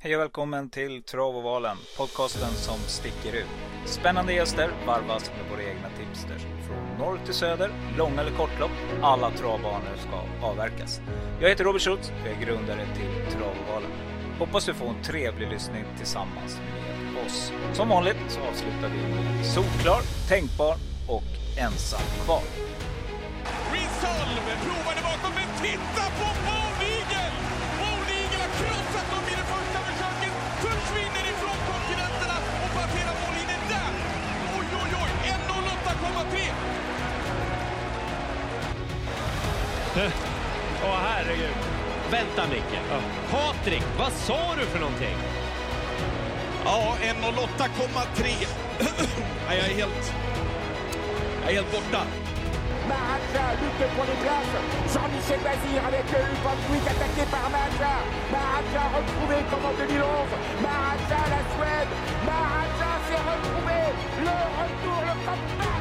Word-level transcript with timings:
Hej 0.00 0.16
och 0.16 0.22
välkommen 0.22 0.70
till 0.70 1.02
Travovalen, 1.02 1.76
podcasten 1.96 2.50
som 2.50 2.78
sticker 2.78 3.38
ut. 3.38 3.46
Spännande 3.84 4.32
gäster 4.32 4.70
varvas 4.86 5.30
med 5.36 5.50
våra 5.50 5.62
egna 5.62 5.88
tipsters. 5.98 6.42
Från 6.66 6.98
norr 6.98 7.18
till 7.24 7.34
söder, 7.34 7.70
långa 7.96 8.20
eller 8.20 8.36
kortlopp, 8.36 8.70
alla 9.02 9.30
travbanor 9.30 9.96
ska 9.96 10.46
avverkas. 10.46 11.00
Jag 11.40 11.48
heter 11.48 11.64
Robert 11.64 11.82
Schultz 11.82 12.12
och 12.20 12.26
är 12.26 12.46
grundare 12.46 12.86
till 12.96 13.32
Travovalen. 13.32 13.90
Hoppas 14.38 14.66
du 14.66 14.74
får 14.74 14.86
en 14.86 15.02
trevlig 15.02 15.48
lyssning 15.48 15.84
tillsammans 15.96 16.58
med 17.14 17.26
oss. 17.26 17.52
Som 17.72 17.88
vanligt 17.88 18.22
så 18.28 18.40
avslutar 18.40 18.88
vi 18.88 19.14
med 19.14 19.46
solklar, 19.46 20.00
tänkbar 20.28 20.76
och 21.08 21.28
ensam 21.58 22.24
kvar. 22.24 22.42
Resolve 23.72 24.52
provade 24.64 25.00
bakom, 25.08 25.32
men 25.38 25.48
titta 25.62 26.04
på 26.18 26.26
Paul 26.46 26.72
Nigel! 26.82 27.32
Paul 27.80 28.00
Nigel 28.10 28.40
har 28.44 28.52
krossat 28.58 29.06
dem 29.12 29.24
i 29.32 29.34
det 29.40 29.46
första 29.52 29.67
1.08,3! 36.02 36.68
Åh 40.84 40.98
herregud. 41.02 41.54
Vänta 42.10 42.46
Micke. 42.50 42.80
Patrik, 43.30 43.82
vad 43.98 44.12
sa 44.12 44.54
du 44.58 44.66
för 44.66 44.78
någonting? 44.78 45.16
Ja, 46.64 46.96
1.08,3. 47.02 48.46
Nej, 49.48 49.58
jag 49.58 49.70
är 49.70 49.74
helt... 49.74 50.14
Jag 51.42 51.50
är 51.50 51.54
helt 51.54 51.72
borta. 51.72 52.02
Maraja 52.88 53.46
lutte 53.60 53.86
pour 53.94 54.04
les 54.10 54.18
places. 54.24 54.64
Jean-Michel 54.94 55.40
Bazir 55.46 55.80
avec 55.88 56.06
Van 56.44 56.58
Dijk 56.68 56.86
attaqué 56.92 57.24
par 57.32 57.50
Maraja. 57.54 57.94
Maraja 58.32 58.82
retrouvé 58.96 59.36
comme 59.50 59.66
en 59.70 59.74
2011. 59.74 60.28
Maraja 60.62 61.20
la 61.34 61.40
Suède. 61.52 61.92
Maraja 62.30 62.90
s'est 63.06 63.22
retrouvé. 63.32 63.80
Le 64.26 64.36
retour, 64.58 64.98
le 65.08 65.14
comeback 65.26 65.77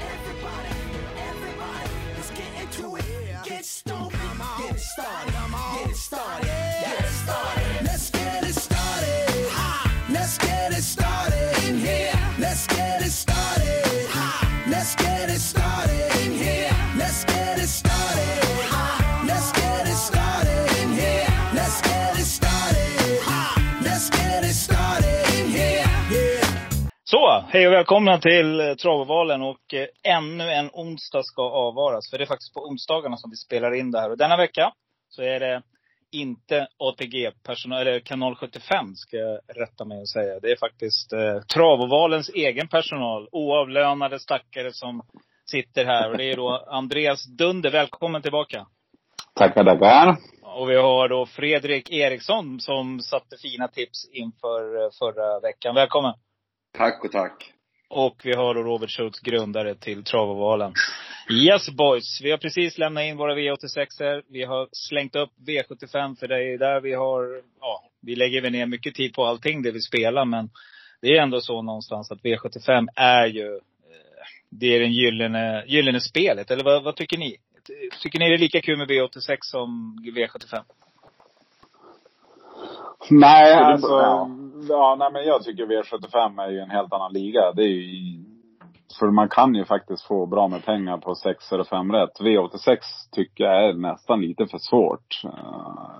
Everybody, 0.00 0.70
everybody, 1.28 1.90
let's 2.16 2.30
get 2.30 2.60
into 2.60 2.96
it. 2.96 3.04
Get 3.44 3.64
stoked, 3.64 4.14
get 4.58 4.80
started, 4.80 5.37
Så, 27.10 27.44
hej 27.48 27.66
och 27.66 27.72
välkomna 27.72 28.18
till 28.18 28.60
eh, 28.60 28.74
Travovalen 28.74 29.42
och 29.42 29.74
eh, 29.74 30.16
ännu 30.16 30.50
en 30.50 30.70
onsdag 30.72 31.22
ska 31.24 31.42
avvaras. 31.42 32.10
För 32.10 32.18
det 32.18 32.24
är 32.24 32.26
faktiskt 32.26 32.54
på 32.54 32.60
onsdagarna 32.60 33.16
som 33.16 33.30
vi 33.30 33.36
spelar 33.36 33.74
in 33.74 33.90
det 33.90 34.00
här. 34.00 34.10
Och 34.10 34.18
denna 34.18 34.36
vecka 34.36 34.72
så 35.08 35.22
är 35.22 35.40
det 35.40 35.62
inte 36.12 36.68
ATG-personal, 36.78 37.80
eller 37.80 38.00
kanal 38.00 38.34
75 38.34 38.94
ska 38.94 39.16
jag 39.16 39.40
rätta 39.56 39.84
mig 39.84 40.00
och 40.00 40.08
säga. 40.08 40.40
Det 40.40 40.50
är 40.50 40.56
faktiskt 40.56 41.12
eh, 41.12 41.40
Travovalens 41.54 42.30
egen 42.34 42.68
personal. 42.68 43.28
Oavlönade 43.32 44.18
stackare 44.18 44.72
som 44.72 45.02
sitter 45.50 45.84
här. 45.84 46.10
Och 46.10 46.18
det 46.18 46.24
är 46.24 46.36
då 46.36 46.64
Andreas 46.66 47.24
Dunder. 47.38 47.70
Välkommen 47.70 48.22
tillbaka. 48.22 48.66
Tackar, 49.34 49.64
tackar. 49.64 50.16
Och 50.42 50.70
vi 50.70 50.76
har 50.76 51.08
då 51.08 51.26
Fredrik 51.26 51.90
Eriksson 51.90 52.60
som 52.60 53.00
satte 53.00 53.36
fina 53.42 53.68
tips 53.68 54.08
inför 54.12 54.84
eh, 54.84 54.90
förra 54.98 55.40
veckan. 55.40 55.74
Välkommen! 55.74 56.14
Tack 56.78 57.04
och 57.04 57.12
tack. 57.12 57.52
Och 57.88 58.20
vi 58.24 58.34
har 58.34 58.54
då 58.54 58.62
Robert 58.62 58.90
Schultz, 58.90 59.20
grundare 59.20 59.74
till 59.74 60.04
Travovalen. 60.04 60.72
Yes 61.30 61.70
boys! 61.70 62.20
Vi 62.22 62.30
har 62.30 62.38
precis 62.38 62.78
lämnat 62.78 63.04
in 63.04 63.16
våra 63.16 63.34
V86 63.34 64.02
er. 64.02 64.22
Vi 64.28 64.44
har 64.44 64.68
slängt 64.72 65.16
upp 65.16 65.30
V75 65.46 66.16
för 66.16 66.28
det 66.28 66.34
är 66.34 66.58
där 66.58 66.80
vi 66.80 66.92
har, 66.92 67.42
ja, 67.60 67.84
vi 68.00 68.16
lägger 68.16 68.42
väl 68.42 68.52
ner 68.52 68.66
mycket 68.66 68.94
tid 68.94 69.14
på 69.14 69.24
allting 69.24 69.62
det 69.62 69.70
vi 69.70 69.80
spelar 69.80 70.24
men 70.24 70.50
det 71.02 71.08
är 71.16 71.22
ändå 71.22 71.40
så 71.40 71.62
någonstans 71.62 72.10
att 72.10 72.22
V75 72.22 72.88
är 72.94 73.26
ju, 73.26 73.54
eh, 73.54 73.60
det 74.50 74.66
är 74.66 74.80
den 74.80 74.92
gyllene, 74.92 75.64
gyllene 75.66 76.00
spelet. 76.00 76.50
Eller 76.50 76.64
vad, 76.64 76.82
vad 76.82 76.96
tycker 76.96 77.18
ni? 77.18 77.36
Tycker 78.02 78.18
ni 78.18 78.28
det 78.28 78.34
är 78.34 78.38
lika 78.38 78.60
kul 78.60 78.78
med 78.78 78.88
V86 78.90 79.36
som 79.40 79.96
V75? 80.16 80.62
Nej, 83.10 83.54
alltså. 83.54 83.88
ja. 83.88 84.30
ja, 84.68 84.96
nej 84.98 85.12
men 85.12 85.24
jag 85.24 85.42
tycker 85.44 85.66
V75 85.66 86.42
är 86.42 86.50
ju 86.50 86.58
en 86.58 86.70
helt 86.70 86.92
annan 86.92 87.12
liga. 87.12 87.52
Det 87.52 87.62
är 87.62 87.66
ju, 87.66 88.24
för 89.00 89.06
man 89.10 89.28
kan 89.28 89.54
ju 89.54 89.64
faktiskt 89.64 90.06
få 90.06 90.26
bra 90.26 90.48
med 90.48 90.64
pengar 90.64 90.98
på 90.98 91.14
6 91.14 91.52
eller 91.52 91.64
5 91.64 91.92
rätt. 91.92 92.20
V86 92.20 92.78
tycker 93.12 93.44
jag 93.44 93.68
är 93.68 93.72
nästan 93.74 94.20
lite 94.20 94.46
för 94.46 94.58
svårt. 94.58 95.20
Eh, 95.24 95.30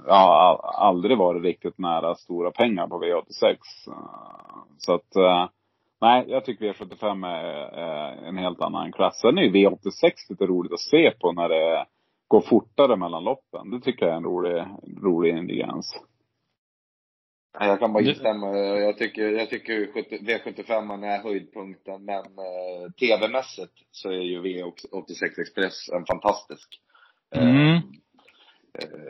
Jag 0.06 0.14
har 0.14 0.60
aldrig 0.74 1.18
varit 1.18 1.42
riktigt 1.42 1.78
nära 1.78 2.14
stora 2.14 2.50
pengar 2.50 2.86
på 2.86 2.98
V86. 3.02 3.56
Eh, 3.86 3.94
Så 4.78 4.94
att, 4.94 5.16
eh, 5.16 5.46
nej, 6.00 6.24
jag 6.28 6.44
tycker 6.44 6.72
V75 6.72 7.26
är, 7.26 7.44
är 7.78 8.28
en 8.28 8.38
helt 8.38 8.60
annan 8.60 8.92
klass. 8.92 9.20
Sen 9.20 9.38
är 9.38 9.42
ju 9.42 9.50
V86 9.52 10.12
lite 10.28 10.46
roligt 10.46 10.72
att 10.72 10.80
se 10.80 11.10
på 11.20 11.32
när 11.32 11.48
det 11.48 11.84
går 12.28 12.40
fortare 12.40 12.96
mellan 12.96 13.24
loppen. 13.24 13.70
Det 13.70 13.80
tycker 13.80 14.06
jag 14.06 14.12
är 14.12 14.16
en 14.16 14.24
rolig, 14.24 14.64
rolig 15.02 15.30
ingrediens. 15.36 15.94
Jag 17.60 17.78
kan 17.78 17.92
bara 17.92 18.04
instämma. 18.04 18.56
Jag 18.58 18.98
tycker, 18.98 19.22
jag 19.22 19.50
tycker 19.50 19.92
70 19.92 20.18
V75 20.18 21.04
är 21.06 21.22
höjdpunkten. 21.22 22.04
Men 22.04 22.24
eh, 22.24 22.90
tv-mässigt 23.00 23.72
så 23.90 24.08
är 24.10 24.22
ju 24.22 24.42
V86 24.42 25.40
Express 25.40 25.88
en 25.88 26.06
fantastisk 26.06 26.80
eh, 27.34 27.42
Mm. 27.42 27.76
eh, 27.76 27.82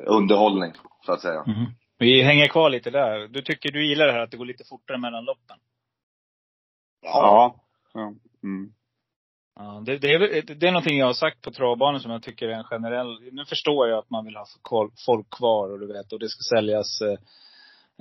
underhållning, 0.06 0.72
så 1.06 1.12
att 1.12 1.20
säga. 1.20 1.44
Mhm. 1.46 1.66
Vi 1.98 2.22
hänger 2.22 2.48
kvar 2.48 2.70
lite 2.70 2.90
där. 2.90 3.28
Du 3.28 3.42
tycker 3.42 3.72
du 3.72 3.88
gillar 3.88 4.06
det 4.06 4.12
här 4.12 4.20
att 4.20 4.30
det 4.30 4.36
går 4.36 4.44
lite 4.46 4.64
fortare 4.64 4.98
mellan 4.98 5.24
loppen? 5.24 5.56
Ja. 7.02 7.56
ja. 7.94 8.14
Mm. 8.42 8.72
Ja, 9.54 9.82
det, 9.86 9.98
det, 9.98 10.12
är, 10.14 10.54
det 10.54 10.68
är 10.68 10.72
någonting 10.72 10.98
jag 10.98 11.06
har 11.06 11.12
sagt 11.12 11.42
på 11.42 11.50
travbanan 11.50 12.00
som 12.00 12.10
jag 12.10 12.22
tycker 12.22 12.48
är 12.48 12.52
en 12.52 12.64
generell... 12.64 13.18
Nu 13.32 13.44
förstår 13.44 13.88
jag 13.88 13.98
att 13.98 14.10
man 14.10 14.24
vill 14.24 14.36
ha 14.36 14.46
folk 15.06 15.30
kvar 15.30 15.70
och 15.72 15.80
du 15.80 15.86
vet, 15.86 16.12
och 16.12 16.18
det 16.18 16.28
ska 16.28 16.56
säljas 16.56 17.00
eh, 17.00 17.18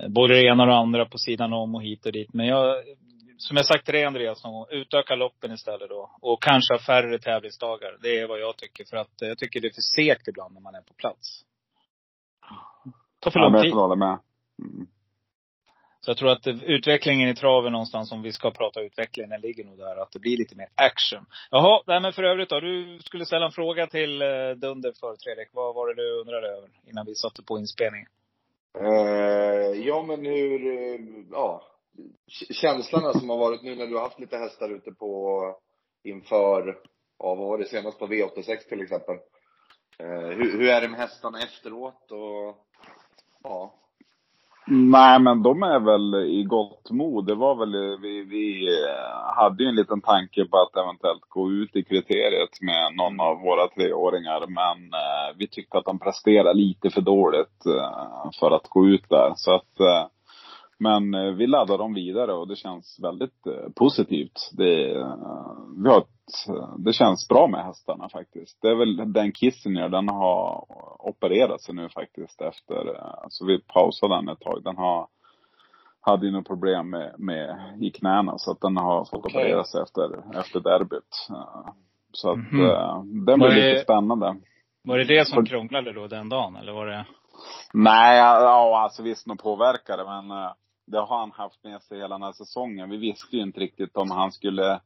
både 0.06 0.34
det 0.34 0.46
ena 0.46 0.62
och 0.62 0.68
det 0.68 0.74
andra 0.74 1.06
på 1.06 1.18
sidan 1.18 1.52
om 1.52 1.74
och 1.74 1.82
hit 1.82 2.06
och 2.06 2.12
dit. 2.12 2.32
Men 2.32 2.46
jag, 2.46 2.76
som 3.36 3.56
jag 3.56 3.66
sagt 3.66 3.84
till 3.84 3.94
dig 3.94 4.04
Andreas, 4.04 4.42
utöka 4.70 5.14
loppen 5.14 5.52
istället 5.52 5.88
då. 5.88 6.10
Och 6.20 6.42
kanske 6.42 6.74
ha 6.74 6.78
färre 6.78 7.18
tävlingsdagar. 7.18 7.96
Det 8.02 8.18
är 8.18 8.28
vad 8.28 8.40
jag 8.40 8.56
tycker. 8.56 8.84
För 8.84 8.96
att 8.96 9.22
eh, 9.22 9.28
jag 9.28 9.38
tycker 9.38 9.60
det 9.60 9.68
är 9.68 9.72
för 9.72 9.96
segt 9.96 10.28
ibland 10.28 10.54
när 10.54 10.60
man 10.60 10.74
är 10.74 10.80
på 10.82 10.94
plats. 10.94 11.44
tar 13.20 13.30
för 13.30 13.40
lång 13.40 13.62
tid. 13.62 13.70
jag 13.70 13.98
med. 13.98 14.18
Mm. 14.62 14.86
Så 16.00 16.10
jag 16.10 16.16
tror 16.16 16.30
att 16.30 16.46
eh, 16.46 16.64
utvecklingen 16.64 17.28
i 17.28 17.34
traven 17.34 17.72
någonstans, 17.72 18.12
om 18.12 18.22
vi 18.22 18.32
ska 18.32 18.50
prata 18.50 18.80
utveckling, 18.80 19.28
den 19.28 19.40
ligger 19.40 19.64
nog 19.64 19.78
där. 19.78 20.02
Att 20.02 20.12
det 20.12 20.18
blir 20.18 20.36
lite 20.36 20.56
mer 20.56 20.68
action. 20.74 21.26
Jaha, 21.50 21.82
nej 21.86 22.00
men 22.00 22.12
för 22.12 22.22
övrigt 22.22 22.48
då. 22.48 22.60
Du 22.60 22.98
skulle 23.00 23.26
ställa 23.26 23.46
en 23.46 23.52
fråga 23.52 23.86
till 23.86 24.22
eh, 24.22 24.28
Dunder 24.56 24.92
för 25.00 25.16
Fredrik. 25.24 25.48
Vad 25.52 25.74
var 25.74 25.88
det 25.88 26.02
du 26.02 26.20
undrade 26.20 26.48
över 26.48 26.68
innan 26.86 27.06
vi 27.06 27.14
satte 27.14 27.42
på 27.42 27.58
inspelningen? 27.58 28.08
Eh, 28.80 29.86
ja, 29.86 30.02
men 30.02 30.24
hur, 30.24 30.66
eh, 30.66 31.00
ja, 31.30 31.62
känslorna 32.50 33.12
som 33.12 33.30
har 33.30 33.38
varit 33.38 33.62
nu 33.62 33.74
när 33.76 33.86
du 33.86 33.94
har 33.94 34.02
haft 34.02 34.20
lite 34.20 34.36
hästar 34.36 34.70
ute 34.70 34.92
på 34.92 35.56
inför, 36.04 36.78
ja, 37.18 37.34
vad 37.34 37.48
var 37.48 37.58
det 37.58 37.68
senast 37.68 37.98
på 37.98 38.06
V86 38.06 38.68
till 38.68 38.82
exempel? 38.82 39.16
Eh, 39.98 40.28
hur, 40.28 40.58
hur 40.58 40.68
är 40.68 40.80
det 40.80 40.88
med 40.88 41.00
hästarna 41.00 41.42
efteråt 41.42 42.10
och, 42.12 42.66
ja, 43.42 43.74
Nej, 44.70 45.20
men 45.20 45.42
de 45.42 45.62
är 45.62 45.80
väl 45.80 46.14
i 46.14 46.44
gott 46.44 46.90
mod. 46.90 47.26
Det 47.26 47.34
var 47.34 47.54
väl, 47.54 48.00
vi, 48.00 48.24
vi 48.24 48.66
eh, 48.66 49.34
hade 49.36 49.62
ju 49.62 49.68
en 49.68 49.74
liten 49.74 50.00
tanke 50.00 50.44
på 50.44 50.56
att 50.58 50.76
eventuellt 50.76 51.28
gå 51.28 51.50
ut 51.50 51.76
i 51.76 51.84
kriteriet 51.84 52.60
med 52.60 52.96
någon 52.96 53.20
av 53.20 53.40
våra 53.40 53.68
treåringar. 53.68 54.40
Men 54.46 54.84
eh, 54.92 55.36
vi 55.38 55.48
tyckte 55.48 55.78
att 55.78 55.84
de 55.84 55.98
presterade 55.98 56.54
lite 56.54 56.90
för 56.90 57.00
dåligt 57.00 57.66
eh, 57.66 58.30
för 58.40 58.50
att 58.50 58.68
gå 58.68 58.86
ut 58.86 59.08
där. 59.08 59.32
Så 59.36 59.54
att, 59.54 59.80
eh, 59.80 60.06
men 60.78 61.14
eh, 61.14 61.32
vi 61.32 61.46
laddar 61.46 61.78
dem 61.78 61.94
vidare 61.94 62.32
och 62.32 62.48
det 62.48 62.56
känns 62.56 63.00
väldigt 63.02 63.46
eh, 63.46 63.72
positivt. 63.76 64.50
Det, 64.52 64.94
eh, 64.94 65.14
vi 65.82 65.88
har 65.88 65.98
ett, 65.98 66.17
det 66.78 66.92
känns 66.92 67.28
bra 67.28 67.46
med 67.46 67.64
hästarna 67.64 68.08
faktiskt. 68.08 68.58
Det 68.62 68.68
är 68.68 68.74
väl 68.74 69.12
den 69.12 69.32
Kissinger, 69.32 69.88
den 69.88 70.08
har 70.08 70.64
opererat 71.08 71.62
sig 71.62 71.74
nu 71.74 71.88
faktiskt 71.88 72.40
efter, 72.40 72.94
eh, 72.96 73.24
så 73.28 73.46
vi 73.46 73.58
pausade 73.60 74.14
den 74.14 74.28
ett 74.28 74.40
tag. 74.40 74.62
Den 74.64 74.76
har 74.76 75.06
hade 76.00 76.26
ju 76.26 76.32
något 76.32 76.46
problem 76.46 76.90
med, 76.90 77.14
med 77.18 77.58
i 77.80 77.90
knäna 77.90 78.38
så 78.38 78.50
att 78.50 78.60
den 78.60 78.76
har 78.76 79.04
fått 79.04 79.14
Okej. 79.24 79.40
operera 79.42 79.64
sig 79.64 79.82
efter, 79.82 80.38
efter 80.40 80.60
derbyt. 80.60 81.26
Eh, 81.30 81.72
Så 82.12 82.30
att 82.30 82.52
Mhm. 82.52 82.64
eh, 82.64 83.02
den 83.26 83.40
Var 83.40 83.48
det- 83.48 83.54
lite 83.70 83.82
spännande. 83.82 84.36
Var 84.84 84.98
det 84.98 85.04
det 85.04 85.28
som 85.28 85.46
krånglade 85.46 85.92
då 85.92 86.06
den 86.06 86.28
dagen? 86.28 86.56
Eller 86.56 86.72
var 86.72 86.86
det? 86.86 87.06
Nej, 87.74 88.18
ja, 88.18 88.78
alltså 88.82 89.02
visst 89.02 89.26
nog 89.26 89.38
påverkar 89.42 89.96
det, 89.96 90.04
men 90.04 90.28
det 90.86 90.98
har 90.98 91.18
han 91.18 91.30
haft 91.32 91.64
med 91.64 91.82
sig 91.82 91.98
hela 91.98 92.14
den 92.14 92.22
här 92.22 92.32
säsongen. 92.32 92.90
Vi 92.90 92.96
visste 92.96 93.36
ju 93.36 93.42
inte 93.42 93.60
riktigt 93.60 93.96
om 93.96 94.10
han 94.10 94.32
skulle 94.32 94.80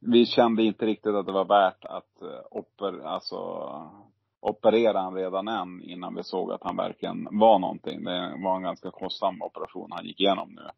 Vi 0.00 0.26
kände 0.26 0.62
inte 0.62 0.86
riktigt 0.86 1.14
att 1.14 1.26
det 1.26 1.32
var 1.32 1.44
värt 1.44 1.84
att 1.84 2.22
eh, 2.22 2.40
oper, 2.50 3.06
alltså, 3.06 3.36
operera 4.40 5.00
han 5.00 5.14
redan 5.14 5.48
än 5.48 5.82
innan 5.82 6.14
vi 6.14 6.22
såg 6.22 6.52
att 6.52 6.64
han 6.64 6.76
verkligen 6.76 7.28
var 7.30 7.58
någonting. 7.58 8.04
Det 8.04 8.34
var 8.44 8.56
en 8.56 8.62
ganska 8.62 8.90
kostsam 8.90 9.42
operation 9.42 9.92
han 9.92 10.04
gick 10.04 10.20
igenom 10.20 10.48
nu. 10.50 10.68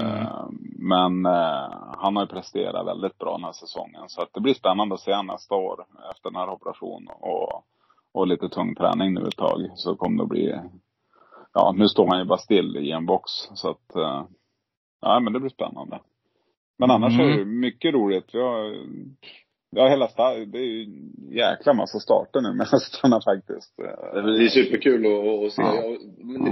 Eh, 0.00 0.46
Men 0.78 1.26
eh, 1.26 1.70
han 1.98 2.16
har 2.16 2.22
ju 2.22 2.28
presterat 2.28 2.86
väldigt 2.86 3.18
bra 3.18 3.32
den 3.32 3.44
här 3.44 3.52
säsongen. 3.52 4.08
Så 4.08 4.22
att 4.22 4.28
det 4.32 4.40
blir 4.40 4.54
spännande 4.54 4.94
att 4.94 5.00
se 5.00 5.12
han 5.12 5.26
nästa 5.26 5.54
år 5.54 5.86
efter 6.10 6.30
den 6.30 6.40
här 6.40 6.48
operationen. 6.48 7.14
Och, 7.20 7.64
och 8.12 8.26
lite 8.26 8.48
tung 8.48 8.74
träning 8.74 9.14
nu 9.14 9.20
ett 9.20 9.36
tag. 9.36 9.70
Så 9.74 9.96
kommer 9.96 10.22
det 10.22 10.28
bli, 10.28 10.60
ja 11.52 11.72
nu 11.76 11.88
står 11.88 12.06
han 12.06 12.18
ju 12.18 12.24
bara 12.24 12.38
still 12.38 12.76
i 12.76 12.90
en 12.90 13.06
box. 13.06 13.30
Så 13.54 13.70
att, 13.70 13.96
eh, 13.96 14.22
ja 15.00 15.20
men 15.20 15.32
det 15.32 15.40
blir 15.40 15.50
spännande. 15.50 16.00
Men 16.78 16.90
annars 16.90 17.12
Mm. 17.14 17.28
är 17.32 17.38
det 17.38 17.44
mycket 17.44 17.94
roligt. 17.94 18.24
Vi 18.32 18.38
har, 18.40 18.74
ja 19.70 19.88
hela 19.88 20.06
sta- 20.06 20.44
det 20.46 20.58
är 20.58 20.62
ju 20.62 20.86
jäkla 21.30 21.72
massa 21.74 21.98
starter 22.00 22.40
nu 22.40 22.52
med 22.52 22.66
hästarna 22.72 23.20
faktiskt. 23.20 23.76
Det 23.76 24.44
är 24.44 24.48
superkul 24.48 25.06
att, 25.06 25.46
att 25.46 25.52
se. 25.52 25.62
Ja. 25.62 25.98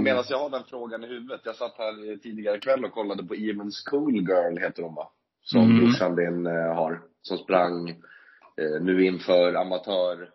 Medan 0.01 0.23
jag 0.29 0.37
har 0.39 0.49
den 0.49 0.63
frågan 0.63 1.03
i 1.03 1.07
huvudet. 1.07 1.41
Jag 1.45 1.55
satt 1.55 1.77
här 1.77 2.17
tidigare 2.17 2.57
ikväll 2.57 2.85
och 2.85 2.91
kollade 2.91 3.23
på 3.23 3.33
Even 3.35 3.71
Schoolgirl, 3.71 4.57
heter 4.57 4.83
hon 4.83 4.95
va? 4.95 5.09
Som 5.41 5.61
Mm. 5.61 5.77
brorsan 5.79 6.15
din 6.15 6.45
eh, 6.45 6.75
har. 6.75 7.01
Som 7.21 7.37
sprang 7.37 7.89
eh, 7.89 8.81
nu 8.81 9.05
inför 9.05 9.53
amatör 9.53 10.29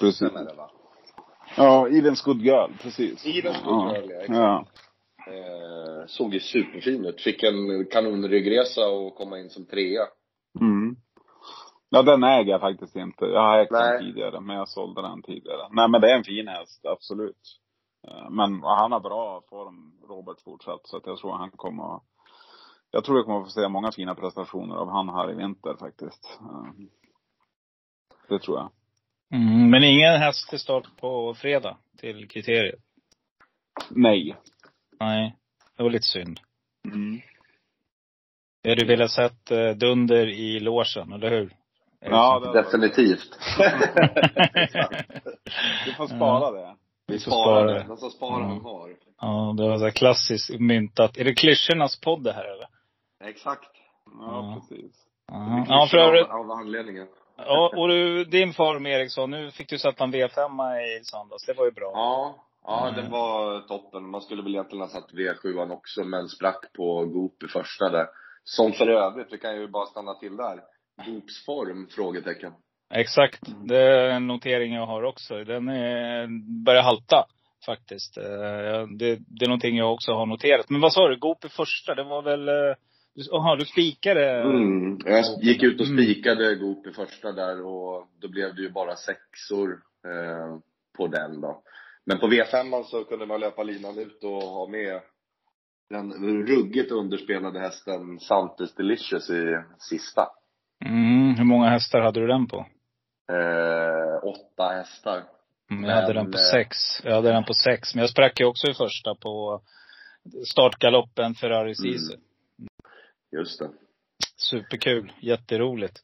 Precis. 0.00 0.16
SM 0.18 0.34
det 0.34 0.54
va? 0.56 0.70
Ja, 1.56 1.88
Even 1.88 2.14
Good 2.24 2.40
Girl, 2.42 2.70
precis. 2.82 3.26
Even 3.26 3.52
Good 3.64 3.96
Girl, 3.96 4.10
ja, 4.10 4.16
exakt. 4.20 4.38
ja. 4.38 4.66
Eh, 6.02 6.06
såg 6.06 6.34
ju 6.34 6.40
superfin 6.40 7.04
ut. 7.04 7.20
Fick 7.20 7.42
en 7.42 7.86
kanonryggresa 7.86 8.88
och 8.88 9.14
komma 9.14 9.38
in 9.38 9.50
som 9.50 9.66
trea. 9.66 10.02
Mm. 10.60 10.96
Ja, 11.88 12.02
den 12.02 12.24
äger 12.24 12.50
jag 12.50 12.60
faktiskt 12.60 12.96
inte. 12.96 13.24
Jag 13.24 13.40
har 13.40 13.58
ägt 13.58 13.70
Nej. 13.70 13.92
den 13.92 14.00
tidigare, 14.02 14.40
men 14.40 14.56
jag 14.56 14.68
sålde 14.68 15.02
den 15.02 15.22
tidigare. 15.22 15.68
Nej, 15.70 15.88
men 15.88 16.00
det 16.00 16.10
är 16.10 16.16
en 16.16 16.24
fin 16.24 16.48
häst, 16.48 16.86
absolut. 16.86 17.58
Eh, 18.08 18.30
Men 18.30 18.62
han 18.62 18.92
har 18.92 19.00
bra 19.00 19.42
form, 19.48 19.92
Robert, 20.08 20.40
fortsatt. 20.44 20.80
Så 20.84 20.96
att 20.96 21.06
jag 21.06 21.18
tror 21.18 21.32
han 21.32 21.50
kommer 21.50 21.96
att- 21.96 22.02
Jag 22.90 23.04
tror 23.04 23.18
jag 23.18 23.26
kommer 23.26 23.38
att 23.40 23.46
få 23.46 23.50
se 23.50 23.68
många 23.68 23.92
fina 23.92 24.14
prestationer 24.14 24.74
av 24.76 24.88
han 24.90 25.08
här 25.08 25.30
i 25.30 25.34
vinter 25.34 25.76
faktiskt. 25.78 26.38
Eh, 26.40 26.72
Det 28.28 28.38
tror 28.38 28.58
jag. 28.58 28.70
Mm, 29.40 29.70
men 29.70 29.84
ingen 29.84 30.20
häst 30.20 30.48
till 30.50 30.58
start 30.58 30.84
på 31.00 31.34
fredag 31.34 31.76
till 31.98 32.28
kriteriet? 32.28 32.80
Nej. 33.90 34.36
Nej. 35.00 35.36
Det 35.76 35.82
var 35.82 35.90
lite 35.90 36.02
synd. 36.06 36.40
Mm. 36.84 37.20
Jag 38.62 38.70
hade 38.70 38.86
velat 38.86 39.10
sett 39.10 39.50
eh, 39.50 39.70
Dunder 39.70 40.26
i 40.26 40.60
låsen, 40.60 41.12
eller 41.12 41.30
hur? 41.30 41.52
Ja, 42.00 42.38
det 42.40 42.62
Definitivt. 42.62 43.38
Du 45.86 45.94
får 45.94 46.06
spara 46.06 46.50
det. 46.50 46.76
Vi 47.06 47.18
får 47.18 47.30
Spara 47.30 47.64
det. 47.64 47.84
Den 47.88 47.96
som 47.96 48.10
sparar 48.10 48.42
han 48.42 48.60
har. 48.60 48.90
Ja, 49.20 49.54
det 49.56 49.68
var 49.68 49.78
så 49.78 49.84
här 49.84 49.90
klassiskt 49.90 50.60
myntat. 50.60 51.16
Är 51.16 51.24
det 51.24 51.34
klyschornas 51.34 52.00
podd 52.00 52.24
det 52.24 52.32
här 52.32 52.44
eller? 52.44 52.66
Exakt. 53.30 53.70
Ja, 54.04 54.12
Ja. 54.20 54.60
precis. 54.60 54.92
Ja, 55.26 55.64
ja 55.68 55.88
för 55.90 55.98
övrigt. 55.98 56.28
Av, 56.28 56.40
av 56.40 56.50
anledningen. 56.50 57.06
Ja, 57.36 57.72
och 57.76 57.88
du, 57.88 58.24
din 58.24 58.52
form 58.52 58.86
Eriksson, 58.86 59.30
nu 59.30 59.50
fick 59.50 59.68
du 59.68 59.78
sätta 59.78 60.04
en 60.04 60.14
V5 60.14 60.78
i 60.80 61.04
söndags. 61.04 61.46
Det 61.46 61.52
var 61.52 61.64
ju 61.64 61.70
bra. 61.70 61.90
Ja, 61.94 62.34
ja 62.64 62.88
Mm. 62.88 63.00
den 63.02 63.10
var 63.10 63.60
toppen. 63.60 64.10
Man 64.10 64.20
skulle 64.22 64.42
väl 64.42 64.52
egentligen 64.54 64.82
ha 64.82 64.88
satt 64.88 65.10
V7 65.12 65.70
också, 65.70 66.04
men 66.04 66.28
sprack 66.28 66.72
på 66.76 67.04
Goop 67.04 67.42
i 67.42 67.48
första 67.48 67.88
där. 67.90 68.06
Som 68.44 68.72
för 68.72 68.86
övrigt, 68.88 69.32
vi 69.32 69.38
kan 69.38 69.60
ju 69.60 69.68
bara 69.68 69.86
stanna 69.86 70.14
till 70.14 70.36
där. 70.36 70.60
Goops 71.06 71.44
form? 71.46 71.86
Frågetecken. 71.90 72.52
Exakt. 72.94 73.40
Det 73.68 73.76
är 73.78 74.08
en 74.10 74.26
notering 74.26 74.74
jag 74.74 74.86
har 74.86 75.02
också. 75.02 75.44
Den 75.44 75.68
är, 75.68 76.28
börjar 76.64 76.82
halta 76.82 77.24
faktiskt. 77.66 78.16
Eh, 78.18 78.86
Det, 78.98 79.16
det 79.28 79.44
är 79.44 79.48
någonting 79.48 79.76
jag 79.76 79.92
också 79.92 80.12
har 80.12 80.26
noterat. 80.26 80.70
Men 80.70 80.80
vad 80.80 80.92
sa 80.92 81.08
du? 81.08 81.16
Goop 81.18 81.44
i 81.44 81.48
första, 81.48 81.94
det 81.94 82.04
var 82.04 82.22
väl... 82.22 82.48
eh, 82.48 82.74
du- 83.14 83.22
Jaha, 83.30 83.56
du 83.56 83.64
spikade? 83.64 84.30
Mm. 84.42 84.98
Jag 85.04 85.24
gick 85.42 85.62
ut 85.62 85.80
och 85.80 85.86
Mm. 85.86 86.04
spikade 86.04 86.54
Goop 86.54 86.86
i 86.86 86.92
första 86.92 87.32
där 87.32 87.66
och 87.66 88.06
då 88.20 88.28
blev 88.28 88.54
det 88.54 88.62
ju 88.62 88.70
bara 88.70 88.96
sexor 88.96 89.70
eh, 90.06 90.58
på 90.96 91.06
den 91.06 91.40
då. 91.40 91.62
Men 92.06 92.18
på 92.18 92.26
V5 92.26 92.82
så 92.82 93.04
kunde 93.04 93.26
man 93.26 93.40
löpa 93.40 93.62
linan 93.62 93.98
ut 93.98 94.24
och 94.24 94.42
ha 94.42 94.68
med 94.68 95.00
den 95.90 96.12
ruggigt 96.46 96.92
underspelade 96.92 97.60
hästen 97.60 98.20
Santis 98.20 98.74
Delicious 98.74 99.30
i 99.30 99.56
sista. 99.78 100.28
Mm, 100.84 101.34
hur 101.34 101.44
många 101.44 101.68
hästar 101.68 102.00
hade 102.00 102.20
du 102.20 102.26
den 102.26 102.46
på? 102.46 102.66
Eh, 103.32 104.24
åtta 104.24 104.68
hästar. 104.68 105.24
Mm, 105.70 105.84
jag 105.84 105.94
hade 105.94 106.14
Men, 106.14 106.24
den 106.24 106.32
på 106.32 106.38
sex. 106.38 106.76
Jag 107.04 107.14
hade 107.14 107.32
den 107.32 107.44
på 107.44 107.54
sex. 107.54 107.94
Men 107.94 108.00
jag 108.00 108.10
sprack 108.10 108.40
ju 108.40 108.46
också 108.46 108.70
i 108.70 108.74
första 108.74 109.14
på 109.14 109.62
startgaloppen 110.46 111.34
Ferrari 111.34 111.74
Sisu. 111.74 112.16
Just 113.36 113.58
det. 113.58 113.70
Superkul. 114.36 115.12
Jätteroligt. 115.20 116.02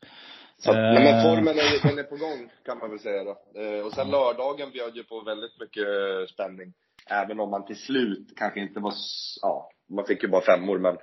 Så, 0.58 0.72
Eh. 0.72 0.76
nej, 0.76 1.04
men 1.04 1.22
formen 1.22 1.58
är, 1.58 1.88
den 1.88 1.98
är 1.98 2.02
på 2.02 2.16
gång 2.16 2.50
kan 2.64 2.78
man 2.78 2.90
väl 2.90 2.98
säga 2.98 3.24
då. 3.24 3.60
Eh, 3.60 3.86
och 3.86 3.92
sen 3.92 4.10
lördagen 4.10 4.70
bjöd 4.70 4.96
ju 4.96 5.04
på 5.04 5.20
väldigt 5.20 5.60
mycket 5.60 5.86
eh, 5.86 6.26
spänning. 6.34 6.72
Även 7.10 7.40
om 7.40 7.50
man 7.50 7.66
till 7.66 7.76
slut 7.76 8.32
kanske 8.36 8.60
inte 8.60 8.80
var, 8.80 8.94
ja, 9.42 9.70
man 9.88 10.04
fick 10.04 10.22
ju 10.22 10.28
bara 10.28 10.40
femmor 10.42 10.78
men 10.78 10.96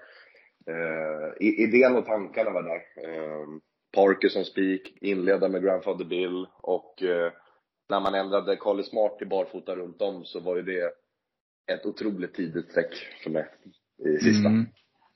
idén 1.40 1.96
och 1.96 2.06
tankarna 2.06 2.52
var 2.52 2.64
där. 2.64 2.82
Parker 3.96 4.30
som 4.30 4.44
spik, 4.46 4.98
inleda 5.02 5.50
med 5.50 5.64
Grandfather 5.64 6.06
Bill 6.06 6.48
och 6.62 6.94
när 7.90 8.00
man 8.00 8.16
ändrade 8.16 8.56
Carly 8.56 8.84
Smart 8.84 9.18
till 9.18 9.28
barfota 9.28 9.76
runt 9.76 10.02
om 10.02 10.26
så 10.26 10.40
var 10.40 10.56
ju 10.56 10.62
det 10.62 10.92
ett 11.74 11.86
otroligt 11.86 12.34
tidigt 12.34 12.72
streck 12.72 12.94
för 13.24 13.30
mig 13.30 13.46
i 14.06 14.18
sista. 14.18 14.50
Mm. 14.50 14.66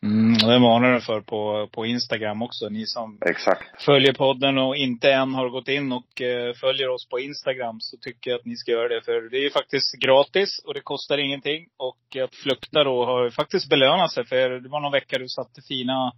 Mm, 0.03 0.33
det 0.37 0.59
varnar 0.59 0.91
jag 0.91 1.03
för 1.03 1.21
på, 1.21 1.69
på 1.71 1.85
Instagram 1.85 2.41
också. 2.41 2.69
Ni 2.69 2.85
som 2.85 3.17
Exakt. 3.25 3.81
följer 3.85 4.13
podden 4.13 4.57
och 4.57 4.75
inte 4.75 5.11
än 5.13 5.33
har 5.33 5.49
gått 5.49 5.67
in 5.67 5.91
och 5.91 6.21
eh, 6.21 6.53
följer 6.53 6.89
oss 6.89 7.09
på 7.09 7.19
Instagram 7.19 7.77
så 7.79 7.97
tycker 7.97 8.31
jag 8.31 8.39
att 8.39 8.45
ni 8.45 8.55
ska 8.55 8.71
göra 8.71 8.87
det. 8.87 9.01
För 9.01 9.29
det 9.29 9.37
är 9.37 9.41
ju 9.41 9.49
faktiskt 9.49 9.93
gratis 9.99 10.59
och 10.65 10.73
det 10.73 10.81
kostar 10.81 11.17
ingenting. 11.17 11.65
Och 11.77 12.23
att 12.23 12.35
flukta 12.35 12.83
då 12.83 13.05
har 13.05 13.23
ju 13.23 13.31
faktiskt 13.31 13.69
belönat 13.69 14.11
sig. 14.11 14.25
För 14.25 14.49
det 14.49 14.69
var 14.69 14.79
någon 14.79 14.91
vecka 14.91 15.17
du 15.17 15.27
satte 15.27 15.61
fina 15.67 16.11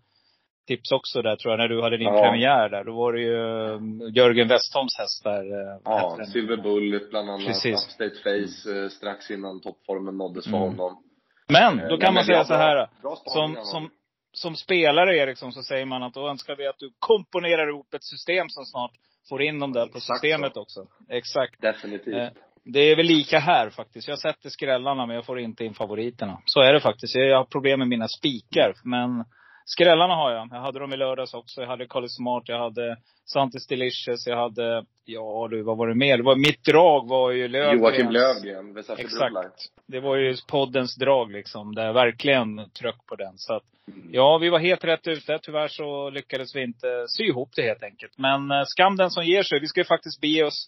tips 0.68 0.92
också 0.92 1.22
där 1.22 1.36
tror 1.36 1.52
jag, 1.54 1.58
när 1.60 1.68
du 1.68 1.82
hade 1.82 1.98
din 1.98 2.08
Ja. 2.08 2.22
premiär 2.22 2.70
där. 2.70 2.84
Då 2.84 2.94
var 2.96 3.14
det 3.14 3.22
ju 3.22 3.36
eh, 3.36 3.80
Jörgen 4.16 4.48
Westholms 4.48 4.98
hästar. 4.98 5.40
eh, 5.44 5.80
vad 5.84 6.20
Ja? 6.20 6.26
Silver 6.26 6.58
Bullet 6.58 7.10
bland 7.10 7.30
annat. 7.30 7.46
Precis. 7.48 7.74
Upstate 7.86 8.16
Face 8.24 8.80
eh, 8.84 8.90
strax 8.90 9.32
innan 9.32 9.62
toppformen 9.62 10.18
nåddes 10.18 10.46
för 10.46 10.58
Mm. 10.58 10.70
honom. 10.70 11.04
Men, 11.52 11.78
då 11.78 11.84
nej, 11.96 12.00
kan 12.00 12.14
man 12.14 12.24
säga 12.24 12.44
så 12.44 12.54
här. 12.54 12.88
Som, 13.26 13.58
som, 13.64 13.90
som 14.34 14.56
spelare 14.56 15.18
Eriksson 15.18 15.52
så 15.54 15.64
säger 15.64 15.86
man 15.86 16.04
att 16.04 16.14
då 16.14 16.30
önskar 16.30 16.56
vi 16.56 16.68
att 16.68 16.80
du 16.80 16.92
komponerar 17.00 17.70
ihop 17.70 17.94
ett 17.94 18.04
system 18.04 18.50
som 18.50 18.66
snart 18.66 18.92
får 19.30 19.42
in 19.42 19.60
dem 19.60 19.74
där 19.74 19.86
på 19.88 19.98
Exakt 19.98 20.20
systemet 20.22 20.54
så. 20.54 20.62
också. 20.62 20.88
Exakt. 21.10 21.62
Definitivt. 21.62 22.16
Eh, 22.16 22.28
Det 22.64 22.80
är 22.80 22.96
väl 22.96 23.06
lika 23.06 23.40
här 23.40 23.70
faktiskt. 23.70 24.08
Jag 24.08 24.20
sätter 24.20 24.50
skrällarna 24.50 25.06
men 25.06 25.16
jag 25.16 25.26
får 25.26 25.40
inte 25.40 25.66
in 25.66 25.74
favoriterna. 25.74 26.42
Så 26.46 26.62
är 26.62 26.74
det 26.74 26.80
faktiskt. 26.80 27.16
Jag 27.16 27.38
har 27.38 27.46
problem 27.46 27.80
med 27.80 27.88
mina 27.88 28.08
spikar. 28.08 28.74
Men 28.84 29.26
skrällarna 29.66 30.16
har 30.16 30.32
jag. 30.32 30.48
Jag 30.52 30.62
hade 30.62 30.80
dem 30.80 30.94
i 30.94 30.98
lördags 30.98 31.34
också. 31.34 31.62
Jag 31.62 31.68
hade 31.68 31.88
Carly 31.88 32.08
Smart, 32.08 32.44
jag 32.46 32.60
hade 32.60 32.98
Santis 33.26 33.68
Delicious, 33.68 34.28
jag 34.28 34.38
hade, 34.38 34.86
ja 35.06 35.48
du, 35.52 35.64
vad 35.64 35.78
var 35.78 35.88
det 35.88 35.96
mer? 35.96 36.18
Det 36.18 36.24
var, 36.24 36.36
mitt 36.36 36.64
drag 36.64 37.10
var 37.10 37.32
ju 37.32 37.48
Lövgrens. 37.48 37.82
Joakim 37.82 38.74
Versace 38.74 39.02
Exakt. 39.02 39.66
Det 39.88 40.00
var 40.00 40.16
ju 40.16 40.36
poddens 40.48 40.96
drag 40.96 41.32
liksom. 41.32 41.76
Där 41.76 41.86
jag 41.86 41.94
verkligen 41.94 42.70
tryck 42.70 43.06
på 43.08 43.16
den. 43.16 43.34
Så 43.38 43.54
att, 43.54 43.64
Mm. 43.88 44.10
ja, 44.12 44.38
vi 44.38 44.50
var 44.50 44.60
helt 44.60 44.84
rätt 44.84 45.08
ute. 45.08 45.40
Tyvärr 45.42 45.68
så 45.68 46.10
lyckades 46.10 46.56
vi 46.56 46.64
inte 46.64 47.06
sy 47.08 47.24
ihop 47.24 47.50
det 47.56 47.62
helt 47.62 47.84
enkelt. 47.84 48.18
Men 48.18 48.52
eh, 48.52 48.64
skam 48.66 48.98
den 48.98 49.10
som 49.10 49.26
ger 49.26 49.44
sig. 49.44 49.60
Vi 49.60 49.68
ska 49.68 49.80
ju 49.80 49.86
faktiskt 49.86 50.22
bege 50.22 50.44
oss 50.44 50.68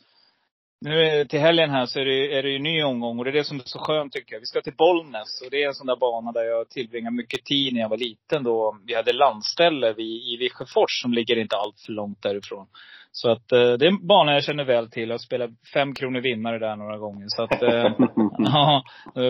nu 0.83 1.25
till 1.25 1.39
helgen 1.39 1.69
här 1.69 1.85
så 1.85 1.99
är 1.99 2.05
det, 2.05 2.37
är 2.37 2.43
det 2.43 2.49
ju 2.49 2.59
ny 2.59 2.83
omgång 2.83 3.19
och 3.19 3.25
det 3.25 3.31
är 3.31 3.33
det 3.33 3.43
som 3.43 3.57
är 3.57 3.63
så 3.65 3.79
skönt 3.79 4.13
tycker 4.13 4.35
jag. 4.35 4.39
Vi 4.39 4.45
ska 4.45 4.61
till 4.61 4.75
Bollnäs 4.77 5.41
och 5.45 5.51
det 5.51 5.63
är 5.63 5.67
en 5.67 5.73
sån 5.73 5.87
där 5.87 5.95
bana 5.95 6.31
där 6.31 6.43
jag 6.43 6.69
tillbringade 6.69 7.15
mycket 7.15 7.45
tid 7.45 7.73
när 7.73 7.81
jag 7.81 7.89
var 7.89 7.97
liten 7.97 8.43
då 8.43 8.77
vi 8.85 8.95
hade 8.95 9.13
landställe 9.13 9.93
vid, 9.93 10.33
i 10.33 10.37
Viskefors 10.39 11.01
som 11.01 11.13
ligger 11.13 11.37
inte 11.39 11.55
allt 11.55 11.79
för 11.85 11.91
långt 11.91 12.21
därifrån. 12.21 12.67
Så 13.15 13.31
att 13.31 13.51
eh, 13.51 13.73
det 13.73 13.85
är 13.85 13.91
en 13.91 14.07
bana 14.07 14.33
jag 14.33 14.43
känner 14.43 14.63
väl 14.63 14.89
till. 14.89 15.09
Jag 15.09 15.21
spelat 15.21 15.49
fem 15.73 15.93
kronor 15.93 16.19
vinnare 16.21 16.59
där 16.59 16.75
några 16.75 16.97
gånger. 16.97 17.25
Så 17.27 17.43
att, 17.43 17.63
eh, 17.63 17.91
ja, 18.37 18.83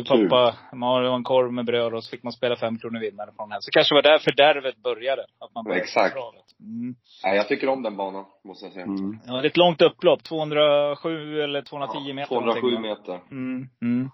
pappa, 0.07 0.55
man 0.73 0.89
har 0.89 1.15
en 1.15 1.23
korv 1.23 1.53
med 1.53 1.65
bröd 1.65 1.93
och 1.93 2.03
så 2.03 2.09
fick 2.09 2.23
man 2.23 2.33
spela 2.33 2.55
fem 2.55 2.79
kronor 2.79 2.99
vinnare 2.99 3.31
från 3.35 3.49
den 3.49 3.51
här. 3.51 3.59
Så 3.61 3.71
kanske 3.71 3.95
var 3.95 4.01
där 4.01 4.17
fördärvet 4.17 4.77
började. 4.77 5.21
Att 5.21 5.55
man 5.55 5.63
började 5.63 5.81
Exakt. 5.81 6.15
på. 6.15 6.33
Mm. 6.63 6.95
Nej, 7.23 7.35
jag 7.35 7.47
tycker 7.47 7.69
om 7.69 7.83
den 7.83 7.97
banan, 7.97 8.25
måste 8.43 8.65
jag 8.65 8.73
säga. 8.73 8.85
Mm. 8.85 9.19
Ja, 9.25 9.33
det 9.33 9.39
är 9.39 9.45
ett 9.45 9.57
långt 9.57 9.81
upplopp. 9.81 10.23
207 10.23 11.41
eller 11.41 11.61
210 11.61 12.13
meter. 12.13 12.27
207 12.27 12.61
någonting, 12.61 12.89
va? 12.89 12.89
meter. 12.89 13.19
Mm, 13.31 13.67
mm. 13.81 14.09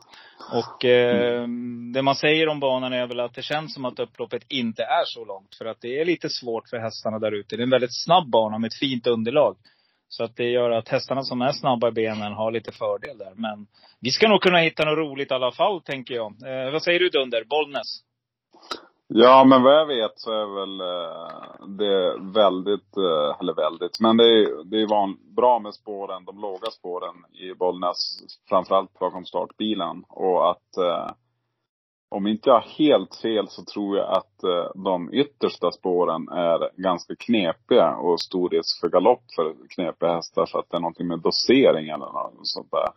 Och 0.53 0.85
eh, 0.85 1.47
det 1.93 2.01
man 2.01 2.15
säger 2.15 2.47
om 2.47 2.59
banan 2.59 2.93
är 2.93 3.07
väl 3.07 3.19
att 3.19 3.33
det 3.33 3.41
känns 3.41 3.73
som 3.73 3.85
att 3.85 3.99
upploppet 3.99 4.43
inte 4.47 4.83
är 4.83 5.05
så 5.05 5.25
långt. 5.25 5.55
För 5.55 5.65
att 5.65 5.81
det 5.81 5.99
är 5.99 6.05
lite 6.05 6.29
svårt 6.29 6.69
för 6.69 6.77
hästarna 6.77 7.19
där 7.19 7.31
ute. 7.31 7.55
Det 7.55 7.61
är 7.61 7.63
en 7.63 7.69
väldigt 7.69 8.03
snabb 8.03 8.29
bana 8.29 8.57
med 8.57 8.67
ett 8.67 8.79
fint 8.79 9.07
underlag. 9.07 9.57
Så 10.09 10.23
att 10.23 10.35
det 10.35 10.49
gör 10.49 10.71
att 10.71 10.89
hästarna 10.89 11.23
som 11.23 11.41
är 11.41 11.51
snabba 11.51 11.87
i 11.87 11.91
benen 11.91 12.33
har 12.33 12.51
lite 12.51 12.71
fördel 12.71 13.17
där. 13.17 13.33
Men 13.35 13.67
vi 13.99 14.11
ska 14.11 14.27
nog 14.27 14.41
kunna 14.41 14.57
hitta 14.57 14.85
något 14.85 14.97
roligt 14.97 15.31
i 15.31 15.33
alla 15.33 15.51
fall, 15.51 15.81
tänker 15.81 16.15
jag. 16.15 16.31
Eh, 16.31 16.71
vad 16.71 16.83
säger 16.83 16.99
du 16.99 17.09
Dunder? 17.09 17.43
Bollnäs? 17.43 18.03
Ja, 19.07 19.43
men 19.43 19.63
vad 19.63 19.73
jag 19.73 19.85
vet 19.85 20.19
så 20.19 20.31
är 20.31 20.45
väl 20.59 20.81
eh, 20.81 21.67
det 21.77 22.17
väldigt, 22.33 22.97
eh, 22.97 23.39
eller 23.39 23.53
väldigt, 23.53 23.99
men 23.99 24.17
det 24.17 24.23
är, 24.23 24.63
det 24.63 24.81
är 24.81 24.87
van, 24.87 25.17
bra 25.35 25.59
med 25.59 25.73
spåren, 25.73 26.25
de 26.25 26.41
låga 26.41 26.71
spåren 26.71 27.15
i 27.33 27.53
Bollnäs. 27.53 28.19
Framförallt 28.49 28.99
bakom 28.99 29.25
startbilen. 29.25 30.03
Och 30.09 30.51
att 30.51 30.77
eh, 30.77 31.11
om 32.09 32.27
inte 32.27 32.49
jag 32.49 32.53
har 32.53 32.69
helt 32.77 33.15
fel 33.15 33.47
så 33.47 33.63
tror 33.63 33.97
jag 33.97 34.09
att 34.17 34.43
eh, 34.43 34.81
de 34.83 35.13
yttersta 35.13 35.71
spåren 35.71 36.27
är 36.29 36.81
ganska 36.81 37.15
knepiga 37.15 37.95
och 37.95 38.21
stor 38.21 38.49
risk 38.49 38.79
för 38.81 38.89
galopp 38.89 39.23
för 39.35 39.55
knepiga 39.69 40.15
hästar. 40.15 40.45
Så 40.45 40.59
att 40.59 40.69
det 40.69 40.77
är 40.77 40.81
någonting 40.81 41.07
med 41.07 41.19
dosering 41.19 41.89
eller 41.89 42.05
något 42.05 42.47
sånt 42.47 42.71
där. 42.71 42.89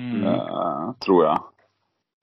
Mm. 0.00 0.24
Eh, 0.24 0.92
tror 1.04 1.24
jag. 1.24 1.38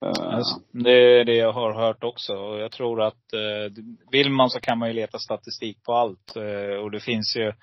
Eh, 0.05 0.36
Alltså, 0.36 0.60
Det 0.71 1.19
är 1.19 1.25
det 1.25 1.36
jag 1.36 1.53
har 1.53 1.74
hört 1.74 2.03
också. 2.03 2.33
Och 2.33 2.60
jag 2.60 2.71
tror 2.71 3.01
att 3.01 3.33
eh, 3.33 3.83
vill 4.12 4.31
man 4.31 4.50
så 4.50 4.60
kan 4.60 4.79
man 4.79 4.88
ju 4.88 4.93
leta 4.93 5.19
statistik 5.19 5.83
på 5.83 5.93
allt. 5.93 6.36
Eh, 6.36 6.83
och 6.83 6.91
det 6.91 7.00
finns 7.00 7.36
ju 7.36 7.53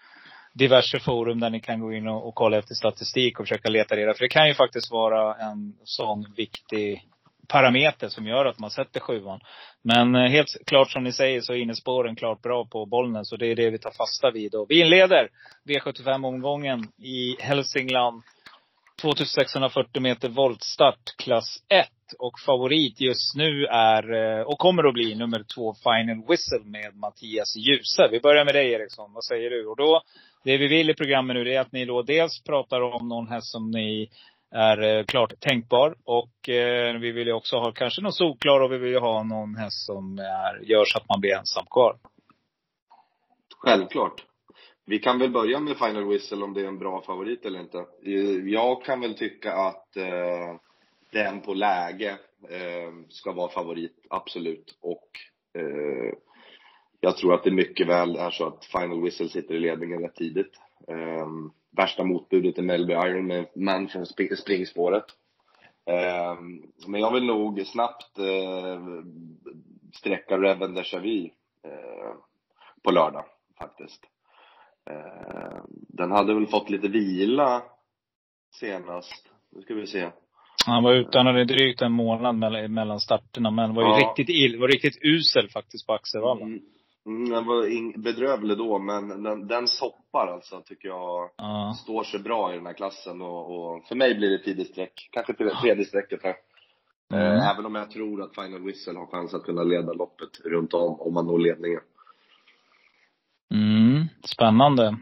diverse 0.55 1.01
forum 1.01 1.41
där 1.41 1.51
ni 1.51 1.61
kan 1.61 1.81
gå 1.81 1.93
in 1.93 2.09
och, 2.09 2.29
och 2.29 2.35
kolla 2.35 2.59
efter 2.59 2.75
statistik 2.75 3.41
och 3.41 3.47
försöka 3.47 3.69
leta 3.69 3.97
reda. 3.97 4.15
För 4.15 4.25
det 4.25 4.29
kan 4.29 4.49
ju 4.49 4.55
faktiskt 4.55 4.93
vara 4.93 5.35
en 5.35 5.75
sån 5.85 6.33
viktig 6.37 7.09
parameter 7.49 8.09
som 8.09 8.27
gör 8.27 8.45
att 8.45 8.59
man 8.59 8.71
sätter 8.71 9.01
sjuan. 9.01 9.41
Men 9.83 10.15
eh, 10.15 10.31
helt 10.31 10.57
klart 10.67 10.91
som 10.91 11.05
ni 11.05 11.13
säger 11.13 11.41
så 11.41 11.53
är 11.53 11.57
innespåren 11.57 12.17
klart 12.17 12.43
bra 12.43 12.67
på 12.67 12.87
Bollnäs 12.87 13.33
och 13.33 13.39
det 13.39 13.47
är 13.47 13.57
det 13.57 13.71
vi 13.71 13.79
tar 13.79 13.91
fasta 13.91 14.31
vid. 14.31 14.55
Och 14.55 14.67
vi 14.69 14.81
inleder 14.81 15.29
V75-omgången 15.69 16.85
i 16.99 17.37
Hälsingland. 17.43 18.23
2640 19.03 20.03
meter 20.03 20.29
voltstart, 20.29 21.17
klass 21.19 21.63
1. 21.69 21.89
Och 22.19 22.41
favorit 22.47 23.01
just 23.01 23.37
nu 23.37 23.65
är, 23.65 24.13
eh, 24.15 24.43
och 24.43 24.59
kommer 24.59 24.89
att 24.89 24.95
bli, 24.95 25.15
nummer 25.15 25.45
två 25.55 25.75
Final 25.75 26.27
Whistle 26.29 26.65
med 26.65 26.97
Mattias 26.97 27.57
Djuse. 27.57 28.09
Vi 28.11 28.21
börjar 28.21 28.45
med 28.45 28.55
dig 28.55 28.73
Eriksson, 28.73 29.13
vad 29.13 29.25
säger 29.25 29.51
du? 29.51 29.67
Och 29.67 29.77
då, 29.77 30.03
det 30.45 30.57
vi 30.57 30.69
vill 30.69 30.91
i 30.91 30.95
programmet 30.95 31.37
nu 31.37 31.45
det 31.45 31.55
är 31.55 31.61
att 31.61 31.73
ni 31.73 31.85
då 31.85 32.03
dels 32.03 32.43
pratar 32.43 32.81
om 32.81 33.09
någon 33.09 33.29
häst 33.29 33.53
som 33.53 33.71
ni 33.71 34.11
är 34.51 34.83
eh, 34.83 35.05
klart 35.05 35.41
tänkbar. 35.41 35.95
Och 36.05 36.49
eh, 36.49 36.99
vi 36.99 37.13
vill 37.13 37.27
ju 37.27 37.33
också 37.33 37.57
ha 37.57 37.73
kanske 37.73 38.03
någon 38.03 38.13
solklar 38.13 38.61
och 38.61 38.73
vi 38.73 38.79
vill 38.79 38.91
ju 38.93 38.99
ha 38.99 39.23
någon 39.23 39.57
häst 39.57 39.87
som 39.87 40.19
är, 40.19 40.63
gör 40.63 40.85
så 40.85 40.99
att 40.99 41.09
man 41.09 41.21
blir 41.21 41.35
ensam 41.35 41.67
kvar. 41.71 41.97
Självklart. 43.59 44.25
Vi 44.87 44.99
kan 44.99 45.19
väl 45.19 45.31
börja 45.31 45.61
med 45.61 45.79
Final 45.79 46.09
Whistle 46.09 46.45
om 46.45 46.55
det 46.55 46.61
är 46.61 46.69
en 46.69 46.79
bra 46.79 47.03
favorit 47.03 47.47
eller 47.47 47.61
inte. 47.61 47.79
Eh, 47.79 48.49
jag 48.53 48.85
kan 48.85 49.01
väl 49.01 49.15
tycka 49.15 49.53
att 49.53 49.97
eh, 49.97 50.57
den 51.13 51.41
på 51.41 51.55
läge 51.55 52.19
eh, 52.49 52.93
ska 53.09 53.33
vara 53.33 53.49
favorit, 53.49 54.07
absolut. 54.11 54.79
Och 54.81 55.09
eh, 55.55 56.15
jag 57.01 57.17
tror 57.17 57.35
att 57.35 57.45
det 57.45 57.51
mycket 57.51 57.89
väl 57.89 58.17
är 58.17 58.31
så 58.31 58.47
att 58.47 58.65
Final 58.65 59.03
Whistle 59.03 59.29
sitter 59.29 59.55
i 59.55 59.61
ledningen 59.61 60.03
rätt 60.03 60.15
tidigt. 60.15 60.53
Eh, 60.89 61.29
värsta 61.77 62.05
motbudet 62.05 62.59
är 62.59 62.63
Melby 62.63 62.93
Iron 62.93 63.27
med 63.27 63.47
från 63.91 64.05
sp- 64.05 64.37
springspåret. 64.37 65.05
Eh, 65.87 66.35
men 66.87 67.01
jag 67.01 67.13
vill 67.15 67.25
nog 67.25 67.67
snabbt 67.67 68.19
eh, 68.19 68.81
sträcka 69.95 70.39
Reven 70.39 70.75
Deja 70.75 70.99
Vu 71.01 71.25
eh, 71.65 72.13
på 72.85 72.91
lördag 72.91 73.25
faktiskt. 73.59 74.05
Eh, 74.91 75.59
den 75.89 76.11
hade 76.11 76.35
väl 76.35 76.47
fått 76.47 76.71
lite 76.71 76.89
vila 76.89 77.63
senast. 78.55 79.29
Nu 79.53 79.63
ska 79.63 79.75
vi 79.75 79.87
se. 79.87 80.11
Han 80.67 80.83
var 80.83 80.95
utan 80.95 81.27
hade 81.27 81.45
drygt 81.45 81.83
en 81.83 81.93
månad 81.93 82.37
mellan 82.71 83.01
starterna, 83.01 83.51
men 83.51 83.75
var 83.75 83.83
ju 83.83 83.89
Ja. 84.03 84.09
riktigt 84.09 84.29
ill, 84.37 84.61
var 84.61 84.69
riktigt 84.69 84.99
usel 85.03 85.49
faktiskt 85.51 85.87
på 85.87 85.93
Axevalla. 85.93 86.45
Mm, 86.45 86.61
mm, 87.09 87.31
den 87.31 87.47
var 87.47 87.99
bedrövlig 88.03 88.59
då, 88.59 88.79
men 88.79 89.23
den, 89.23 89.47
den 89.47 89.69
soppar 89.69 90.27
alltså, 90.27 90.61
tycker 90.61 90.89
jag. 90.89 91.31
Ja. 91.37 91.75
Står 91.83 92.05
sig 92.05 92.21
bra 92.21 92.53
i 92.53 92.57
den 92.57 92.67
här 92.67 92.73
klassen 92.73 93.23
och, 93.23 93.75
och 93.75 93.85
för 93.85 93.95
mig 93.95 94.15
blir 94.15 94.31
det 94.31 94.45
tidigt 94.45 94.71
streck. 94.71 95.09
Kanske 95.13 95.35
tredje 95.35 95.85
strecket 95.85 96.23
här. 96.23 96.37
Mm. 97.13 97.27
Eh, 97.27 97.51
även 97.51 97.67
om 97.67 97.75
jag 97.75 97.91
tror 97.91 98.23
att 98.23 98.35
Final 98.35 98.65
Whistle 98.65 98.99
har 98.99 99.07
chans 99.07 99.35
att 99.35 99.45
kunna 99.45 99.63
leda 99.63 99.93
loppet 99.93 100.41
runt 100.45 100.75
om, 100.75 101.01
om 101.01 101.15
man 101.15 101.27
når 101.27 101.39
ledningen. 101.39 101.81
Mm, 103.55 104.09
spännande. 104.25 104.97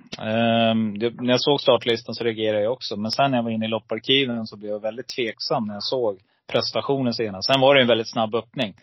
Det, 0.98 1.10
när 1.10 1.30
jag 1.30 1.40
såg 1.40 1.60
startlistan 1.60 2.14
så 2.14 2.24
reagerade 2.24 2.62
jag 2.62 2.72
också. 2.72 2.96
Men 2.96 3.10
sen 3.10 3.30
när 3.30 3.38
jag 3.38 3.42
var 3.44 3.50
inne 3.50 3.64
i 3.66 3.68
lopparkiven 3.68 4.46
så 4.46 4.56
blev 4.56 4.70
jag 4.70 4.80
väldigt 4.80 5.08
tveksam 5.08 5.66
när 5.66 5.74
jag 5.74 5.82
såg 5.82 6.18
prestationen 6.52 7.14
senast. 7.14 7.52
Sen 7.52 7.60
var 7.60 7.74
det 7.74 7.80
en 7.80 7.88
väldigt 7.88 8.12
snabb 8.12 8.34
öppning. 8.34 8.74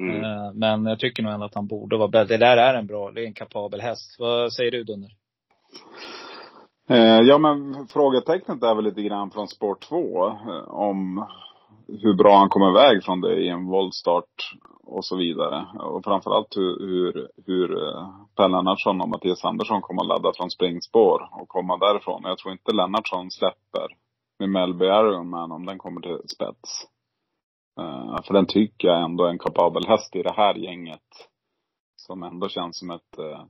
Mm. 0.00 0.24
Ehm, 0.24 0.58
men 0.58 0.86
jag 0.86 0.98
tycker 0.98 1.22
nog 1.22 1.32
ändå 1.32 1.46
att 1.46 1.54
han 1.54 1.66
borde 1.66 1.96
vara 1.96 2.08
bättre. 2.08 2.36
Det 2.36 2.46
där 2.46 2.56
är 2.56 2.74
en 2.74 2.86
bra, 2.86 3.10
det 3.10 3.22
är 3.22 3.26
en 3.26 3.34
kapabel 3.34 3.80
häst. 3.80 4.16
Vad 4.18 4.52
säger 4.52 4.70
du 4.70 4.84
Dunder? 4.84 5.10
Eh, 6.88 7.20
ja 7.20 7.38
men 7.38 7.86
frågetecknet 7.86 8.62
är 8.62 8.74
väl 8.74 8.84
lite 8.84 9.02
grann 9.02 9.30
från 9.30 9.48
spår 9.48 9.74
2. 9.88 10.26
Eh, 10.26 10.68
om 10.68 11.26
hur 11.88 12.14
bra 12.14 12.38
han 12.38 12.48
kommer 12.48 12.70
iväg 12.70 13.04
från 13.04 13.20
det 13.20 13.34
i 13.34 13.48
en 13.48 13.66
voltstart 13.66 14.52
och 14.84 15.04
så 15.04 15.16
vidare. 15.16 15.66
Och 15.78 16.04
framförallt 16.04 16.56
hur, 16.56 16.80
hur, 16.80 17.28
hur 17.46 17.86
eh, 17.86 18.08
Per 18.36 18.48
Lennartsson 18.48 19.00
och 19.00 19.08
Mattias 19.08 19.44
Andersson 19.44 19.82
kommer 19.82 20.02
att 20.02 20.08
ladda 20.08 20.32
från 20.36 20.50
springspår 20.50 21.28
och 21.32 21.48
komma 21.48 21.76
därifrån. 21.76 22.22
Jag 22.24 22.38
tror 22.38 22.52
inte 22.52 22.72
Lennartsson 22.72 23.30
släpper 23.30 23.86
med 24.38 24.48
Melby 24.48 24.84
Ironman 24.84 25.52
om 25.52 25.66
den 25.66 25.78
kommer 25.78 26.00
till 26.00 26.18
spets. 26.28 26.86
Eh, 27.80 28.22
för 28.22 28.34
den 28.34 28.46
tycker 28.46 28.88
jag 28.88 29.04
ändå 29.04 29.24
är 29.24 29.30
en 29.30 29.38
kapabel 29.38 29.86
häst 29.86 30.16
i 30.16 30.22
det 30.22 30.32
här 30.32 30.54
gänget. 30.54 31.28
Som 31.96 32.22
ändå 32.22 32.48
känns 32.48 32.78
som 32.78 32.90
ett 32.90 33.18
eh, 33.18 33.44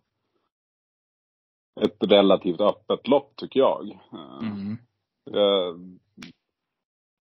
ett 1.80 1.96
relativt 2.00 2.60
öppet 2.60 3.08
lopp 3.08 3.36
tycker 3.36 3.60
jag. 3.60 3.90
Eh, 3.90 4.38
Mm. 4.40 5.98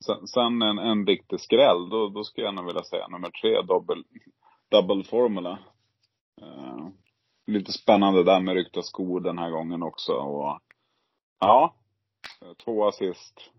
Sen, 0.06 0.28
sen 0.28 0.62
en, 0.62 0.80
en 0.80 1.08
riktig 1.08 1.40
skräll, 1.40 1.90
då, 1.90 2.10
då 2.10 2.24
skulle 2.24 2.46
jag 2.46 2.56
nog 2.56 2.66
vilja 2.66 2.84
säga 2.84 3.08
nummer 3.08 3.30
tre, 3.30 3.62
double, 3.62 4.04
double 4.72 5.04
formula. 5.04 5.60
Eh, 6.42 6.88
lite 7.48 7.72
spännande 7.72 8.24
där 8.24 8.40
med 8.40 8.56
ryckta 8.56 8.82
skor 8.82 9.20
den 9.20 9.38
här 9.38 9.50
gången 9.52 9.84
också. 9.84 10.14
Och, 10.14 10.60
ja, 11.40 11.76
två 12.66 12.88
assist. 12.88 13.52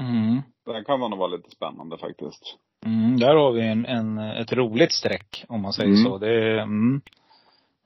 Mm. 0.00 0.42
Den 0.66 0.84
kan 0.84 1.00
nog 1.00 1.18
vara 1.18 1.28
lite 1.28 1.50
spännande 1.50 1.98
faktiskt. 1.98 2.56
Mm, 2.86 3.18
där 3.18 3.34
har 3.34 3.52
vi 3.52 3.66
en, 3.66 3.86
en, 3.86 4.18
ett 4.18 4.52
roligt 4.52 4.92
streck, 4.92 5.44
om 5.48 5.60
man 5.62 5.72
säger 5.72 5.90
Mm. 5.90 6.04
så. 6.04 6.18
Det 6.18 6.28
är, 6.28 6.58
mm. 6.58 7.00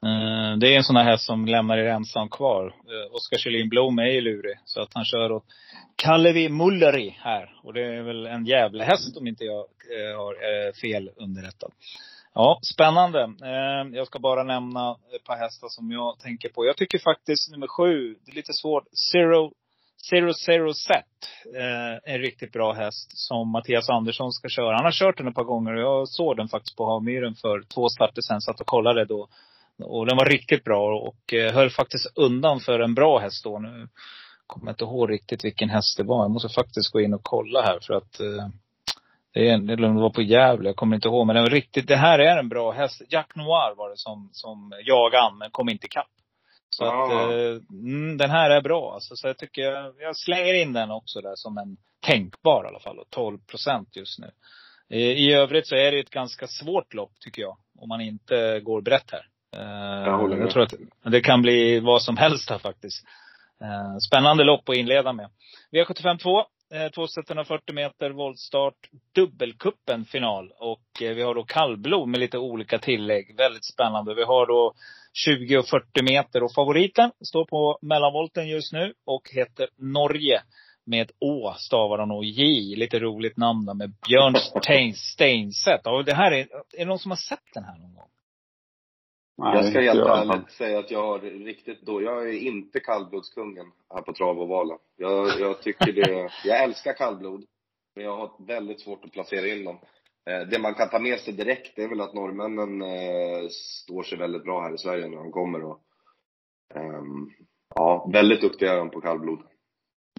Eh, 0.04 0.58
det 0.58 0.74
är 0.74 0.76
en 0.76 0.84
sån 0.84 0.96
här 0.96 1.04
häst 1.04 1.24
som 1.26 1.46
lämnar 1.46 1.78
er 1.78 1.86
ensam 1.86 2.28
kvar. 2.28 2.66
Uh, 2.66 3.14
Oskar 3.14 3.38
Kjellin 3.38 3.68
Blom 3.68 3.98
är 3.98 4.06
ju 4.06 4.20
lurig. 4.20 4.56
Så 4.64 4.80
att 4.80 4.94
han 4.94 5.04
kör 5.04 5.32
åt 5.32 5.44
Kallevi 5.96 6.48
Mulleri 6.48 7.16
här. 7.20 7.60
Och 7.62 7.72
det 7.72 7.82
är 7.96 8.02
väl 8.02 8.26
en 8.26 8.44
jävla 8.46 8.84
häst 8.84 9.16
om 9.16 9.26
inte 9.26 9.44
jag 9.44 9.64
eh, 9.64 10.16
har 10.16 10.32
eh, 10.32 10.72
fel 10.72 11.10
underrättad. 11.16 11.72
Ja, 12.34 12.58
spännande. 12.74 13.22
Eh, 13.22 13.96
jag 13.96 14.06
ska 14.06 14.18
bara 14.18 14.42
nämna 14.44 14.96
ett 15.16 15.24
par 15.24 15.36
hästar 15.36 15.68
som 15.68 15.90
jag 15.90 16.18
tänker 16.18 16.48
på. 16.48 16.66
Jag 16.66 16.76
tycker 16.76 16.98
faktiskt 16.98 17.50
nummer 17.50 17.66
sju, 17.66 18.16
det 18.24 18.30
är 18.32 18.36
lite 18.36 18.52
svårt. 18.52 18.84
Zero, 19.12 19.52
Zero 20.10 20.34
Zero 20.34 20.74
Set. 20.74 21.04
Eh, 21.56 22.14
en 22.14 22.20
riktigt 22.20 22.52
bra 22.52 22.72
häst 22.72 23.18
som 23.18 23.48
Mattias 23.48 23.90
Andersson 23.90 24.32
ska 24.32 24.48
köra. 24.48 24.76
Han 24.76 24.84
har 24.84 24.92
kört 24.92 25.16
den 25.16 25.28
ett 25.28 25.34
par 25.34 25.44
gånger 25.44 25.74
och 25.74 25.80
jag 25.80 26.08
såg 26.08 26.36
den 26.36 26.48
faktiskt 26.48 26.76
på 26.76 26.86
Havmyren 26.86 27.34
för 27.34 27.62
två 27.74 27.88
starter 27.88 28.22
sen. 28.22 28.40
Satt 28.40 28.60
och 28.60 28.66
kollade 28.66 29.04
då. 29.04 29.28
Och 29.84 30.06
den 30.06 30.16
var 30.16 30.24
riktigt 30.24 30.64
bra 30.64 31.00
och 31.00 31.34
eh, 31.34 31.54
höll 31.54 31.70
faktiskt 31.70 32.06
undan 32.16 32.60
för 32.60 32.80
en 32.80 32.94
bra 32.94 33.18
häst 33.18 33.44
då. 33.44 33.58
Nu 33.58 33.88
kommer 34.46 34.66
jag 34.66 34.72
inte 34.72 34.84
ihåg 34.84 35.10
riktigt 35.10 35.44
vilken 35.44 35.70
häst 35.70 35.96
det 35.96 36.02
var. 36.02 36.24
Jag 36.24 36.30
måste 36.30 36.48
faktiskt 36.48 36.92
gå 36.92 37.00
in 37.00 37.14
och 37.14 37.22
kolla 37.22 37.62
här 37.62 37.78
för 37.82 37.94
att 37.94 38.20
eh, 38.20 38.48
det 39.34 39.48
är, 39.50 39.58
det 39.58 39.88
var 39.88 40.10
på 40.10 40.22
Gävle, 40.22 40.68
jag 40.68 40.76
kommer 40.76 40.96
inte 40.96 41.08
ihåg. 41.08 41.26
Men 41.26 41.36
det 41.36 41.42
var 41.42 41.50
riktigt, 41.50 41.88
det 41.88 41.96
här 41.96 42.18
är 42.18 42.36
en 42.36 42.48
bra 42.48 42.72
häst. 42.72 43.02
Jack 43.08 43.34
Noir 43.34 43.74
var 43.76 43.90
det 43.90 43.96
som, 43.96 44.28
som 44.32 44.72
jagade 44.84 45.22
an, 45.22 45.38
men 45.38 45.50
kom 45.50 45.68
inte 45.68 45.86
ikapp. 45.86 46.06
Så 46.76 46.84
Ja. 46.84 47.04
att, 47.04 47.10
eh, 47.32 47.62
mm, 47.70 48.16
den 48.18 48.30
här 48.30 48.50
är 48.50 48.60
bra 48.60 48.94
alltså. 48.94 49.16
Så 49.16 49.26
jag 49.26 49.38
tycker, 49.38 49.62
jag, 49.62 49.94
jag 49.98 50.16
slänger 50.16 50.54
in 50.54 50.72
den 50.72 50.90
också 50.90 51.20
där 51.20 51.32
som 51.36 51.58
en 51.58 51.76
tänkbar 52.06 52.64
i 52.64 52.68
alla 52.68 52.80
fall. 52.80 52.98
Och 52.98 53.10
12 53.10 53.38
procent 53.38 53.96
just 53.96 54.18
nu. 54.18 54.30
Eh, 54.90 54.98
I 54.98 55.32
övrigt 55.32 55.66
så 55.66 55.74
är 55.76 55.92
det 55.92 55.98
ett 55.98 56.10
ganska 56.10 56.46
svårt 56.46 56.94
lopp 56.94 57.12
tycker 57.20 57.42
jag. 57.42 57.56
Om 57.78 57.88
man 57.88 58.00
inte 58.00 58.60
går 58.60 58.80
brett 58.82 59.10
här. 59.12 59.26
Eh, 59.56 60.06
Jag 60.10 60.18
håller 60.18 60.36
med. 60.36 60.44
jag 60.44 60.50
tror 60.52 60.62
att 60.62 60.74
det 61.02 61.20
kan 61.20 61.42
bli 61.42 61.80
vad 61.80 62.02
som 62.02 62.16
helst 62.16 62.50
här 62.50 62.58
faktiskt. 62.58 63.04
Spännande 64.08 64.44
lopp 64.44 64.68
att 64.68 64.76
inleda 64.76 65.12
med. 65.12 65.30
V75 65.72 66.18
2. 66.18 66.44
Eh, 66.74 66.90
2140 66.90 67.74
meter 67.74 68.10
voltstart. 68.10 68.74
Dubbelkuppen 69.14 70.04
final. 70.04 70.52
Och 70.58 71.02
eh, 71.02 71.14
vi 71.14 71.22
har 71.22 71.34
då 71.34 71.44
kallblod 71.44 72.08
med 72.08 72.20
lite 72.20 72.38
olika 72.38 72.78
tillägg. 72.78 73.36
Väldigt 73.36 73.64
spännande. 73.64 74.14
Vi 74.14 74.24
har 74.24 74.46
då 74.46 74.74
20 75.12 75.58
och 75.58 75.66
40 75.66 76.02
meter. 76.02 76.42
Och 76.42 76.54
favoriten 76.54 77.10
står 77.20 77.44
på 77.44 77.78
mellanvolten 77.82 78.48
just 78.48 78.72
nu 78.72 78.94
och 79.06 79.30
heter 79.32 79.68
Norge. 79.76 80.42
Med 80.86 81.02
ett 81.02 81.16
Å 81.20 81.54
stavar 81.58 81.98
han 81.98 82.10
och 82.10 82.24
J. 82.24 82.74
Lite 82.76 82.98
roligt 82.98 83.36
namn 83.36 83.66
där 83.66 83.74
med 83.74 83.92
Björn 84.08 84.34
Stein, 84.36 84.94
Steinset. 84.94 85.86
Och 85.86 86.04
det 86.04 86.14
här 86.14 86.32
är, 86.32 86.38
är 86.38 86.78
det 86.78 86.84
någon 86.84 86.98
som 86.98 87.10
har 87.10 87.16
sett 87.16 87.54
den 87.54 87.64
här 87.64 87.78
någon 87.78 87.94
gång? 87.94 88.08
Nej, 89.36 89.56
jag 89.56 89.64
ska 89.70 89.80
helt 89.80 90.06
fall. 90.06 90.30
ärligt 90.30 90.50
säga 90.50 90.78
att 90.78 90.90
jag 90.90 91.02
har 91.06 91.18
riktigt 91.20 91.82
då, 91.82 92.02
jag 92.02 92.28
är 92.28 92.32
inte 92.32 92.80
kallblodskungen 92.80 93.66
här 93.94 94.02
på 94.02 94.12
trav 94.12 94.38
och 94.40 94.48
vala. 94.48 94.78
Jag, 94.96 95.40
jag 95.40 95.62
tycker 95.62 95.92
det, 95.92 96.30
jag 96.44 96.64
älskar 96.64 96.92
kallblod. 96.92 97.44
Men 97.96 98.04
jag 98.04 98.16
har 98.16 98.46
väldigt 98.46 98.80
svårt 98.80 99.04
att 99.04 99.12
placera 99.12 99.46
in 99.46 99.64
dem. 99.64 99.78
Eh, 100.30 100.48
Det 100.48 100.58
man 100.58 100.74
kan 100.74 100.88
ta 100.90 100.98
med 100.98 101.20
sig 101.20 101.32
direkt 101.34 101.78
är 101.78 101.88
väl 101.88 102.00
att 102.00 102.14
norrmännen 102.14 102.82
eh, 102.82 103.48
står 103.50 104.02
sig 104.02 104.18
väldigt 104.18 104.44
bra 104.44 104.60
här 104.62 104.74
i 104.74 104.78
Sverige 104.78 105.08
när 105.08 105.16
de 105.16 105.32
kommer 105.32 105.64
och 105.64 105.80
ehm, 106.74 107.30
Ja, 107.74 108.10
väldigt 108.12 108.40
duktiga 108.40 108.72
är 108.72 108.76
de 108.78 108.90
på 108.90 109.00
kallblod. 109.00 109.38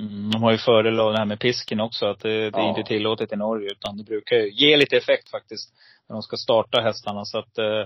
Mm, 0.01 0.31
de 0.31 0.43
har 0.43 0.51
ju 0.51 0.57
fördel 0.57 0.99
av 0.99 1.11
det 1.11 1.17
här 1.17 1.25
med 1.25 1.39
pisken 1.39 1.79
också, 1.79 2.05
att 2.05 2.19
det, 2.19 2.29
det 2.49 2.57
är 2.57 2.61
Ja. 2.61 2.69
inte 2.69 2.83
tillåtet 2.83 3.33
i 3.33 3.35
Norge. 3.35 3.71
Utan 3.71 3.97
det 3.97 4.03
brukar 4.03 4.35
ju 4.35 4.51
ge 4.51 4.77
lite 4.77 4.97
effekt 4.97 5.29
faktiskt, 5.29 5.73
när 6.07 6.13
de 6.13 6.21
ska 6.21 6.37
starta 6.37 6.81
hästarna. 6.81 7.25
Så 7.25 7.37
att, 7.37 7.57
eh, 7.57 7.85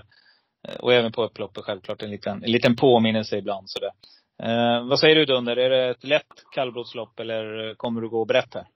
Eh, 0.68 0.74
och 0.80 0.92
även 0.92 1.12
på 1.12 1.24
upploppet 1.24 1.64
självklart, 1.64 2.02
en 2.02 2.10
liten, 2.10 2.44
en 2.44 2.52
liten 2.52 2.76
påminnelse 2.76 3.38
ibland 3.38 3.70
sådär. 3.70 3.90
Eh, 4.42 4.88
vad 4.88 4.98
säger 4.98 5.16
du 5.16 5.24
Dunder? 5.24 5.56
Är 5.56 5.70
det 5.70 5.90
ett 5.90 6.04
lätt 6.04 6.44
kallblodslopp 6.54 7.20
eller 7.20 7.74
kommer 7.74 8.00
du 8.00 8.08
gå 8.08 8.24
brett 8.24 8.54
här? 8.54 8.66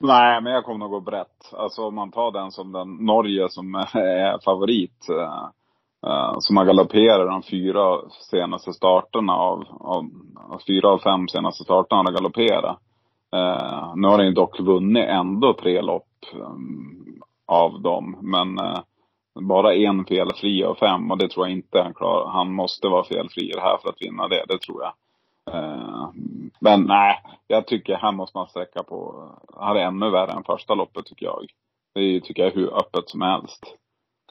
Nej, 0.00 0.40
men 0.42 0.52
jag 0.52 0.64
kommer 0.64 0.78
nog 0.78 0.90
gå 0.90 1.00
brett. 1.00 1.52
Alltså 1.52 1.82
om 1.82 1.94
man 1.94 2.10
tar 2.10 2.32
den 2.32 2.50
som 2.50 2.72
den 2.72 2.94
Norge 2.94 3.48
som 3.48 3.74
är 3.94 4.44
favorit. 4.44 5.08
Eh, 5.08 5.48
eh, 6.06 6.34
som 6.38 6.56
har 6.56 6.64
galopperat 6.64 7.28
de 7.28 7.42
fyra 7.42 7.98
senaste 8.30 8.72
starterna 8.72 9.32
av, 9.32 9.64
av, 9.80 10.04
av 10.50 10.60
fyra 10.66 10.88
av 10.88 10.98
fem 10.98 11.28
senaste 11.28 11.64
starterna 11.64 12.02
har 12.02 12.12
galopperat. 12.12 12.78
Eh, 13.32 13.92
nu 13.96 14.08
har 14.08 14.18
den 14.18 14.26
ju 14.26 14.32
dock 14.32 14.60
vunnit 14.60 15.08
ändå 15.08 15.54
tre 15.54 15.82
lopp 15.82 16.26
um, 16.34 17.22
av 17.46 17.82
dem. 17.82 18.18
Men 18.22 18.58
eh, 18.58 18.80
bara 19.34 19.74
en 19.74 20.04
felfri 20.04 20.64
av 20.64 20.74
fem 20.74 21.10
och 21.10 21.18
det 21.18 21.28
tror 21.28 21.46
jag 21.46 21.56
inte 21.56 21.82
han 21.82 21.94
klarar. 21.94 22.30
Han 22.30 22.52
måste 22.52 22.88
vara 22.88 23.04
felfri 23.04 23.50
i 23.50 23.52
det 23.52 23.60
här 23.60 23.78
för 23.82 23.88
att 23.88 24.02
vinna 24.02 24.28
det, 24.28 24.44
det 24.48 24.58
tror 24.58 24.82
jag. 24.82 24.92
Eh, 25.54 26.10
men 26.60 26.82
nej, 26.82 27.22
jag 27.46 27.66
tycker 27.66 27.94
här 27.96 28.12
måste 28.12 28.38
man 28.38 28.48
sträcka 28.48 28.82
på, 28.82 29.28
här 29.60 29.74
är 29.74 29.84
ännu 29.84 30.10
värre 30.10 30.32
än 30.32 30.44
första 30.44 30.74
loppet 30.74 31.06
tycker 31.06 31.26
jag. 31.26 31.46
Det 31.94 32.00
är, 32.00 32.20
tycker 32.20 32.42
jag 32.42 32.52
är 32.52 32.56
hur 32.56 32.78
öppet 32.78 33.08
som 33.08 33.20
helst. 33.20 33.76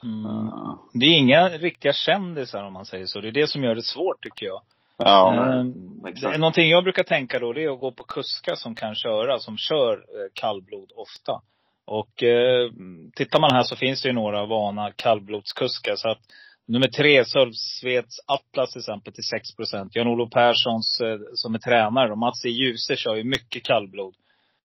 Mm. 0.02 0.26
Eh, 0.26 0.74
Det 0.92 1.06
är 1.06 1.18
inga 1.18 1.48
riktiga 1.48 1.92
kändisar 1.92 2.64
om 2.64 2.72
man 2.72 2.84
säger 2.84 3.06
så. 3.06 3.20
Det 3.20 3.28
är 3.28 3.32
det 3.32 3.46
som 3.46 3.64
gör 3.64 3.74
det 3.74 3.82
svårt 3.82 4.22
tycker 4.22 4.46
jag. 4.46 4.60
ja, 4.96 5.34
Eh, 5.34 5.64
det 6.02 6.26
är 6.26 6.38
någonting 6.38 6.68
jag 6.70 6.84
brukar 6.84 7.02
tänka 7.02 7.38
då, 7.38 7.52
det 7.52 7.64
är 7.64 7.72
att 7.72 7.80
gå 7.80 7.92
på 7.92 8.04
kuskar 8.04 8.54
som 8.54 8.74
kan 8.74 8.94
köra, 8.94 9.38
som 9.38 9.56
kör 9.56 9.92
eh, 9.92 10.30
kallblod 10.34 10.92
ofta. 10.96 11.42
Och 11.86 12.22
eh, 12.22 12.70
tittar 13.16 13.40
man 13.40 13.50
här 13.50 13.62
så 13.62 13.76
finns 13.76 14.02
det 14.02 14.08
ju 14.08 14.14
några 14.14 14.46
vana 14.46 14.92
kallblodskuskar. 14.96 15.96
Så 15.96 16.08
att 16.08 16.20
nummer 16.68 16.88
tre, 16.88 17.24
Sölvsveds 17.24 18.20
Atlas 18.26 18.72
till 18.72 18.80
exempel 18.80 19.12
till 19.12 19.24
6 19.24 19.56
procent. 19.56 19.96
Jan-Olof 19.96 20.30
Perssons 20.30 21.00
eh, 21.00 21.18
som 21.34 21.54
är 21.54 21.58
tränare 21.58 22.12
och 22.12 22.18
Mats 22.18 22.44
E. 22.44 22.48
Djuse 22.48 22.96
kör 22.96 23.16
ju 23.16 23.24
mycket 23.24 23.64
kallblod. 23.64 24.14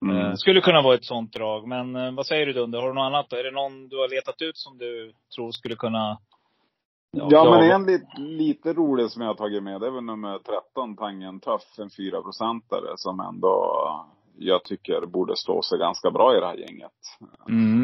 mm. 0.05 0.17
Eh, 0.17 0.34
skulle 0.34 0.62
kunna 0.62 0.82
vara 0.82 0.95
ett 0.95 1.05
sånt 1.05 1.34
drag. 1.34 1.67
Men 1.67 1.95
eh, 1.95 2.12
vad 2.12 2.25
säger 2.25 2.45
du 2.45 2.53
Dunder? 2.53 2.79
Har 2.79 2.88
du 2.88 2.93
något 2.93 3.05
annat 3.05 3.29
då? 3.29 3.36
Är 3.36 3.43
det 3.43 3.51
någon 3.51 3.88
du 3.88 3.97
har 3.97 4.10
letat 4.10 4.41
ut 4.41 4.58
som 4.58 4.77
du 4.77 5.13
tror 5.36 5.51
skulle 5.51 5.75
kunna 5.75 6.17
Ja, 7.12 7.43
men 7.51 7.71
en 7.71 7.86
lite, 7.86 8.21
lite 8.21 8.73
rolig 8.73 9.12
som 9.12 9.21
jag 9.21 9.29
har 9.29 9.36
tagit 9.36 9.63
med, 9.63 9.82
det 9.82 9.88
är 9.88 9.91
väl 9.91 10.03
nummer 10.03 10.39
13, 10.39 10.95
Tangen 10.95 11.39
Tuff, 11.39 11.79
en 11.79 11.89
4 11.89 12.21
procentare 12.21 12.97
som 12.97 13.19
ändå 13.19 14.05
jag 14.39 14.63
tycker 14.63 15.06
borde 15.06 15.36
stå 15.36 15.62
sig 15.62 15.80
ganska 15.80 16.12
bra 16.12 16.38
i 16.38 16.39
det 16.39 16.47
här 16.47 16.58
gänget. 16.58 16.91
Mm. 17.50 17.84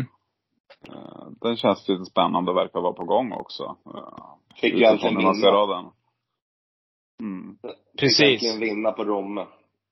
Eh, 0.89 1.27
Den 1.41 1.57
känns 1.57 1.87
lite 1.87 2.05
spännande 2.05 2.51
och 2.51 2.57
verkar 2.57 2.81
vara 2.81 2.93
på 2.93 3.05
gång 3.05 3.31
också. 3.31 3.77
Eh, 3.85 4.35
Fick 4.61 4.73
ju 4.73 4.83
äntligen 4.83 5.17
vinna. 5.17 5.57
av 5.57 5.67
den. 5.69 5.85
Mm. 7.21 7.57
Precis. 7.99 8.17
Fick 8.17 8.43
äntligen 8.43 8.75
vinna 8.75 8.91
på 8.91 9.03
Romme. 9.03 9.45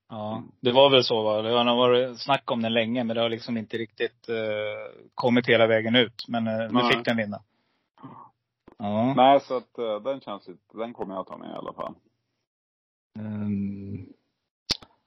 Ja, 0.10 0.44
det 0.62 0.72
var 0.72 0.90
väl 0.90 1.04
så 1.04 1.24
va? 1.24 1.42
Det 1.42 1.50
har 1.50 1.76
varit 1.78 2.20
snack 2.20 2.52
om 2.52 2.62
den 2.62 2.74
länge, 2.74 3.04
men 3.04 3.16
det 3.16 3.22
har 3.22 3.30
liksom 3.30 3.58
inte 3.58 3.78
riktigt 3.78 4.30
eh, 4.30 5.02
kommit 5.16 5.48
hela 5.48 5.68
vägen 5.68 5.96
ut. 5.96 6.26
Men 6.28 6.48
eh, 6.48 6.54
nu 6.58 6.70
Nej. 6.72 6.92
fick 6.92 7.06
den 7.06 7.18
vinna. 7.18 7.42
Ja. 8.78 9.14
Nej, 9.14 9.40
så 9.40 9.58
att 9.58 9.78
eh, 9.78 10.00
den 10.04 10.20
känns 10.22 10.48
lite, 10.48 10.78
den 10.78 10.94
kommer 10.94 11.16
jag 11.16 11.28
ta 11.28 11.38
med 11.38 11.50
i 11.50 11.54
alla 11.54 11.74
fall. 11.74 11.94
Mm. 13.20 14.06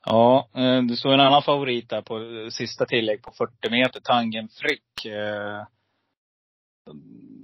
Ja, 0.06 0.48
eh, 0.54 0.82
det 0.82 0.96
står 0.96 1.12
en 1.14 1.20
annan 1.20 1.42
favorit 1.42 1.88
där 1.88 2.02
på 2.02 2.18
eh, 2.18 2.48
sista 2.50 2.86
tillägg 2.86 3.22
på 3.22 3.32
40 3.32 3.70
meter. 3.70 4.00
Tangen 4.00 4.48
Frick. 4.48 5.04
Eh, 5.04 5.62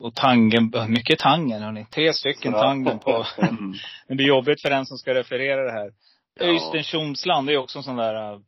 och 0.00 0.14
Tangen, 0.14 0.72
mycket 0.88 1.18
Tangen 1.18 1.62
hörni. 1.62 1.86
Tre 1.90 2.12
stycken 2.12 2.52
Ja. 2.52 2.62
Tangen 2.62 2.98
på. 2.98 3.24
Mm. 3.38 3.72
Men 4.08 4.16
det 4.16 4.22
är 4.22 4.28
jobbigt 4.28 4.62
för 4.62 4.70
den 4.70 4.86
som 4.86 4.98
ska 4.98 5.14
referera 5.14 5.64
det 5.64 5.72
här. 5.72 5.92
Ja. 6.40 6.46
Öystein 6.46 6.82
Tjomsland, 6.84 7.46
det 7.46 7.52
är 7.52 7.58
också 7.58 7.78
en 7.78 7.82
sån 7.84 7.96
där, 7.96 8.14
ja, 8.14 8.40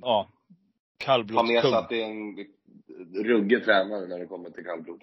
Ha 0.00 0.22
med 0.22 0.28
kallblodskung. 0.98 1.60
sig 1.62 1.74
att 1.74 1.88
det 1.88 2.02
är 2.02 2.06
en 2.06 2.36
ruggig 3.24 3.64
tränare 3.64 4.06
när 4.06 4.18
det 4.18 4.26
kommer 4.26 4.50
till 4.50 4.64
kallblod. 4.64 5.00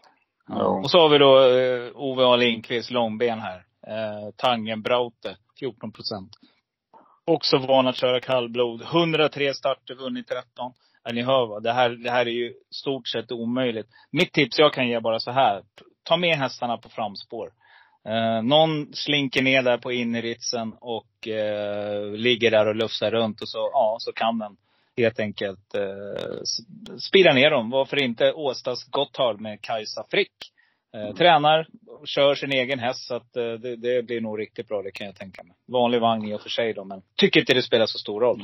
Ja. 0.48 0.56
Ja. 0.60 0.65
Och 0.84 0.91
så 0.91 1.00
har 1.00 1.10
vi 1.10 1.18
då 1.18 1.39
eh, 1.39 1.91
Ove 2.02 2.24
A. 2.26 2.36
Lindqvist, 2.36 2.91
långben 2.91 3.39
här. 3.39 3.65
Eh, 3.88 4.32
Tangen 4.36 4.82
Braute, 4.82 5.38
14 5.60 5.91
procent. 5.91 6.30
Också 7.26 7.58
van 7.58 7.88
att 7.88 7.96
köra 7.96 8.20
kallblod. 8.20 8.82
103 8.82 9.54
starter, 9.54 9.96
vunnit 9.96 10.28
13. 10.28 10.74
Ja, 11.04 11.12
ni 11.12 11.22
hör 11.22 11.46
va, 11.46 11.60
det 11.60 11.72
här, 11.72 11.90
det 11.90 12.12
här 12.12 12.26
är 12.26 12.32
ju 12.32 12.54
stort 12.72 13.08
sett 13.08 13.32
omöjligt. 13.32 13.88
Mitt 14.12 14.34
tips 14.34 14.60
jag 14.60 14.74
kan 14.74 14.88
ge 14.88 15.00
bara 15.00 15.20
så 15.20 15.32
här. 15.32 15.64
Ta 16.04 16.18
med 16.18 16.38
hästarna 16.38 16.78
på 16.78 16.90
framspår. 16.90 17.52
Eh, 18.06 18.44
någon 18.44 18.94
slinker 18.94 19.42
ner 19.42 19.62
där 19.62 19.78
på 19.78 19.92
inneritsen 19.92 20.74
och 20.80 21.28
eh, 21.28 22.12
ligger 22.12 22.52
där 22.52 22.68
och 22.68 22.76
lufsar 22.76 23.12
runt 23.12 23.42
och 23.42 23.50
så, 23.50 23.70
ja, 23.74 23.98
så 24.00 24.12
kan 24.12 24.38
den 24.40 24.58
helt 24.98 25.20
enkelt 25.20 25.76
eh, 25.76 26.42
spira 27.00 27.34
ner 27.34 27.50
dem. 27.50 27.70
Varför 27.70 28.04
inte 28.04 28.34
Åstas 28.34 28.84
Gotthard 28.84 29.42
med 29.42 29.62
Kajsa 29.62 30.06
Frick. 30.12 30.52
Eh, 30.95 31.13
tränar, 31.15 31.67
kör 32.05 32.36
sin 32.36 32.51
egen 32.51 32.79
häst 32.79 33.08
så 33.08 33.15
att 33.15 33.36
eh, 33.38 33.43
det, 33.53 33.75
det 33.75 34.03
blir 34.05 34.21
nog 34.21 34.39
riktigt 34.39 34.67
bra, 34.67 34.81
det 34.81 34.91
kan 34.91 35.08
jag 35.08 35.15
tänka 35.15 35.43
mig. 35.43 35.55
Vanlig 35.67 36.01
vagn 36.01 36.25
i 36.25 36.34
och 36.36 36.41
för 36.41 36.49
sig 36.49 36.73
då, 36.73 36.84
men 36.84 37.01
tycker 37.15 37.39
inte 37.39 37.53
det 37.53 37.62
spelar 37.62 37.86
så 37.86 37.97
stor 37.97 38.21
roll. 38.21 38.43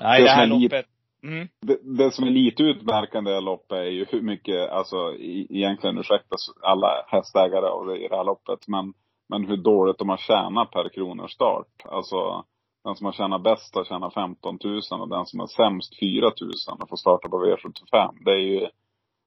Nej, 0.00 0.20
Det 0.20 0.26
det 0.26 0.30
här 0.30 0.46
som 0.46 0.52
är 0.56 0.58
lite- 0.60 0.76
loppet. 0.76 0.90
Mm. 1.24 1.48
Det, 1.60 1.78
det 2.04 2.10
som 2.10 2.24
är 2.26 2.30
lite 2.30 2.62
utmärkande 2.62 3.30
i 3.30 3.32
det 3.32 3.36
här 3.36 3.44
loppet 3.44 3.72
är 3.78 3.82
ju 3.82 4.06
hur 4.10 4.20
mycket, 4.22 4.70
alltså 4.70 4.96
i- 5.14 5.46
egentligen 5.50 5.98
ursäkta 5.98 6.36
alla 6.62 7.04
hästägare 7.08 7.66
av 7.66 7.86
det 7.86 8.04
i 8.04 8.08
det 8.08 8.16
här 8.16 8.24
loppet, 8.24 8.68
men, 8.68 8.92
men 9.28 9.44
hur 9.48 9.56
dåligt 9.56 9.98
de 9.98 10.08
har 10.08 10.16
tjänat 10.16 10.70
per 10.70 10.88
kronors 10.88 11.32
start. 11.32 11.66
Alltså 11.84 12.44
den 12.84 12.94
som 12.94 13.04
har 13.06 13.12
tjänat 13.12 13.42
bäst 13.42 13.74
har 13.74 13.84
tjänat 13.84 14.14
15 14.14 14.58
000 14.64 14.80
och 15.00 15.08
den 15.08 15.26
som 15.26 15.40
har 15.40 15.46
sämst 15.46 16.00
4 16.00 16.24
000 16.40 16.50
och 16.82 16.88
får 16.88 16.96
starta 16.96 17.28
på 17.28 17.44
V75. 17.46 18.08
Det 18.24 18.30
är 18.32 18.36
ju, 18.36 18.66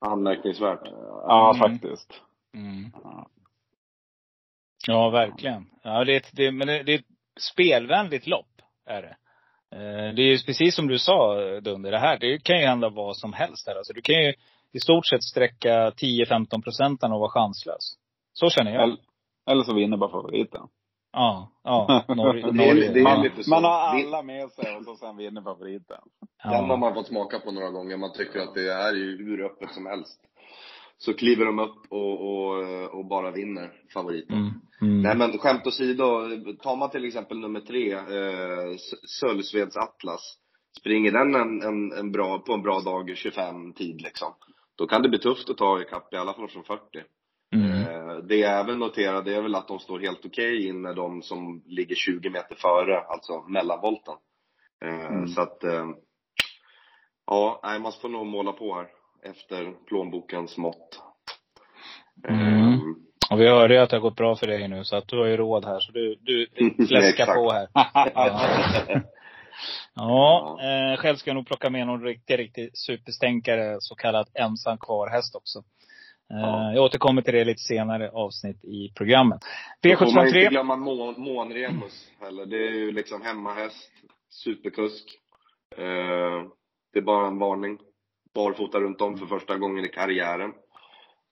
Anmärkningsvärt. 0.05 0.79
ja 1.27 1.53
Mm. 1.55 1.59
faktiskt. 1.69 2.21
Mm. 2.55 2.91
Ja, 4.87 5.09
verkligen. 5.09 5.65
Ja, 5.83 6.03
det 6.03 6.13
är 6.13 6.17
ett, 6.17 6.29
det, 6.33 6.51
men 6.51 6.67
det, 6.67 6.83
det 6.83 6.93
är 6.93 6.99
ett 6.99 7.05
spelvänligt 7.51 8.27
lopp, 8.27 8.61
är 8.85 9.01
det. 9.01 9.15
Eh, 9.77 10.13
Det 10.15 10.21
är 10.21 10.31
ju 10.31 10.37
precis 10.45 10.75
som 10.75 10.87
du 10.87 10.99
sa 10.99 11.35
Dunder, 11.59 11.91
det 11.91 11.99
här, 11.99 12.19
det 12.19 12.43
kan 12.43 12.59
ju 12.59 12.65
hända 12.65 12.89
vad 12.89 13.17
som 13.17 13.33
helst 13.33 13.67
här. 13.67 13.75
Alltså, 13.75 13.93
du 13.93 14.01
kan 14.01 14.15
ju 14.15 14.33
i 14.71 14.79
stort 14.79 15.07
sett 15.07 15.23
sträcka 15.23 15.89
10-15 15.89 16.61
procenten 16.63 17.11
och 17.11 17.19
vara 17.19 17.29
chanslös. 17.31 17.93
Så 18.33 18.49
känner 18.49 18.73
jag. 18.73 18.83
Eller, 18.83 18.97
eller 19.49 19.63
så 19.63 19.73
vinner 19.73 19.97
bara 19.97 20.11
favoriten. 20.11 20.61
Ja, 21.13 21.51
ja. 21.63 22.03
Norge. 22.07 22.41
Det 22.51 22.63
är- 22.63 22.67
Norge. 22.73 22.91
det 22.93 22.99
är 22.99 23.03
ja. 23.03 23.21
lite 23.23 23.43
så. 23.43 23.49
Man 23.49 23.63
har 23.63 23.71
alla 23.71 24.21
med 24.21 24.51
sig 24.51 24.75
och 24.77 24.83
så 24.83 24.95
sen 24.95 25.17
vinner 25.17 25.41
favoriten. 25.41 26.01
Den 26.43 26.53
har 26.53 26.67
Ja. 26.67 26.75
man 26.75 26.93
fått 26.93 27.07
smaka 27.07 27.39
på 27.39 27.51
några 27.51 27.69
gånger. 27.69 27.97
Man 27.97 28.13
tycker 28.13 28.39
att 28.39 28.53
det 28.53 28.73
här 28.73 28.89
är 28.89 28.95
ju 28.95 29.17
hur 29.25 29.45
öppet 29.45 29.71
som 29.73 29.85
helst. 29.85 30.19
Så 30.97 31.13
kliver 31.13 31.45
de 31.45 31.59
upp 31.59 31.85
och, 31.89 32.21
och, 32.21 32.89
och 32.93 33.05
bara 33.05 33.31
vinner 33.31 33.71
favoriten. 33.93 34.37
Mm. 34.37 34.51
Mm. 34.81 35.01
Nej 35.01 35.17
men 35.17 35.37
skämt 35.37 35.67
åsido, 35.67 36.05
tar 36.61 36.75
man 36.75 36.89
till 36.89 37.05
exempel 37.05 37.39
nummer 37.39 37.59
tre, 37.59 37.93
eh, 37.93 38.75
Sölvsveds 39.19 39.77
Atlas. 39.77 40.37
Springer 40.79 41.11
den 41.11 41.35
en, 41.35 41.61
en, 41.61 41.91
en 41.91 42.11
bra, 42.11 42.39
på 42.39 42.53
en 42.53 42.61
bra 42.61 42.79
dag 42.79 43.11
25 43.17 43.73
tid 43.73 44.01
liksom. 44.01 44.33
Då 44.77 44.87
kan 44.87 45.01
det 45.01 45.09
bli 45.09 45.19
tufft 45.19 45.49
att 45.49 45.57
ta 45.57 45.81
ikapp 45.81 46.13
i 46.13 46.17
alla 46.17 46.33
fall 46.33 46.47
från 46.47 46.63
40. 46.63 46.81
Mm. 47.55 47.71
Eh, 47.71 48.17
Det 48.17 48.35
jag 48.35 48.59
även 48.59 48.79
noterar 48.79 49.23
det 49.23 49.35
är 49.35 49.41
väl 49.41 49.55
att 49.55 49.67
de 49.67 49.79
står 49.79 49.99
helt 49.99 50.25
okej 50.25 50.67
in 50.67 50.81
med 50.81 50.95
de 50.95 51.21
som 51.21 51.63
ligger 51.65 51.95
20 51.95 52.29
meter 52.29 52.55
före, 52.55 52.99
alltså 52.99 53.41
mellanvolten. 53.47 54.15
Eh, 54.85 55.05
Mm. 55.05 55.27
Så 55.27 55.41
att, 55.41 55.63
eh, 55.63 55.87
ja, 57.27 57.61
man 57.81 57.91
får 58.01 58.09
nog 58.09 58.25
måla 58.25 58.51
på 58.51 58.75
här 58.75 58.87
efter 59.29 59.73
plånbokens 59.87 60.57
mått. 60.57 61.01
Mm. 62.29 62.73
Eh, 62.73 62.79
Och 63.31 63.39
vi 63.41 63.47
hörde 63.47 63.73
ju 63.73 63.79
att 63.79 63.89
det 63.89 63.95
har 63.95 64.01
gått 64.01 64.15
bra 64.15 64.35
för 64.35 64.47
dig 64.47 64.67
nu, 64.67 64.83
så 64.83 64.95
att 64.95 65.07
du 65.07 65.17
har 65.17 65.25
ju 65.25 65.37
råd 65.37 65.65
här. 65.65 65.79
Så 65.79 65.91
du, 65.91 66.15
du 66.21 66.47
fläskar 66.87 67.25
på 67.35 67.51
här. 67.51 67.67
Ja. 69.95 70.57
Eh, 70.61 70.97
själv 70.97 71.15
ska 71.15 71.29
jag 71.29 71.35
nog 71.35 71.47
plocka 71.47 71.69
med 71.69 71.87
någon 71.87 72.03
riktig, 72.03 72.39
riktig 72.39 72.69
superstänkare, 72.73 73.77
så 73.79 73.95
kallad 73.95 74.27
ensam 74.33 74.77
kvar-häst 74.77 75.35
också. 75.35 75.59
Eh, 75.59 75.63
Ja. 76.39 76.73
Jag 76.73 76.83
återkommer 76.83 77.21
till 77.21 77.33
det 77.33 77.43
lite 77.45 77.59
senare 77.61 78.09
avsnitt 78.09 78.63
i 78.65 78.91
programmet. 78.97 79.39
Då 79.81 79.95
får 79.97 80.15
man 80.15 80.27
inte 80.27 80.39
V753. 80.39 80.49
glömma 80.49 80.75
Mån, 80.75 81.15
Månremus 81.17 82.11
heller. 82.19 82.45
Det 82.45 82.67
är 82.67 82.71
ju 82.71 82.91
liksom 82.91 83.21
hemmahäst, 83.21 83.91
superkusk. 84.29 85.05
Eh, 85.77 86.43
det 86.93 86.99
är 86.99 87.03
bara 87.03 87.27
en 87.27 87.39
varning. 87.39 87.77
Barfota 88.35 88.79
runt 88.79 89.01
om 89.01 89.17
för 89.17 89.25
första 89.25 89.57
gången 89.57 89.85
i 89.85 89.89
karriären. 89.89 90.53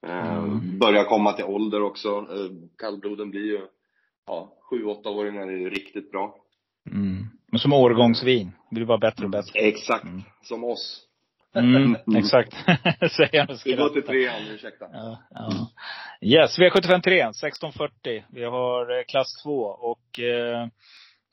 Eh, 0.07 0.37
Mm. 0.37 0.79
Börjar 0.79 1.03
komma 1.03 1.33
till 1.33 1.45
ålder 1.45 1.81
också. 1.81 2.09
Eh, 2.09 2.51
kallbloden 2.77 3.31
blir 3.31 3.45
ju, 3.45 3.61
ja, 4.27 4.53
sju, 4.69 4.83
åttaåringar 4.85 5.47
är 5.47 5.57
ju 5.57 5.69
riktigt 5.69 6.11
bra. 6.11 6.35
Mm. 6.91 7.25
Men 7.51 7.59
som 7.59 7.73
årgångsvin. 7.73 8.51
Det 8.69 8.75
blir 8.75 8.85
bara 8.85 8.97
bättre 8.97 9.25
och 9.25 9.31
bättre. 9.31 9.59
Exakt. 9.59 10.03
Mm. 10.03 10.21
Som 10.41 10.63
oss. 10.63 11.07
Mm, 11.55 11.95
exakt. 12.17 12.53
Säger 13.17 13.51
och 13.51 13.57
Vi 13.65 13.73
går 13.73 13.89
till 13.89 14.03
trean, 14.03 14.41
ursäkta. 14.51 14.85
Ja, 14.93 15.17
ja. 15.29 15.71
Yes, 16.21 16.59
V75 16.59 17.01
3, 17.01 17.19
1640. 17.21 18.23
Vi 18.29 18.43
har 18.43 18.97
eh, 18.97 19.03
klass 19.03 19.43
2 19.43 19.51
och 19.63 20.19
eh, 20.19 20.67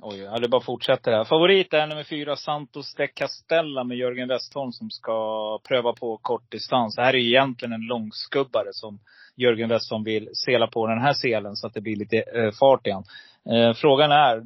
Oj, 0.02 0.18
ja, 0.18 0.38
det 0.38 0.48
bara 0.48 0.60
fortsätter 0.60 1.12
här. 1.12 1.24
Favorit 1.24 1.74
är 1.74 1.86
nummer 1.86 2.04
fyra, 2.04 2.36
Santos 2.36 2.94
de 2.94 3.08
Castella 3.08 3.84
med 3.84 3.96
Jörgen 3.96 4.28
Westholm 4.28 4.72
som 4.72 4.90
ska 4.90 5.58
pröva 5.68 5.92
på 5.92 6.16
kort 6.22 6.50
distans. 6.50 6.96
Det 6.96 7.02
här 7.02 7.14
är 7.14 7.18
ju 7.18 7.28
egentligen 7.28 7.72
en 7.72 7.86
långskubbare 7.86 8.68
som 8.72 8.98
Jörgen 9.36 9.68
Westholm 9.68 10.04
vill 10.04 10.28
sela 10.32 10.66
på 10.66 10.86
den 10.86 11.00
här 11.00 11.12
selen 11.12 11.56
så 11.56 11.66
att 11.66 11.74
det 11.74 11.80
blir 11.80 11.96
lite 11.96 12.16
eh, 12.16 12.50
fart 12.60 12.86
igen. 12.86 13.04
Eh, 13.50 13.74
frågan 13.74 14.10
är, 14.12 14.40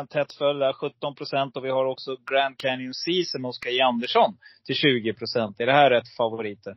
007 0.00 0.06
tätt 0.06 0.32
följd 0.32 0.60
där, 0.60 0.72
17 0.72 1.14
procent. 1.14 1.56
Och 1.56 1.64
vi 1.64 1.70
har 1.70 1.84
också 1.84 2.16
Grand 2.30 2.58
Canyon 2.58 2.94
Season 2.94 3.42
med 3.42 3.48
Oskar 3.48 3.70
J. 3.70 3.80
Andersson 3.80 4.36
till 4.66 4.74
20 4.74 5.12
procent. 5.14 5.60
Är 5.60 5.66
det 5.66 5.72
här 5.72 5.90
rätt 5.90 6.08
favoriter? 6.16 6.76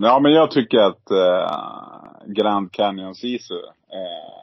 Ja, 0.00 0.20
men 0.22 0.32
jag 0.32 0.50
tycker 0.50 0.78
att 0.78 1.10
eh, 1.10 2.26
Grand 2.26 2.72
Canyon 2.72 3.14
Sisu 3.14 3.54
eh, 3.54 4.39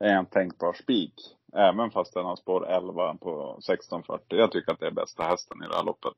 är 0.00 0.14
en 0.14 0.26
tänkbar 0.26 0.72
spik. 0.72 1.14
Även 1.52 1.90
fast 1.90 2.14
den 2.14 2.24
har 2.24 2.36
spår 2.36 2.68
11 2.68 3.14
på 3.14 3.50
1640. 3.58 4.38
Jag 4.38 4.52
tycker 4.52 4.72
att 4.72 4.80
det 4.80 4.86
är 4.86 4.90
bästa 4.90 5.22
hästen 5.22 5.62
i 5.64 5.68
det 5.68 5.76
här 5.76 5.84
loppet. 5.84 6.16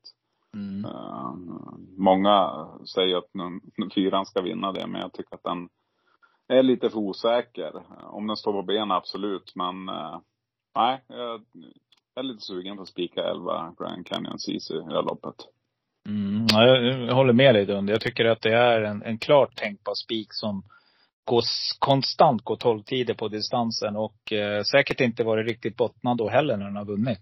Mm. 0.53 0.85
Eh, 0.85 1.33
många 1.97 2.67
säger 2.93 3.17
att 3.17 3.93
fyran 3.93 4.25
ska 4.25 4.41
vinna 4.41 4.71
det, 4.71 4.87
men 4.87 5.01
jag 5.01 5.13
tycker 5.13 5.35
att 5.35 5.43
den 5.43 5.69
är 6.47 6.63
lite 6.63 6.89
för 6.89 6.97
osäker. 6.97 7.71
Om 8.03 8.27
den 8.27 8.37
står 8.37 8.53
på 8.53 8.61
ben, 8.61 8.91
absolut. 8.91 9.55
Men 9.55 9.89
eh, 9.89 10.19
nej, 10.75 11.03
jag 11.07 11.41
är 12.15 12.23
lite 12.23 12.41
sugen 12.41 12.75
på 12.75 12.83
att 12.83 12.89
spika 12.89 13.23
11 13.23 13.75
Grand 13.79 14.07
Canyon 14.07 14.39
Sisu 14.39 14.75
i 14.75 14.77
det 14.77 14.93
här 14.93 15.03
loppet. 15.03 15.35
Mm, 16.09 16.45
ja, 16.49 16.65
jag, 16.65 16.83
jag 16.83 17.15
håller 17.15 17.33
med 17.33 17.55
dig 17.55 17.65
Dunder. 17.65 17.93
Jag 17.93 18.01
tycker 18.01 18.25
att 18.25 18.41
det 18.41 18.53
är 18.53 18.81
en, 18.81 19.03
en 19.03 19.17
klart 19.17 19.55
tänkbar 19.55 19.93
spik 19.93 20.27
som 20.33 20.63
går, 21.31 21.39
s- 21.39 21.75
konstant 21.79 22.41
går 22.43 22.55
12 22.55 22.83
tider 22.83 23.13
på 23.13 23.27
distansen 23.27 23.95
och 23.95 24.33
eh, 24.33 24.63
säkert 24.63 25.01
inte 25.01 25.23
varit 25.23 25.47
riktigt 25.47 25.77
bottnad 25.77 26.17
då 26.17 26.29
heller 26.29 26.57
när 26.57 26.65
den 26.65 26.75
har 26.75 26.85
vunnit. 26.85 27.19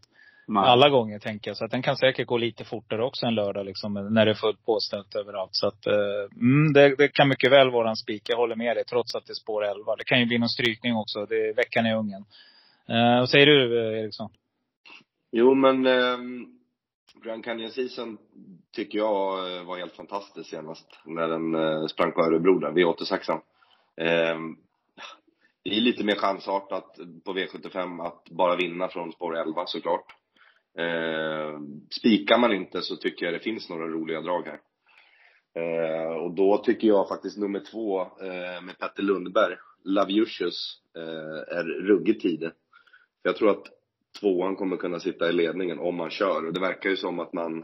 Nej. 0.47 0.63
Alla 0.65 0.89
gånger 0.89 1.19
tänker 1.19 1.49
jag. 1.49 1.57
Så 1.57 1.65
att 1.65 1.71
den 1.71 1.81
kan 1.81 1.97
säkert 1.97 2.27
gå 2.27 2.37
lite 2.37 2.63
fortare 2.63 3.03
också 3.05 3.25
en 3.25 3.35
lördag 3.35 3.65
liksom 3.65 3.93
när 3.93 4.25
det 4.25 4.31
är 4.31 4.35
fullt 4.35 4.65
påställt 4.65 5.15
överallt. 5.15 5.49
Så 5.51 5.67
att 5.67 5.87
eh, 5.87 6.23
mm, 6.41 6.73
det, 6.73 6.95
det 6.95 7.07
kan 7.07 7.29
mycket 7.29 7.51
väl 7.51 7.71
vara 7.71 7.89
en 7.89 7.95
spik. 7.95 8.23
Jag 8.29 8.37
håller 8.37 8.55
med 8.55 8.77
dig 8.77 8.83
trots 8.85 9.15
att 9.15 9.25
det 9.25 9.31
är 9.31 9.35
spår 9.43 9.65
11. 9.65 9.95
Det 9.95 10.03
kan 10.03 10.19
ju 10.19 10.25
bli 10.25 10.37
någon 10.37 10.49
strykning 10.49 10.95
också. 10.95 11.25
Det 11.25 11.35
är 11.35 11.53
veckan 11.53 11.85
i 11.85 11.93
Ungern. 11.93 12.25
Eh, 12.89 13.19
vad 13.19 13.29
säger 13.29 13.45
du 13.45 13.79
eh, 13.79 13.99
Eriksson? 14.03 14.29
Jo, 15.31 15.53
men 15.53 15.85
ehm, 15.87 16.45
Grand 17.23 17.43
Canyon 17.45 17.71
Season 17.71 18.17
tycker 18.75 18.97
jag 18.97 19.57
eh, 19.57 19.63
var 19.63 19.77
helt 19.77 19.95
fantastisk 19.95 20.49
senast 20.49 20.87
när 21.05 21.27
den 21.27 21.55
eh, 21.55 21.85
sprang 21.87 22.11
på 22.11 22.21
Örebro 22.21 22.59
där, 22.59 22.71
V86. 22.71 23.39
Ehm, 23.99 24.55
det 25.63 25.69
är 25.69 25.81
lite 25.81 26.03
mer 26.03 26.15
chansartat 26.15 26.99
på 27.25 27.33
V75 27.33 28.07
att 28.07 28.29
bara 28.29 28.55
vinna 28.55 28.87
från 28.87 29.11
spår 29.11 29.37
11 29.37 29.65
såklart. 29.65 30.15
Eh, 30.77 31.59
spikar 31.99 32.37
man 32.37 32.53
inte 32.53 32.81
så 32.81 32.95
tycker 32.95 33.25
jag 33.25 33.33
det 33.35 33.39
finns 33.39 33.69
några 33.69 33.87
roliga 33.87 34.21
drag 34.21 34.43
här. 34.47 34.59
Eh, 35.55 36.15
och 36.15 36.31
då 36.31 36.57
tycker 36.57 36.87
jag 36.87 37.07
faktiskt 37.07 37.37
nummer 37.37 37.59
två 37.71 38.01
eh, 38.01 38.61
med 38.61 38.77
Petter 38.79 39.03
Lundberg, 39.03 39.55
Laviusius, 39.83 40.81
eh, 40.97 41.57
är 41.57 41.63
ruggigt 41.63 42.21
tidigt. 42.21 42.53
Jag 43.23 43.35
tror 43.35 43.49
att 43.49 43.65
tvåan 44.19 44.55
kommer 44.55 44.77
kunna 44.77 44.99
sitta 44.99 45.29
i 45.29 45.33
ledningen 45.33 45.79
om 45.79 45.95
man 45.95 46.09
kör. 46.09 46.45
Och 46.45 46.53
det 46.53 46.59
verkar 46.59 46.89
ju 46.89 46.97
som 46.97 47.19
att 47.19 47.33
man 47.33 47.63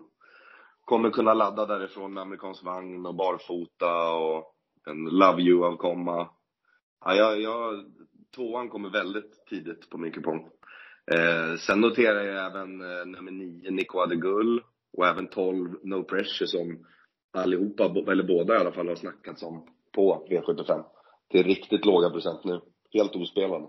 kommer 0.86 1.10
kunna 1.10 1.34
ladda 1.34 1.66
därifrån 1.66 2.14
med 2.14 2.22
amerikansk 2.22 2.64
vagn 2.64 3.06
och 3.06 3.16
barfota 3.16 4.14
och 4.14 4.55
en 4.86 5.04
Love 5.04 5.42
You-avkomma. 5.42 6.30
Ja, 7.06 7.16
jag, 7.16 7.42
jag, 7.42 7.86
tvåan 8.36 8.70
kommer 8.70 8.90
väldigt 8.90 9.46
tidigt 9.50 9.90
på 9.90 9.98
min 9.98 10.12
kupong. 10.12 10.50
Eh, 11.12 11.56
sen 11.56 11.82
noterar 11.82 12.24
jag 12.24 12.46
även 12.46 12.82
eh, 12.82 13.06
nummer 13.06 13.32
nio, 13.32 13.72
Nico 13.72 14.00
Adegull 14.00 14.62
och 14.98 15.08
även 15.08 15.28
12, 15.28 15.76
No 15.84 16.04
Pressure 16.04 16.48
som 16.48 16.86
allihopa, 17.34 18.12
eller 18.12 18.24
båda 18.24 18.56
i 18.56 18.58
alla 18.58 18.72
fall, 18.72 18.88
har 18.88 18.96
snackats 18.96 19.44
om 19.44 19.68
på 19.96 20.28
V75. 20.30 20.84
Till 21.30 21.44
riktigt 21.44 21.86
låga 21.86 22.10
procent 22.10 22.44
nu. 22.44 22.62
Helt 22.94 23.16
ospelade. 23.16 23.66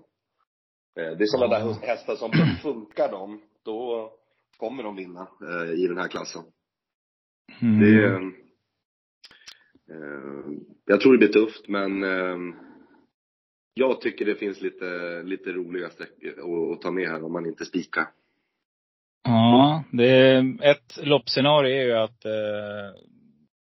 Eh, 0.98 1.16
Det 1.18 1.24
är 1.24 1.26
sådana 1.26 1.58
där 1.58 1.86
hästar 1.86 2.16
som 2.16 2.30
funkar 2.62 3.10
de, 3.10 3.42
då 3.64 4.10
kommer 4.56 4.82
de 4.82 4.96
vinna 4.96 5.28
eh, 5.42 5.70
i 5.72 5.86
den 5.88 5.98
här 5.98 6.08
klassen. 6.08 6.42
Mm. 7.62 7.80
Det 7.80 8.04
är, 8.04 8.45
Ehm, 9.90 10.60
jag 10.86 11.00
tror 11.00 11.12
det 11.12 11.18
blir 11.18 11.28
tufft, 11.28 11.68
men 11.68 12.02
ehm, 12.02 12.54
jag 13.74 14.00
tycker 14.00 14.24
det 14.24 14.34
finns 14.34 14.60
lite, 14.60 15.22
lite 15.22 15.52
roliga 15.52 15.90
streck 15.90 16.10
att, 16.38 16.74
att 16.74 16.82
ta 16.82 16.90
med 16.90 17.08
här 17.08 17.24
om 17.24 17.32
man 17.32 17.46
inte 17.46 17.64
spikar. 17.64 18.06
Ja, 19.24 19.84
det 19.92 20.10
är, 20.10 20.62
ett 20.62 20.98
loppscenario 21.06 21.76
är 21.76 21.84
ju 21.84 21.92
att 21.92 22.24
eh, 22.24 23.00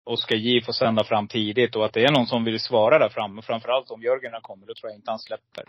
Oskar 0.04 0.36
J 0.36 0.60
får 0.60 0.72
sända 0.72 1.04
fram 1.04 1.28
tidigt 1.28 1.76
och 1.76 1.84
att 1.84 1.92
det 1.92 2.04
är 2.04 2.12
någon 2.12 2.26
som 2.26 2.44
vill 2.44 2.60
svara 2.60 2.98
där 2.98 3.08
framme. 3.08 3.42
Framförallt 3.42 3.90
om 3.90 4.02
Jörgen 4.02 4.32
har 4.32 4.40
kommit, 4.40 4.68
då 4.68 4.74
tror 4.74 4.90
jag 4.90 4.98
inte 4.98 5.10
han 5.10 5.18
släpper. 5.18 5.64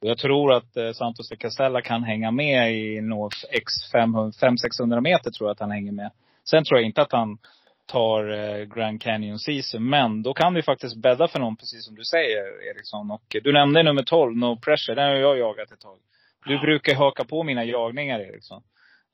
Och 0.00 0.08
jag 0.08 0.18
tror 0.18 0.52
att 0.52 0.76
eh, 0.76 0.92
Santos 0.92 1.28
de 1.28 1.36
Castella 1.36 1.80
kan 1.80 2.02
hänga 2.02 2.30
med 2.30 2.74
i 2.74 3.00
något 3.00 3.34
X 3.50 3.72
500-600 3.94 5.00
meter 5.00 5.30
tror 5.30 5.48
jag 5.48 5.54
att 5.54 5.60
han 5.60 5.70
hänger 5.70 5.92
med. 5.92 6.10
Sen 6.44 6.64
tror 6.64 6.80
jag 6.80 6.86
inte 6.86 7.02
att 7.02 7.12
han 7.12 7.38
tar 7.90 8.30
eh, 8.30 8.64
Grand 8.64 9.02
Canyon 9.02 9.38
Season. 9.38 9.88
Men 9.88 10.22
då 10.22 10.34
kan 10.34 10.54
vi 10.54 10.62
faktiskt 10.62 10.96
bädda 10.96 11.28
för 11.28 11.38
någon, 11.38 11.56
precis 11.56 11.84
som 11.84 11.94
du 11.94 12.04
säger 12.04 12.70
Eriksson. 12.70 13.10
Och 13.10 13.36
du 13.42 13.52
nämnde 13.52 13.82
nummer 13.82 14.02
12, 14.02 14.36
No 14.36 14.56
Pressure. 14.56 14.94
Den 14.94 15.04
har 15.04 15.14
jag 15.14 15.38
jagat 15.38 15.72
ett 15.72 15.80
tag. 15.80 15.98
Du 16.46 16.58
brukar 16.58 16.94
haka 16.94 17.24
på 17.24 17.42
mina 17.42 17.64
jagningar 17.64 18.20
Eriksson. 18.20 18.62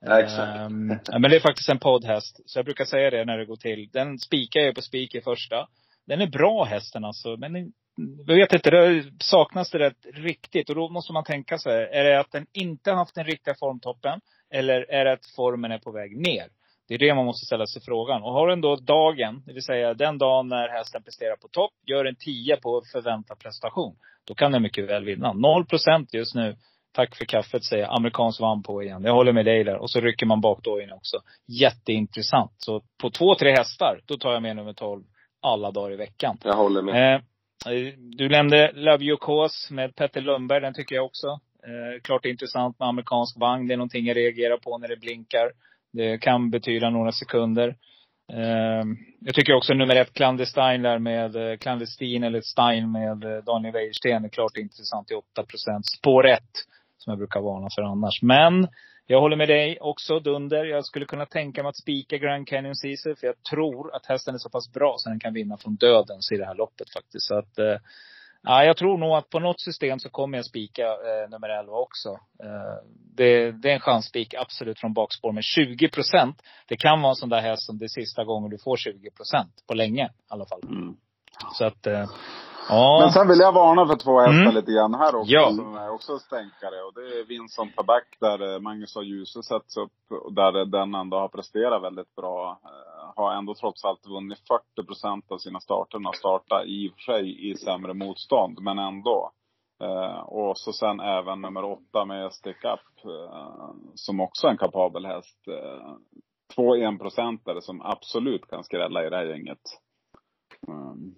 Ja, 0.00 0.20
exakt. 0.20 0.58
Ehm, 0.58 0.86
men 1.20 1.30
det 1.30 1.36
är 1.36 1.40
faktiskt 1.40 1.68
en 1.68 1.78
poddhäst. 1.78 2.40
Så 2.46 2.58
jag 2.58 2.64
brukar 2.64 2.84
säga 2.84 3.10
det 3.10 3.24
när 3.24 3.38
det 3.38 3.44
går 3.44 3.56
till. 3.56 3.88
Den 3.92 4.18
spikar 4.18 4.60
jag 4.60 4.74
på 4.74 4.82
spik 4.82 5.14
i 5.14 5.20
första. 5.20 5.68
Den 6.06 6.20
är 6.20 6.26
bra 6.26 6.64
hästen 6.64 7.04
alltså. 7.04 7.36
Men 7.36 7.72
jag 8.26 8.36
vet 8.36 8.52
inte, 8.52 8.70
det 8.70 9.04
saknas 9.20 9.70
det 9.70 9.78
rätt 9.78 10.06
riktigt. 10.14 10.68
Och 10.68 10.74
då 10.74 10.88
måste 10.88 11.12
man 11.12 11.24
tänka 11.24 11.58
sig, 11.58 11.88
är 11.92 12.04
det 12.04 12.20
att 12.20 12.32
den 12.32 12.46
inte 12.52 12.90
har 12.90 12.96
haft 12.96 13.14
den 13.14 13.24
riktiga 13.24 13.54
formtoppen? 13.54 14.20
Eller 14.50 14.90
är 14.90 15.04
det 15.04 15.12
att 15.12 15.26
formen 15.36 15.72
är 15.72 15.78
på 15.78 15.92
väg 15.92 16.16
ner? 16.16 16.48
Det 16.88 16.94
är 16.94 16.98
det 16.98 17.14
man 17.14 17.24
måste 17.24 17.46
ställa 17.46 17.66
sig 17.66 17.82
frågan. 17.82 18.22
Och 18.22 18.32
har 18.32 18.48
den 18.48 18.60
då 18.60 18.76
dagen, 18.76 19.42
det 19.46 19.52
vill 19.52 19.62
säga 19.62 19.94
den 19.94 20.18
dagen 20.18 20.48
när 20.48 20.68
hästen 20.68 21.02
presterar 21.02 21.36
på 21.36 21.48
topp, 21.48 21.72
gör 21.86 22.04
en 22.04 22.16
10 22.16 22.56
på 22.56 22.82
förväntad 22.92 23.38
prestation. 23.38 23.96
Då 24.24 24.34
kan 24.34 24.52
den 24.52 24.62
mycket 24.62 24.88
väl 24.88 25.04
vinna. 25.04 25.32
0 25.32 25.66
procent 25.66 26.14
just 26.14 26.34
nu. 26.34 26.56
Tack 26.92 27.16
för 27.16 27.24
kaffet 27.24 27.64
säger. 27.64 27.96
Amerikansk 27.96 28.40
vann 28.40 28.62
på 28.62 28.82
igen. 28.82 29.04
Jag 29.04 29.14
håller 29.14 29.32
med 29.32 29.44
dig 29.44 29.64
där. 29.64 29.76
Och 29.76 29.90
så 29.90 30.00
rycker 30.00 30.26
man 30.26 30.40
bakdågen 30.40 30.92
också. 30.92 31.16
Jätteintressant. 31.46 32.52
Så 32.56 32.82
på 33.00 33.10
två, 33.10 33.34
tre 33.34 33.50
hästar, 33.50 34.00
då 34.06 34.16
tar 34.16 34.32
jag 34.32 34.42
med 34.42 34.56
nummer 34.56 34.72
12 34.72 35.04
alla 35.42 35.70
dagar 35.70 35.92
i 35.92 35.96
veckan. 35.96 36.38
Jag 36.44 36.56
håller 36.56 36.82
med. 36.82 37.14
Eh, 37.14 37.22
du 37.98 38.28
nämnde 38.28 38.72
Love 38.74 39.04
You 39.04 39.16
Cause 39.20 39.74
med 39.74 39.96
Petter 39.96 40.20
Lundberg. 40.20 40.60
Den 40.60 40.74
tycker 40.74 40.94
jag 40.94 41.04
också. 41.04 41.26
Eh, 41.66 42.00
klart 42.02 42.22
det 42.22 42.28
är 42.28 42.30
intressant 42.30 42.78
med 42.78 42.88
amerikansk 42.88 43.40
vagn. 43.40 43.68
Det 43.68 43.74
är 43.74 43.76
någonting 43.76 44.06
jag 44.06 44.16
reagerar 44.16 44.56
på 44.56 44.78
när 44.78 44.88
det 44.88 44.96
blinkar. 44.96 45.50
Det 45.96 46.18
kan 46.18 46.50
betyda 46.50 46.90
några 46.90 47.12
sekunder. 47.12 47.76
Ehm, 48.32 48.96
jag 49.20 49.34
tycker 49.34 49.54
också 49.54 49.74
nummer 49.74 49.96
ett, 49.96 50.12
Clandestine 50.12 50.78
där 50.78 50.98
med, 50.98 51.36
eh, 51.36 52.26
eller 52.26 52.40
Stein 52.40 52.92
med 52.92 53.24
eh, 53.24 53.44
Daniel 53.44 53.72
Wäjersten 53.72 54.24
är 54.24 54.28
klart 54.28 54.56
intressant 54.56 55.10
i 55.10 55.14
8 55.14 55.44
Spår 55.98 56.26
1, 56.26 56.40
som 56.98 57.10
jag 57.10 57.18
brukar 57.18 57.40
varna 57.40 57.68
för 57.74 57.82
annars. 57.82 58.22
Men 58.22 58.68
jag 59.06 59.20
håller 59.20 59.36
med 59.36 59.48
dig 59.48 59.78
också, 59.80 60.20
Dunder. 60.20 60.64
Jag 60.64 60.84
skulle 60.84 61.04
kunna 61.04 61.26
tänka 61.26 61.62
mig 61.62 61.70
att 61.70 61.76
spika 61.76 62.18
Grand 62.18 62.48
Canyon 62.48 62.74
Caesar. 62.82 63.14
För 63.14 63.26
jag 63.26 63.42
tror 63.50 63.94
att 63.94 64.06
hästen 64.06 64.34
är 64.34 64.38
så 64.38 64.50
pass 64.50 64.72
bra 64.72 64.94
så 64.98 65.08
den 65.08 65.20
kan 65.20 65.34
vinna 65.34 65.56
från 65.56 65.76
dödens 65.76 66.32
i 66.32 66.36
det 66.36 66.46
här 66.46 66.54
loppet 66.54 66.92
faktiskt. 66.92 67.26
Så 67.26 67.38
att, 67.38 67.58
eh, 67.58 67.76
ja, 68.46 68.64
jag 68.64 68.76
tror 68.76 68.98
nog 68.98 69.16
att 69.16 69.30
på 69.30 69.38
något 69.38 69.60
system 69.60 69.98
så 69.98 70.08
kommer 70.08 70.38
jag 70.38 70.44
spika 70.44 70.82
eh, 70.82 71.30
nummer 71.30 71.48
11 71.48 71.72
också. 71.72 72.08
Eh, 72.44 72.88
det, 73.16 73.52
det 73.52 73.70
är 73.70 73.74
en 73.74 73.80
chansspik 73.80 74.34
absolut 74.34 74.80
från 74.80 74.92
bakspår. 74.92 75.32
Men 75.32 75.42
20 75.42 75.88
procent, 75.88 76.42
det 76.66 76.76
kan 76.76 77.02
vara 77.02 77.10
en 77.10 77.16
sån 77.16 77.28
där 77.28 77.40
häst 77.40 77.66
som 77.66 77.78
det 77.78 77.84
är 77.84 78.00
sista 78.00 78.24
gången 78.24 78.50
du 78.50 78.58
får 78.58 78.76
20 78.76 79.10
procent. 79.10 79.52
På 79.66 79.74
länge 79.74 80.04
i 80.04 80.10
alla 80.28 80.46
fall. 80.46 80.60
Mm. 80.62 80.96
Så 81.52 81.64
att, 81.64 81.86
eh, 81.86 82.08
ja. 82.68 82.98
Men 83.00 83.10
sen 83.12 83.28
vill 83.28 83.38
jag 83.38 83.52
varna 83.52 83.86
för 83.86 83.96
två 83.96 84.18
hästar 84.20 84.42
Mm. 84.42 84.54
lite 84.54 84.72
grann 84.72 84.94
här 84.94 85.14
också. 85.16 85.32
Ja. 85.32 85.50
Som 85.50 85.76
är 85.76 85.90
också 85.90 86.18
stänkare. 86.18 86.82
Och 86.86 86.94
det 86.94 87.00
är 87.00 87.24
Vincent 87.26 87.76
Taback 87.76 88.16
där 88.20 88.54
eh, 88.54 88.60
Magnus 88.60 88.96
A. 88.96 89.02
Djuse 89.02 89.42
sätts 89.42 89.76
upp. 89.76 89.98
Och 90.24 90.32
där 90.32 90.64
den 90.64 90.94
ändå 90.94 91.16
har 91.18 91.28
presterat 91.28 91.82
väldigt 91.82 92.14
bra. 92.14 92.58
Eh, 92.64 93.12
Har 93.16 93.32
ändå 93.32 93.54
trots 93.54 93.84
allt 93.84 94.06
vunnit 94.06 94.38
40 94.78 94.86
procent 94.86 95.32
av 95.32 95.38
sina 95.38 95.60
starter. 95.60 95.98
Har 96.04 96.12
startat 96.12 96.66
i 96.66 96.88
och 96.88 96.92
för 96.94 97.12
sig 97.12 97.50
i 97.50 97.56
sämre 97.56 97.94
motstånd, 97.94 98.58
men 98.60 98.78
ändå. 98.78 99.30
Eh, 99.82 100.18
och 100.20 100.58
så 100.58 100.72
sen 100.72 101.00
även 101.00 101.40
nummer 101.40 101.64
åtta 101.64 102.04
med 102.04 102.32
Stick 102.32 102.64
Up. 102.64 103.04
Eh, 103.04 103.70
som 103.94 104.20
också 104.20 104.46
är 104.46 104.50
en 104.50 104.58
kapabel 104.58 105.06
häst. 105.06 105.48
Eh, 105.48 105.92
två 106.54 106.74
enprocentare 106.74 107.60
som 107.62 107.82
absolut 107.82 108.46
kan 108.50 108.64
skrälla 108.64 109.06
i 109.06 109.10
det 109.10 109.16
här 109.16 109.24
gänget. 109.24 109.62
Mm. 110.68 111.14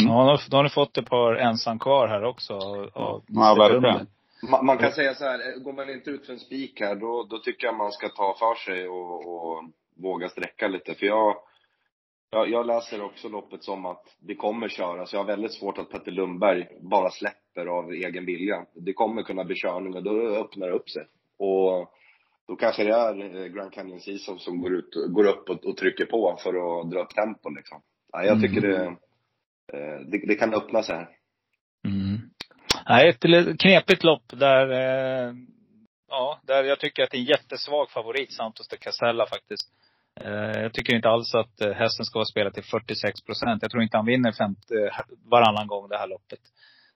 Mm. 0.00 0.12
Ja, 0.12 0.24
då, 0.24 0.38
då 0.50 0.56
har 0.56 0.62
ni 0.64 0.70
fått 0.70 0.98
ett 0.98 1.10
par 1.10 1.34
ensam 1.34 1.78
kvar 1.78 2.08
här 2.08 2.24
också. 2.24 2.54
av- 2.54 2.90
av 2.94 3.22
Ja, 3.28 3.54
verkligen. 3.58 4.06
Man, 4.50 4.66
man 4.66 4.78
kan 4.78 4.92
säga 4.92 5.14
så 5.14 5.24
här, 5.24 5.38
eh, 5.38 5.62
går 5.62 5.72
man 5.72 5.90
inte 5.90 6.10
ut 6.10 6.26
för 6.26 6.32
en 6.32 6.38
spik 6.38 6.80
här, 6.80 6.94
då, 6.94 7.26
då 7.30 7.38
tycker 7.38 7.66
jag 7.66 7.76
man 7.76 7.92
ska 7.92 8.08
ta 8.08 8.36
för 8.38 8.54
sig 8.54 8.88
och, 8.88 9.26
och 9.26 9.64
våga 10.02 10.28
sträcka 10.28 10.68
lite. 10.68 10.94
För 10.94 11.06
jag, 11.06 11.36
jag, 12.30 12.50
jag 12.50 12.66
läser 12.66 13.02
också 13.04 13.28
loppet 13.28 13.64
som 13.64 13.86
att 13.86 14.04
det 14.20 14.34
kommer 14.34 14.68
köras. 14.68 15.12
Jag 15.12 15.20
har 15.20 15.26
väldigt 15.26 15.52
svårt 15.52 15.78
att 15.78 15.90
Petter 15.90 16.12
Lundberg 16.12 16.66
bara 16.80 17.10
släpper 17.10 17.66
av 17.66 17.92
egen 17.92 18.26
vilja. 18.26 18.66
Det 18.74 18.92
kommer 18.92 19.22
kunna 19.22 19.44
bli 19.44 19.54
körning 19.56 19.94
och 19.96 20.02
då 20.02 20.10
öppnar 20.28 20.66
det 20.66 20.72
upp 20.74 20.90
sig. 20.90 21.06
Och 21.38 21.90
då 22.48 22.56
kanske 22.56 22.84
det 22.84 22.94
är 22.94 23.36
eh, 23.36 23.46
Grand 23.46 23.72
Canyon 23.72 24.00
Season 24.00 24.38
som 24.38 24.62
går, 24.62 24.74
ut, 24.74 24.94
går 25.08 25.24
upp 25.26 25.50
och, 25.50 25.64
och 25.64 25.76
trycker 25.76 26.04
på 26.06 26.36
för 26.42 26.80
att 26.80 26.90
dra 26.90 27.00
upp 27.02 27.14
tempo 27.14 27.48
liksom. 27.50 27.80
Ja, 28.12 28.24
jag 28.24 28.40
tycker 28.42 28.60
det, 28.60 28.84
eh, 28.84 28.92
Eh, 29.72 30.00
det, 30.10 30.26
det 30.26 30.34
kan 30.34 30.54
öppna 30.54 30.82
sig 30.82 30.96
här. 30.96 31.08
Mm. 31.88 32.20
Nej, 32.88 33.08
ett 33.08 33.60
knepigt 33.60 34.04
lopp 34.04 34.24
där, 34.26 34.70
eh, 34.70 35.34
ja, 36.08 36.40
där 36.42 36.64
jag 36.64 36.80
tycker 36.80 37.02
att 37.02 37.10
det 37.10 37.16
är 37.16 37.20
en 37.20 37.24
jättesvag 37.24 37.90
favorit, 37.90 38.32
Santos 38.32 38.68
de 38.68 38.76
Casella 38.76 39.26
faktiskt. 39.26 39.68
Eh, 40.20 40.62
jag 40.62 40.72
tycker 40.72 40.94
inte 40.94 41.08
alls 41.08 41.34
att 41.34 41.60
eh, 41.60 41.72
hästen 41.72 42.04
ska 42.04 42.18
vara 42.18 42.24
spelad 42.24 42.54
till 42.54 42.64
46 42.64 43.20
procent. 43.20 43.62
Jag 43.62 43.70
tror 43.70 43.82
inte 43.82 43.96
han 43.96 44.06
vinner 44.06 44.32
femte, 44.32 44.74
eh, 44.74 45.00
varannan 45.30 45.66
gång 45.66 45.88
det 45.88 45.98
här 45.98 46.08
loppet. 46.08 46.40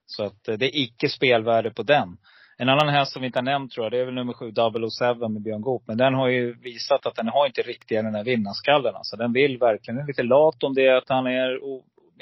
Så 0.07 0.25
att 0.25 0.49
eh, 0.49 0.55
det 0.55 0.67
är 0.67 0.83
icke 0.83 1.09
spelvärde 1.09 1.71
på 1.71 1.83
den. 1.83 2.17
En 2.59 2.69
annan 2.69 2.89
häst 2.89 3.13
som 3.13 3.23
vi 3.23 3.27
inte 3.27 3.39
har 3.39 3.45
nämnt 3.45 3.73
tror 3.73 3.85
jag, 3.85 3.93
det 3.93 3.99
är 3.99 4.05
väl 4.05 4.15
nummer 4.15 4.33
sju, 4.33 4.53
007 4.53 5.29
med 5.29 5.43
Björn 5.43 5.61
Goop. 5.61 5.83
Men 5.87 5.97
den 5.97 6.15
har 6.15 6.29
ju 6.29 6.55
visat 6.61 7.07
att 7.07 7.15
den 7.15 7.29
har 7.29 7.47
inte 7.47 7.63
riktigt 7.63 7.89
den 7.89 8.15
här 8.15 8.25
vinnarskallen. 8.25 8.95
Alltså 8.95 9.17
den 9.17 9.33
vill 9.33 9.59
verkligen, 9.59 9.97
den 9.97 10.05
är 10.05 10.09
lite 10.09 10.23
lat 10.23 10.63
om 10.63 10.75
det 10.75 10.87
är 10.87 10.95
att 10.95 11.09
han 11.09 11.27
är, 11.27 11.65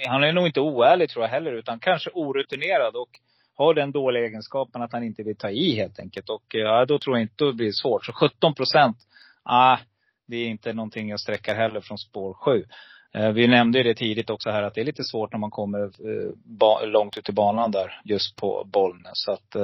han 0.06 0.24
är 0.24 0.32
nog 0.32 0.46
inte 0.46 0.60
oärlig 0.60 1.10
tror 1.10 1.24
jag 1.24 1.30
heller, 1.30 1.52
utan 1.52 1.78
kanske 1.78 2.10
orutinerad 2.10 2.96
och 2.96 3.20
har 3.56 3.74
den 3.74 3.92
dåliga 3.92 4.24
egenskapen 4.24 4.82
att 4.82 4.92
han 4.92 5.04
inte 5.04 5.22
vill 5.22 5.36
ta 5.36 5.50
i 5.50 5.74
helt 5.74 5.98
enkelt. 5.98 6.28
Och 6.28 6.54
eh, 6.54 6.60
ja, 6.60 6.84
då 6.84 6.98
tror 6.98 7.16
jag 7.16 7.22
inte 7.22 7.44
det 7.44 7.52
blir 7.52 7.72
svårt. 7.72 8.06
Så 8.06 8.12
17 8.12 8.54
procent, 8.54 8.96
ah, 9.42 9.78
det 10.26 10.36
är 10.36 10.46
inte 10.46 10.72
någonting 10.72 11.08
jag 11.08 11.20
sträcker 11.20 11.54
heller 11.54 11.80
från 11.80 11.98
spår 11.98 12.34
7. 12.34 12.64
Eh, 13.14 13.30
vi 13.30 13.46
nämnde 13.46 13.78
ju 13.78 13.84
det 13.84 13.94
tidigt 13.94 14.30
också 14.30 14.50
här 14.50 14.62
att 14.62 14.74
det 14.74 14.80
är 14.80 14.84
lite 14.84 15.04
svårt 15.04 15.32
när 15.32 15.38
man 15.38 15.50
kommer 15.50 15.84
eh, 15.84 16.88
långt 16.88 17.18
ut 17.18 17.28
i 17.28 17.32
banan 17.32 17.70
där, 17.70 18.00
just 18.04 18.36
på 18.36 18.64
Bollnäs. 18.72 19.12
Så 19.12 19.32
att, 19.32 19.56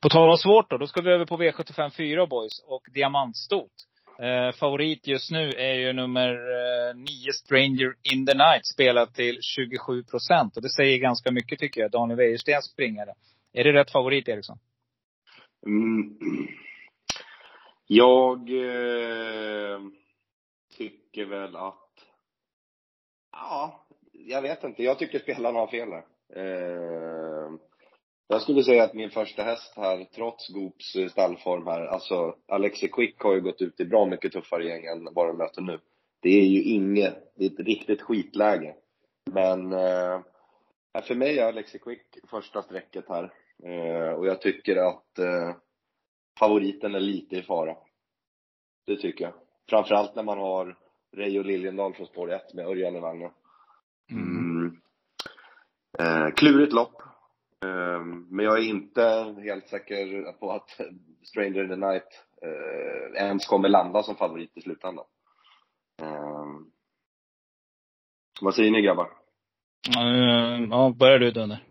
på 0.00 0.08
tal 0.08 0.30
om 0.30 0.38
svårt 0.38 0.70
då, 0.70 0.78
då 0.78 0.86
ska 0.86 1.00
vi 1.00 1.10
över 1.10 1.26
på 1.26 1.36
V75 1.36 1.90
4 1.90 2.26
boys 2.26 2.58
och 2.66 2.86
Diamantstot. 2.94 3.72
Eh, 4.18 4.52
favorit 4.52 5.06
just 5.06 5.30
nu 5.30 5.50
är 5.50 5.74
ju 5.74 5.92
nummer 5.92 6.30
eh, 6.30 7.32
Stranger 7.32 7.94
in 8.12 8.26
the 8.26 8.34
Night, 8.34 8.66
spelat 8.66 9.14
till 9.14 9.38
27 9.42 10.04
procent. 10.04 10.56
Och 10.56 10.62
det 10.62 10.70
säger 10.70 10.98
ganska 10.98 11.30
mycket 11.30 11.58
tycker 11.58 11.80
jag. 11.80 11.90
Daniel 11.90 12.16
Wäjersten 12.16 12.62
springare. 12.62 13.14
Är 13.52 13.64
det 13.64 13.72
rätt 13.72 13.90
favorit 13.90 14.28
Eriksson? 14.28 14.58
Mm. 15.66 16.18
Jag 17.86 18.38
eh, 18.38 19.80
tycker 20.76 21.24
väl 21.24 21.56
att, 21.56 21.90
ja, 23.32 23.86
jag 24.12 24.42
vet 24.42 24.64
inte. 24.64 24.82
Jag 24.82 24.98
tycker 24.98 25.18
spelarna 25.18 25.58
har 25.58 25.66
fel 25.66 25.88
här. 25.92 26.04
Eh, 26.42 27.50
jag 28.28 28.42
skulle 28.42 28.62
säga 28.62 28.84
att 28.84 28.94
min 28.94 29.10
första 29.10 29.42
häst 29.42 29.72
här, 29.76 30.04
trots 30.14 30.48
Goops 30.48 30.96
eh, 30.96 31.08
stallform 31.08 31.66
här, 31.66 31.86
alltså 31.86 32.36
Alexi 32.48 32.88
Quick 32.88 33.20
har 33.20 33.34
ju 33.34 33.40
gått 33.40 33.62
ut 33.62 33.80
i 33.80 33.84
bra 33.84 34.06
mycket 34.06 34.32
tuffare 34.32 34.64
gäng 34.64 34.84
än 34.86 35.08
vad 35.14 35.26
de 35.26 35.36
möter 35.36 35.62
nu. 35.62 35.80
Det 36.20 36.28
är 36.28 36.44
ju 36.46 36.62
inget, 36.62 37.32
det 37.34 37.44
är 37.44 37.50
ett 37.50 37.66
riktigt 37.66 38.02
skitläge. 38.02 38.74
Men 39.32 39.72
eh, 39.72 40.20
för 41.02 41.14
mig 41.14 41.38
är 41.38 41.48
Alexi 41.48 41.78
Quick 41.78 42.18
första 42.30 42.62
strecket 42.62 43.04
här. 43.08 43.32
Eh, 43.64 44.12
och 44.12 44.26
jag 44.26 44.40
tycker 44.40 44.76
att 44.76 45.18
eh, 45.18 45.54
favoriten 46.38 46.94
är 46.94 47.00
lite 47.00 47.36
i 47.36 47.42
fara. 47.42 47.76
Det 48.86 48.96
tycker 48.96 49.24
jag. 49.24 49.34
Framförallt 49.68 50.14
när 50.14 50.22
man 50.22 50.38
har 50.38 50.76
Reijo 51.16 51.42
Liljendahl 51.42 51.94
från 51.94 52.06
spår 52.06 52.32
1 52.32 52.54
med 52.54 52.66
Örjan 52.66 52.96
i 52.96 53.00
vagnen. 53.00 53.30
Mm. 54.10 54.80
Eh, 55.98 56.30
klurigt 56.34 56.72
lopp. 56.72 57.02
Eh, 57.64 58.04
men 58.30 58.44
jag 58.44 58.58
är 58.58 58.68
inte 58.68 59.34
helt 59.42 59.68
säker 59.68 60.32
på 60.32 60.52
att 60.52 60.70
Stranger 61.24 61.62
in 61.62 61.68
the 61.68 61.76
Night 61.76 62.08
eh, 62.42 63.22
ens 63.22 63.46
kommer 63.46 63.68
landa 63.68 64.02
som 64.02 64.16
favorit 64.16 64.56
i 64.56 64.60
slutändan. 64.60 65.04
Eh, 66.02 66.46
vad 68.40 68.54
säger 68.54 68.70
ni 68.70 68.82
grabbar? 68.82 69.08
Eh, 69.98 70.66
ja, 70.70 70.94
börjar 70.98 71.18
du 71.18 71.30
Dunder. 71.30 71.62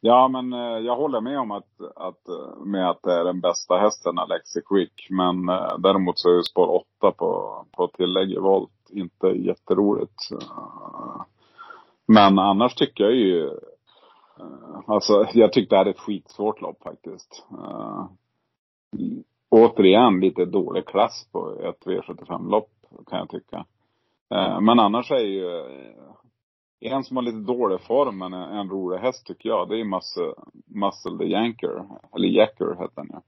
Ja, 0.00 0.28
men 0.28 0.52
eh, 0.52 0.78
jag 0.78 0.96
håller 0.96 1.20
med 1.20 1.38
om 1.38 1.50
att, 1.50 1.80
att, 1.96 2.28
eh, 2.28 2.64
med 2.64 2.90
att 2.90 3.02
det 3.02 3.12
är 3.12 3.24
den 3.24 3.40
bästa 3.40 3.76
hästen, 3.78 4.18
Alexi 4.18 4.60
Quick. 4.68 5.06
Men 5.10 5.48
eh, 5.48 5.78
däremot 5.78 6.18
så 6.18 6.28
är 6.30 6.34
ju 6.36 6.42
spår 6.42 6.84
8 7.00 7.12
på, 7.12 7.64
på 7.72 7.88
tillägg 7.88 8.30
i 8.30 8.38
volt 8.38 8.70
inte 8.90 9.26
jätteroligt. 9.26 10.28
Men 12.06 12.38
annars 12.38 12.74
tycker 12.74 13.04
jag 13.04 13.14
ju, 13.14 13.50
Eh, 14.40 14.80
alltså 14.86 15.26
jag 15.32 15.52
tyckte 15.52 15.74
det 15.74 15.78
här 15.78 15.86
är 15.86 15.90
ett 15.90 15.98
skitsvårt 15.98 16.60
lopp 16.60 16.82
faktiskt. 16.82 17.46
Uh, 17.52 18.06
Återigen 19.50 20.20
lite 20.20 20.44
dålig 20.44 20.86
klass 20.86 21.28
på 21.32 21.60
ett 21.60 21.84
V75-lopp 21.86 22.70
kan 23.06 23.18
jag 23.18 23.28
tycka. 23.28 23.56
Uh, 24.34 24.60
Men 24.60 24.78
annars 24.78 25.10
är 25.10 25.24
ju 25.24 25.44
uh, 25.44 26.14
en 26.80 27.04
som 27.04 27.16
har 27.16 27.24
lite 27.24 27.52
dålig 27.52 27.80
form 27.80 28.18
men 28.18 28.32
en, 28.32 28.58
en 28.58 28.70
rolig 28.70 28.98
häst 28.98 29.26
tycker 29.26 29.48
jag, 29.48 29.68
det 29.68 29.80
är 29.80 29.84
Muscle, 29.84 30.34
Muscle 30.66 31.18
the 31.18 31.24
Yanker. 31.24 31.84
Eller 32.14 32.28
Jacker 32.28 32.80
heter 32.80 32.94
den 32.94 33.06
ju. 33.06 33.20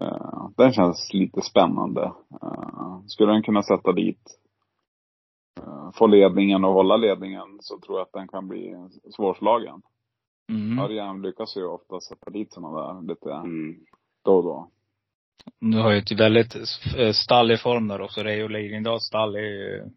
Uh, 0.00 0.48
den 0.56 0.72
känns 0.72 1.12
lite 1.12 1.40
spännande. 1.40 2.12
Uh, 2.42 3.00
skulle 3.06 3.32
den 3.32 3.42
kunna 3.42 3.62
sätta 3.62 3.92
dit, 3.92 4.38
uh, 5.60 5.90
få 5.92 6.06
ledningen 6.06 6.64
och 6.64 6.72
hålla 6.72 6.96
ledningen 6.96 7.58
så 7.60 7.78
tror 7.78 7.98
jag 7.98 8.06
att 8.06 8.12
den 8.12 8.28
kan 8.28 8.48
bli 8.48 8.74
svårslagen. 9.16 9.82
Mm. 10.48 10.78
Örjan 10.78 11.22
lyckas 11.22 11.56
ju 11.56 11.64
ofta 11.64 12.00
sätta 12.00 12.30
dit 12.30 12.52
sådana 12.52 12.80
där 12.80 13.08
lite 13.08 13.30
Mm. 13.30 13.76
då 14.24 14.36
och 14.36 14.44
då. 14.44 14.68
Du 15.60 15.78
har 15.78 15.92
ju 15.92 15.98
ett 15.98 16.12
väldigt 16.12 16.54
eh, 16.96 17.12
stall 17.12 17.50
i 17.50 17.56
form 17.56 17.88
där 17.88 18.00
också. 18.00 18.22
Reijo 18.22 18.48
Leijendahls 18.48 19.02
stall 19.04 19.36
är 19.36 19.40
ju 19.40 19.90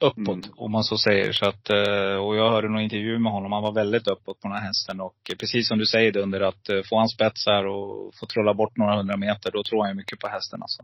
uppåt, 0.00 0.28
Mm. 0.46 0.50
om 0.56 0.72
man 0.72 0.84
så 0.84 0.98
säger. 0.98 1.32
Så 1.32 1.48
att, 1.48 1.70
eh, 1.70 2.16
och 2.16 2.36
jag 2.36 2.50
hörde 2.50 2.68
någon 2.68 2.80
intervju 2.80 3.18
med 3.18 3.32
honom. 3.32 3.52
Han 3.52 3.62
var 3.62 3.72
väldigt 3.72 4.08
uppåt 4.08 4.40
på 4.40 4.48
den 4.48 4.56
här 4.56 4.66
hästen. 4.66 5.00
Och 5.00 5.16
precis 5.40 5.68
som 5.68 5.78
du 5.78 5.86
säger 5.86 6.12
Dunder, 6.12 6.40
att 6.40 6.68
eh, 6.68 6.82
få 6.82 6.98
han 6.98 7.08
spetsar 7.08 7.64
och 7.66 8.14
få 8.14 8.26
trolla 8.26 8.54
bort 8.54 8.76
några 8.76 8.96
hundra 8.96 9.16
meter, 9.16 9.50
då 9.50 9.62
tror 9.62 9.86
han 9.86 9.96
mycket 9.96 10.18
på 10.20 10.28
hästen 10.28 10.62
alltså. 10.62 10.82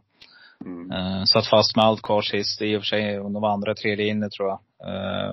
Mm. 0.64 1.26
Satt 1.26 1.46
fast 1.46 1.76
med 1.76 1.84
allt 1.84 2.02
kvar 2.02 2.22
sist, 2.22 2.62
i 2.62 2.76
och 2.76 2.80
för 2.80 2.86
sig 2.86 3.20
om 3.20 3.32
de 3.32 3.42
var 3.42 3.50
andra, 3.50 3.74
tredje 3.74 4.06
inne 4.06 4.28
tror 4.30 4.48
jag. 4.48 4.60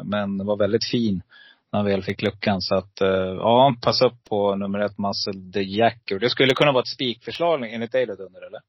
Men 0.06 0.46
var 0.46 0.58
väldigt 0.58 0.90
fin 0.92 1.22
när 1.72 1.80
han 1.80 1.86
väl 1.86 2.04
fick 2.04 2.22
luckan. 2.22 2.62
Så 2.62 2.76
att, 2.76 3.02
eh, 3.02 3.34
ja, 3.38 3.76
passa 3.82 4.06
upp 4.06 4.24
på 4.30 4.56
nummer 4.56 4.80
ett, 4.80 4.98
Muscle 4.98 5.52
the 5.54 5.62
Jacker. 5.62 6.20
Det 6.20 6.30
skulle 6.30 6.54
kunna 6.54 6.72
vara 6.72 6.82
ett 6.82 6.96
spikförslag 6.96 7.74
enligt 7.74 7.92
dig 7.92 8.06
då, 8.06 8.16
Dunder, 8.16 8.48
eller? 8.48 8.62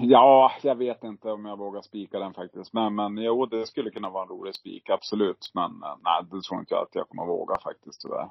Ja, 0.00 0.52
jag 0.62 0.74
vet 0.74 1.04
inte 1.04 1.30
om 1.30 1.44
jag 1.44 1.58
vågar 1.58 1.80
spika 1.80 2.18
den 2.18 2.34
faktiskt. 2.34 2.72
Men, 2.72 2.94
men 2.94 3.18
jo, 3.18 3.46
det 3.46 3.66
skulle 3.66 3.90
kunna 3.90 4.10
vara 4.10 4.22
en 4.22 4.28
rolig 4.28 4.54
spik, 4.54 4.90
absolut. 4.90 5.50
Men 5.54 5.82
eh, 5.82 5.96
nej, 6.04 6.24
det 6.30 6.42
tror 6.42 6.60
inte 6.60 6.74
jag 6.74 6.82
att 6.82 6.94
jag 6.94 7.08
kommer 7.08 7.26
våga 7.26 7.54
faktiskt 7.60 8.00
tyvärr. 8.02 8.28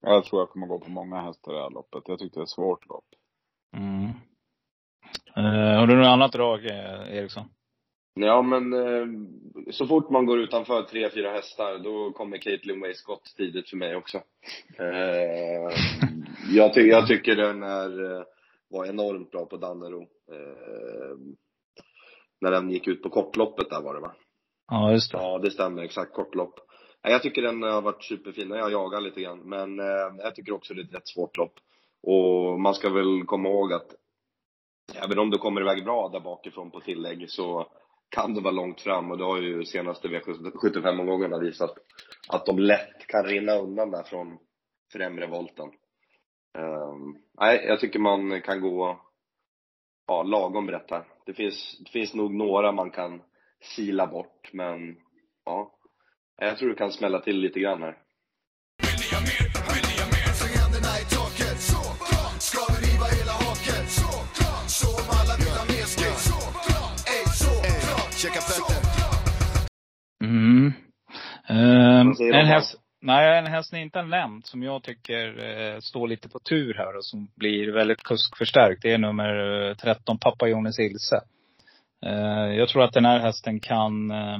Jag 0.00 0.24
tror 0.24 0.40
jag 0.40 0.50
kommer 0.50 0.66
gå 0.66 0.78
på 0.78 0.90
många 0.90 1.20
hästar 1.20 1.52
i 1.52 1.54
det 1.54 1.62
här 1.62 1.70
loppet. 1.70 2.02
Jag 2.06 2.18
tyckte 2.18 2.38
det 2.38 2.40
är 2.40 2.44
ett 2.44 2.48
svårt 2.48 2.88
lopp. 2.88 3.04
Mm. 3.76 4.10
Eh, 5.36 5.78
har 5.78 5.86
du 5.86 5.96
något 5.96 6.06
annat 6.06 6.32
drag, 6.32 6.66
eh, 6.66 7.16
Eriksson? 7.16 7.44
Ja, 8.14 8.42
men 8.42 8.72
eh, 8.72 9.06
så 9.70 9.86
fort 9.86 10.10
man 10.10 10.26
går 10.26 10.40
utanför 10.40 10.82
tre, 10.82 11.10
fyra 11.10 11.30
hästar, 11.30 11.78
då 11.78 12.12
kommer 12.12 12.38
Caitlin 12.38 12.80
Way 12.80 12.94
Scott 12.94 13.34
tidigt 13.36 13.70
för 13.70 13.76
mig 13.76 13.96
också. 13.96 14.18
Eh, 14.78 15.76
jag, 16.50 16.74
ty 16.74 16.80
jag 16.80 17.06
tycker 17.06 17.36
den 17.36 17.62
är, 17.62 18.16
eh, 18.16 18.24
var 18.70 18.86
enormt 18.86 19.30
bra 19.30 19.46
på 19.46 19.56
Dannero. 19.56 20.02
Eh, 20.02 21.16
när 22.40 22.50
den 22.50 22.70
gick 22.70 22.88
ut 22.88 23.02
på 23.02 23.10
kortloppet 23.10 23.70
där 23.70 23.82
var 23.82 23.94
det 23.94 24.00
va? 24.00 24.14
Ja, 24.70 24.92
just 24.92 25.12
det. 25.12 25.18
Ja, 25.18 25.38
det 25.38 25.50
stämmer. 25.50 25.82
Exakt, 25.82 26.12
kortlopp. 26.12 26.54
Jag 27.02 27.22
tycker 27.22 27.42
den 27.42 27.62
har 27.62 27.82
varit 27.82 28.04
superfin. 28.04 28.50
Jag 28.50 28.72
jagar 28.72 29.00
lite 29.00 29.20
grann. 29.20 29.38
Men 29.38 29.80
eh, 29.80 30.14
jag 30.18 30.34
tycker 30.34 30.52
också 30.52 30.74
det 30.74 30.80
är 30.80 30.84
ett 30.84 30.94
rätt 30.94 31.08
svårt 31.08 31.36
lopp. 31.36 31.54
Och 32.02 32.60
man 32.60 32.74
ska 32.74 32.90
väl 32.90 33.24
komma 33.26 33.48
ihåg 33.48 33.72
att 33.72 33.94
även 35.04 35.18
om 35.18 35.30
det 35.30 35.38
kommer 35.38 35.60
iväg 35.60 35.84
bra 35.84 36.08
där 36.08 36.20
bakifrån 36.20 36.70
på 36.70 36.80
tillägg 36.80 37.30
så 37.30 37.72
kan 38.12 38.34
det 38.34 38.40
vara 38.40 38.54
långt 38.54 38.80
fram 38.80 39.10
och 39.10 39.18
det 39.18 39.24
har 39.24 39.38
ju 39.38 39.64
senaste 39.64 40.08
V75-omgångarna 40.08 41.38
visat 41.38 41.74
att 42.28 42.46
de 42.46 42.58
lätt 42.58 43.06
kan 43.06 43.24
rinna 43.24 43.52
undan 43.52 43.90
där 43.90 44.02
från 44.02 44.38
främre 44.92 45.26
volten. 45.26 45.68
Ehm, 46.58 47.16
nej, 47.40 47.64
jag 47.66 47.80
tycker 47.80 47.98
man 47.98 48.42
kan 48.42 48.60
gå 48.60 49.00
ja, 50.06 50.22
lagom 50.22 50.66
brett 50.66 50.90
här. 50.90 51.04
Det 51.26 51.34
finns, 51.34 51.78
det 51.84 51.90
finns 51.90 52.14
nog 52.14 52.34
några 52.34 52.72
man 52.72 52.90
kan 52.90 53.22
sila 53.76 54.06
bort, 54.06 54.50
men 54.52 54.96
ja. 55.44 55.72
Jag 56.36 56.58
tror 56.58 56.68
det 56.68 56.74
kan 56.74 56.92
smälla 56.92 57.20
till 57.20 57.40
lite 57.40 57.60
grann 57.60 57.82
här. 57.82 57.98
Mm. 70.24 70.72
Ehm, 71.48 72.06
Vad 72.06 72.16
säger 72.16 72.34
en 72.34 72.46
häst, 72.46 72.74
nej, 73.00 73.38
en 73.38 73.46
häst 73.46 73.72
ni 73.72 73.80
inte 73.80 73.98
har 73.98 74.06
nämnt 74.06 74.46
som 74.46 74.62
jag 74.62 74.82
tycker 74.82 75.44
eh, 75.44 75.78
står 75.80 76.08
lite 76.08 76.28
på 76.28 76.38
tur 76.38 76.74
här 76.74 76.96
och 76.96 77.04
som 77.04 77.28
blir 77.36 77.72
väldigt 77.72 78.02
kuskförstärkt. 78.02 78.82
Det 78.82 78.92
är 78.92 78.98
nummer 78.98 79.68
eh, 79.70 79.74
13, 79.76 80.18
Pappa 80.18 80.48
Jonas 80.48 80.78
Ilse. 80.78 81.20
Eh, 82.06 82.54
jag 82.58 82.68
tror 82.68 82.82
att 82.84 82.92
den 82.92 83.04
här 83.04 83.18
hästen 83.18 83.60
kan 83.60 84.10
eh, 84.10 84.34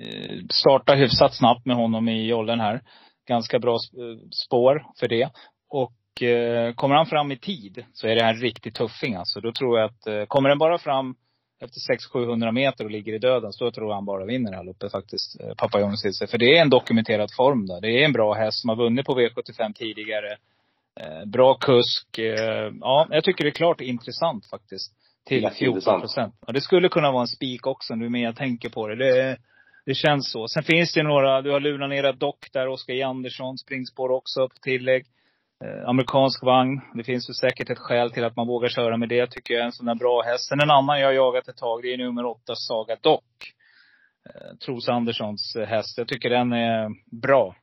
eh, 0.00 0.38
starta 0.50 0.94
hyfsat 0.94 1.34
snabbt 1.34 1.66
med 1.66 1.76
honom 1.76 2.08
i 2.08 2.32
åldern 2.32 2.60
här. 2.60 2.80
Ganska 3.28 3.58
bra 3.58 3.76
sp- 3.76 4.12
eh, 4.12 4.18
spår 4.46 4.86
för 5.00 5.08
det. 5.08 5.30
Och 5.70 6.22
eh, 6.22 6.74
kommer 6.74 6.94
han 6.94 7.06
fram 7.06 7.32
i 7.32 7.38
tid 7.38 7.84
så 7.92 8.06
är 8.06 8.14
det 8.14 8.22
här 8.24 8.34
en 8.34 8.40
riktig 8.40 8.74
tuffing 8.74 9.14
alltså. 9.14 9.40
Då 9.40 9.52
tror 9.52 9.78
jag 9.78 9.86
att, 9.90 10.06
eh, 10.06 10.24
kommer 10.26 10.48
den 10.48 10.58
bara 10.58 10.78
fram 10.78 11.14
efter 11.60 11.80
600-700 12.14 12.52
meter 12.52 12.84
och 12.84 12.90
ligger 12.90 13.12
i 13.12 13.18
döden, 13.18 13.52
så 13.52 13.70
tror 13.70 13.88
jag 13.88 13.94
han 13.94 14.04
bara 14.04 14.24
vinner 14.24 14.50
det 14.50 14.56
här 14.56 14.64
loppet 14.64 14.92
faktiskt. 14.92 15.40
eh, 15.40 15.54
Pappa 15.56 15.80
Jonas. 15.80 16.02
För 16.30 16.38
det 16.38 16.56
är 16.58 16.62
en 16.62 16.70
dokumenterad 16.70 17.30
form 17.36 17.66
där. 17.66 17.80
Det 17.80 17.88
är 18.00 18.04
en 18.04 18.12
bra 18.12 18.34
häst 18.34 18.60
som 18.60 18.68
har 18.68 18.76
vunnit 18.76 19.06
på 19.06 19.20
V75 19.20 19.72
tidigare. 19.74 20.36
Eh, 21.00 21.24
bra 21.26 21.54
kusk. 21.54 22.18
Eh, 22.18 22.72
ja, 22.80 23.06
jag 23.10 23.24
tycker 23.24 23.44
det 23.44 23.50
är 23.50 23.54
klart 23.62 23.80
intressant 23.80 24.46
faktiskt. 24.46 24.92
Till 25.26 25.40
14 25.40 25.52
Jätteintressant. 25.52 26.00
procent. 26.02 26.34
Och 26.46 26.52
det 26.52 26.60
skulle 26.60 26.88
kunna 26.88 27.10
vara 27.12 27.20
en 27.22 27.26
spik 27.28 27.66
också 27.66 27.94
nu 27.94 28.08
mer 28.08 28.24
jag 28.24 28.36
tänker 28.36 28.68
på 28.68 28.88
det. 28.88 28.94
det. 28.96 29.36
Det 29.86 29.94
känns 29.94 30.30
så. 30.32 30.48
Sen 30.48 30.62
finns 30.62 30.94
det 30.94 31.02
några, 31.02 31.42
du 31.42 31.50
har 31.50 31.60
Luna 31.60 31.86
Nera 31.86 32.12
Dock 32.12 32.52
där, 32.52 32.68
Oskar 32.68 33.04
Andersson, 33.04 33.58
springspår 33.58 34.10
också 34.10 34.48
på 34.48 34.54
tillägg. 34.62 35.06
Eh, 35.64 35.88
amerikansk 35.88 36.42
vagn. 36.42 36.80
Det 36.94 37.04
finns 37.04 37.30
ju 37.30 37.34
säkert 37.34 37.70
ett 37.70 37.78
skäl 37.78 38.10
till 38.10 38.24
att 38.24 38.36
man 38.36 38.46
vågar 38.46 38.68
köra 38.68 38.96
med 38.96 39.08
det, 39.08 39.26
tycker 39.26 39.54
jag. 39.54 39.64
En 39.64 39.72
sån 39.72 39.86
där 39.86 39.94
bra 39.94 40.22
häst. 40.22 40.48
Sen 40.48 40.60
en 40.60 40.70
annan 40.70 41.00
jag 41.00 41.14
jagat 41.14 41.48
ett 41.48 41.56
tag, 41.56 41.82
det 41.82 41.92
är 41.92 41.98
nummer 41.98 42.26
åtta, 42.26 42.54
Saga 42.54 42.96
Dock. 43.00 43.52
Eh, 44.28 44.56
Tros 44.56 44.88
Anderssons 44.88 45.56
eh, 45.56 45.66
häst. 45.66 45.98
Jag 45.98 46.08
tycker 46.08 46.30
den 46.30 46.52
är 46.52 46.88
bra. 47.22 47.56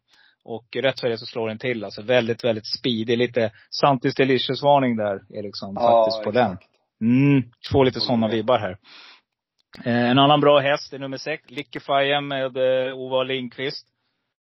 Och 0.44 0.66
rätt 0.76 1.00
för 1.00 1.10
det 1.10 1.18
så 1.18 1.26
slår 1.26 1.48
den 1.48 1.58
till. 1.58 1.84
Alltså 1.84 2.02
väldigt, 2.02 2.44
väldigt 2.44 2.68
speedig. 2.80 3.18
Lite 3.18 3.52
Santis 3.70 4.16
Delicious-varning 4.16 4.98
där, 4.98 5.20
Eriksson, 5.38 5.76
faktiskt 5.76 6.24
på 6.24 6.32
den. 6.32 6.52
exakt. 6.52 6.70
Mm, 7.02 7.44
får 7.72 7.86
lite 7.86 8.00
sådana 8.00 8.28
vibbar 8.28 8.60
här. 8.60 8.78
Eh, 9.86 10.10
en 10.10 10.20
annan 10.20 10.42
bra 10.42 10.60
häst 10.60 10.94
är 10.94 11.00
nummer 11.00 11.18
sex, 11.18 11.44
Lickefire 11.50 12.22
med 12.22 12.58
eh, 12.58 12.94
Ova 12.94 13.24
Lindqvist. 13.24 13.88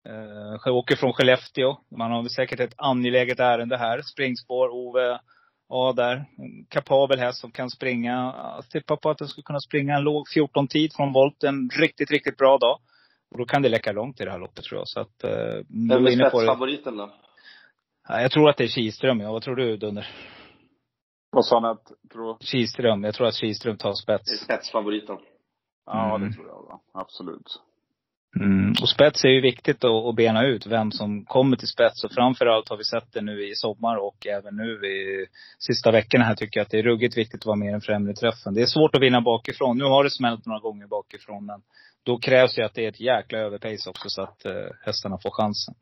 Eh, 0.09 0.73
åker 0.75 0.97
från 0.97 1.13
Skellefteå. 1.13 1.77
Man 1.97 2.11
har 2.13 2.23
väl 2.23 2.31
säkert 2.31 2.61
ett 2.61 2.75
angeläget 2.77 3.41
ärende 3.41 3.77
här. 3.77 4.03
Springspår, 4.03 4.69
Ove. 4.69 5.21
Ja, 5.69 5.93
där. 5.97 6.15
En 6.39 6.65
kapabel 6.69 7.19
häst 7.19 7.41
som 7.41 7.51
kan 7.51 7.71
springa. 7.71 8.35
Jag 8.57 8.71
tippar 8.71 8.97
på 8.97 9.11
att 9.11 9.19
den 9.19 9.29
skulle 9.29 9.43
kunna 9.43 9.61
springa 9.61 9.97
en 9.97 10.03
låg 10.03 10.27
14-tid 10.37 10.93
från 10.97 11.13
volt. 11.13 11.45
En 11.45 11.71
riktigt, 11.81 12.11
riktigt 12.11 12.37
bra 12.37 12.59
dag. 12.59 12.79
Och 13.31 13.39
då 13.39 13.45
kan 13.45 13.63
det 13.63 13.69
läcka 13.69 13.93
långt 13.93 14.21
i 14.21 14.25
det 14.25 14.31
här 14.31 14.39
loppet 14.39 14.65
tror 14.65 14.79
jag. 14.81 14.89
Så 14.89 15.01
att, 15.01 15.25
eh, 15.25 15.31
Vem 15.89 16.07
är 16.07 16.11
spetsfavoriten 16.29 16.97
då? 16.97 17.11
Ja, 18.09 18.21
Jag 18.23 18.31
tror 18.31 18.49
att 18.51 18.57
det 18.57 18.65
är 18.65 18.69
Kihlström. 18.69 19.21
Ja, 19.21 19.33
vad 19.33 19.43
tror 19.43 19.57
du 19.57 19.77
Dunder? 19.77 20.09
Vad 21.31 21.45
sa 21.47 21.61
ni 21.61 21.69
att, 21.69 21.93
tror 22.13 22.37
Kihlström. 22.41 23.05
Jag 23.05 23.15
tror 23.15 23.27
att 23.27 23.35
Kihlström 23.35 23.77
tar 23.77 23.89
Det 23.89 24.13
är 24.13 24.19
spets. 24.19 24.45
spetsfavoriten. 24.45 25.17
Ja, 25.87 26.17
Mm. 26.17 26.29
det 26.29 26.35
tror 26.37 26.47
jag 26.47 26.55
va. 26.63 26.81
Absolut. 26.95 27.61
Mm. 28.37 28.71
Och 28.83 28.89
spets 28.89 29.25
är 29.25 29.29
ju 29.29 29.41
viktigt 29.41 29.85
att, 29.85 30.07
att 30.07 30.17
bena 30.17 30.47
ut 30.47 30.67
vem 30.67 30.93
som 30.93 31.25
kommer 31.25 31.57
till 31.57 31.69
spets. 31.69 32.05
Och 32.05 32.13
framförallt 32.13 32.69
har 32.69 32.77
vi 32.77 32.85
sett 32.85 33.13
det 33.13 33.21
nu 33.21 33.49
i 33.49 33.55
sommar 33.55 33.97
och 33.97 34.27
även 34.27 34.57
nu 34.57 34.87
i 34.87 35.27
sista 35.59 35.91
veckorna 35.91 36.25
här 36.25 36.35
tycker 36.35 36.61
jag 36.61 36.65
att 36.65 36.71
det 36.71 36.79
är 36.79 36.83
ruggigt 36.83 37.17
viktigt 37.17 37.41
att 37.41 37.47
vara 37.47 37.57
med 37.57 37.69
i 37.69 37.73
den 37.73 37.81
främre 37.81 38.15
träffen. 38.15 38.55
Det 38.55 38.63
är 38.63 38.67
svårt 38.67 38.95
att 38.95 39.03
vinna 39.03 39.21
bakifrån. 39.21 39.79
Nu 39.79 39.85
har 39.85 40.05
det 40.05 40.11
smält 40.11 40.47
några 40.47 40.61
gånger 40.61 40.87
bakifrån 40.87 41.47
men 41.47 41.61
då 42.03 42.19
krävs 42.19 42.59
ju 42.59 42.63
att 42.63 42.75
det 42.75 42.85
är 42.85 42.89
ett 42.89 43.01
jäkla 43.01 43.39
överpace 43.39 43.91
också 43.91 44.09
så 44.09 44.23
att 44.23 44.45
eh, 44.45 44.53
hästarna 44.85 45.19
får 45.23 45.31
chansen. 45.31 45.75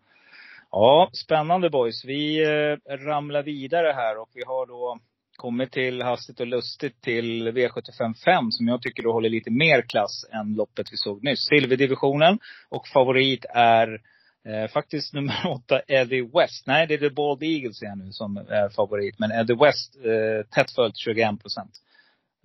Ja, 0.70 1.10
spännande 1.12 1.70
boys. 1.70 2.04
Vi 2.04 2.44
eh, 2.44 2.96
ramlar 2.96 3.42
vidare 3.42 3.92
här 3.92 4.18
och 4.18 4.30
vi 4.34 4.42
har 4.46 4.66
då 4.66 4.98
kommit 5.36 5.72
till 5.72 6.02
hastigt 6.02 6.40
och 6.40 6.46
lustigt 6.46 7.02
till 7.02 7.48
V75 7.48 8.14
5 8.24 8.50
som 8.50 8.68
jag 8.68 8.82
tycker 8.82 9.02
då 9.02 9.12
håller 9.12 9.28
lite 9.28 9.50
mer 9.50 9.82
klass 9.82 10.24
än 10.32 10.54
loppet 10.54 10.92
vi 10.92 10.96
såg 10.96 11.24
nyss. 11.24 11.46
Silverdivisionen. 11.48 12.38
Och 12.68 12.88
favorit 12.88 13.44
är 13.54 14.00
eh, 14.44 14.70
faktiskt 14.70 15.12
nummer 15.14 15.46
åtta, 15.46 15.80
Eddie 15.88 16.22
West. 16.22 16.66
Nej, 16.66 16.86
det 16.86 16.94
är 16.94 16.98
The 16.98 17.10
Bald 17.10 17.42
Eagles 17.42 17.82
igen 17.82 17.98
nu 17.98 18.12
som 18.12 18.36
är 18.36 18.68
favorit. 18.68 19.18
Men 19.18 19.32
Eddie 19.32 19.54
West, 19.54 19.96
eh, 19.96 20.46
tätt 20.54 20.70
följt 20.70 20.96
21 20.96 21.42
procent. 21.42 21.72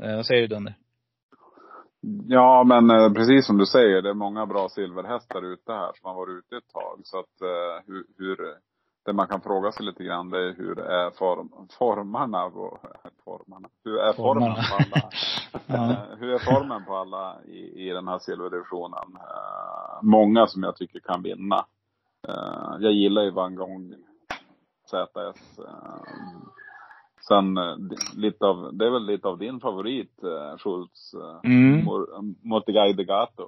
Eh, 0.04 0.16
vad 0.16 0.26
säger 0.26 0.42
du 0.42 0.48
Dunder? 0.48 0.76
Ja, 2.28 2.64
men 2.64 2.90
eh, 2.90 3.14
precis 3.14 3.46
som 3.46 3.58
du 3.58 3.66
säger, 3.66 4.02
det 4.02 4.10
är 4.10 4.14
många 4.14 4.46
bra 4.46 4.70
silverhästar 4.70 5.54
ute 5.54 5.72
här 5.72 5.92
som 5.94 6.10
har 6.10 6.16
varit 6.16 6.44
ute 6.44 6.58
ett 6.58 6.74
tag. 6.74 7.02
Så 7.04 7.20
att 7.20 7.42
eh, 7.42 7.88
hur, 7.88 8.06
hur, 8.18 8.38
det 9.06 9.14
man 9.14 9.28
kan 9.28 9.42
fråga 9.42 9.72
sig 9.72 9.86
lite 9.86 10.04
grann 10.04 10.30
det 10.30 10.38
är 10.38 10.54
hur 10.54 10.80
är 10.80 11.12
form, 11.12 11.68
formarna 11.80 12.50
på, 12.50 12.80
formarna, 13.24 13.70
hur 13.84 13.98
är 13.98 14.14
formen 14.14 14.54
på 14.54 14.76
alla, 14.76 15.10
Ja. 15.68 15.92
Eh, 15.92 16.18
hur 16.20 16.34
är 16.34 16.40
formen 16.40 16.86
på 16.86 16.96
alla 16.96 17.44
i, 17.46 17.88
i 17.88 17.90
den 17.90 18.08
här 18.08 18.20
silverdivisionen? 18.20 19.16
Eh, 19.16 20.00
många 20.02 20.48
som 20.48 20.64
jag 20.64 20.76
tycker 20.76 21.00
kan 21.00 21.24
vinna. 21.24 21.66
Eh, 22.28 22.76
jag 22.80 22.92
gillar 22.92 23.22
ju 23.22 23.32
Van 23.32 23.56
Gogh 23.56 23.94
ZS. 24.92 25.60
Sen 27.28 27.58
eh, 27.58 27.76
lite 28.16 28.46
av, 28.46 28.78
det 28.78 28.86
är 28.86 28.90
väl 28.90 29.06
lite 29.06 29.28
av 29.28 29.38
din 29.38 29.60
favorit, 29.60 30.24
eh, 30.24 30.58
Schultz, 30.58 31.14
eh, 31.14 31.40
Mm. 31.52 31.86
Mor- 31.86 32.36
Motigai 32.50 32.94
de 32.94 33.04
Gato. 33.04 33.44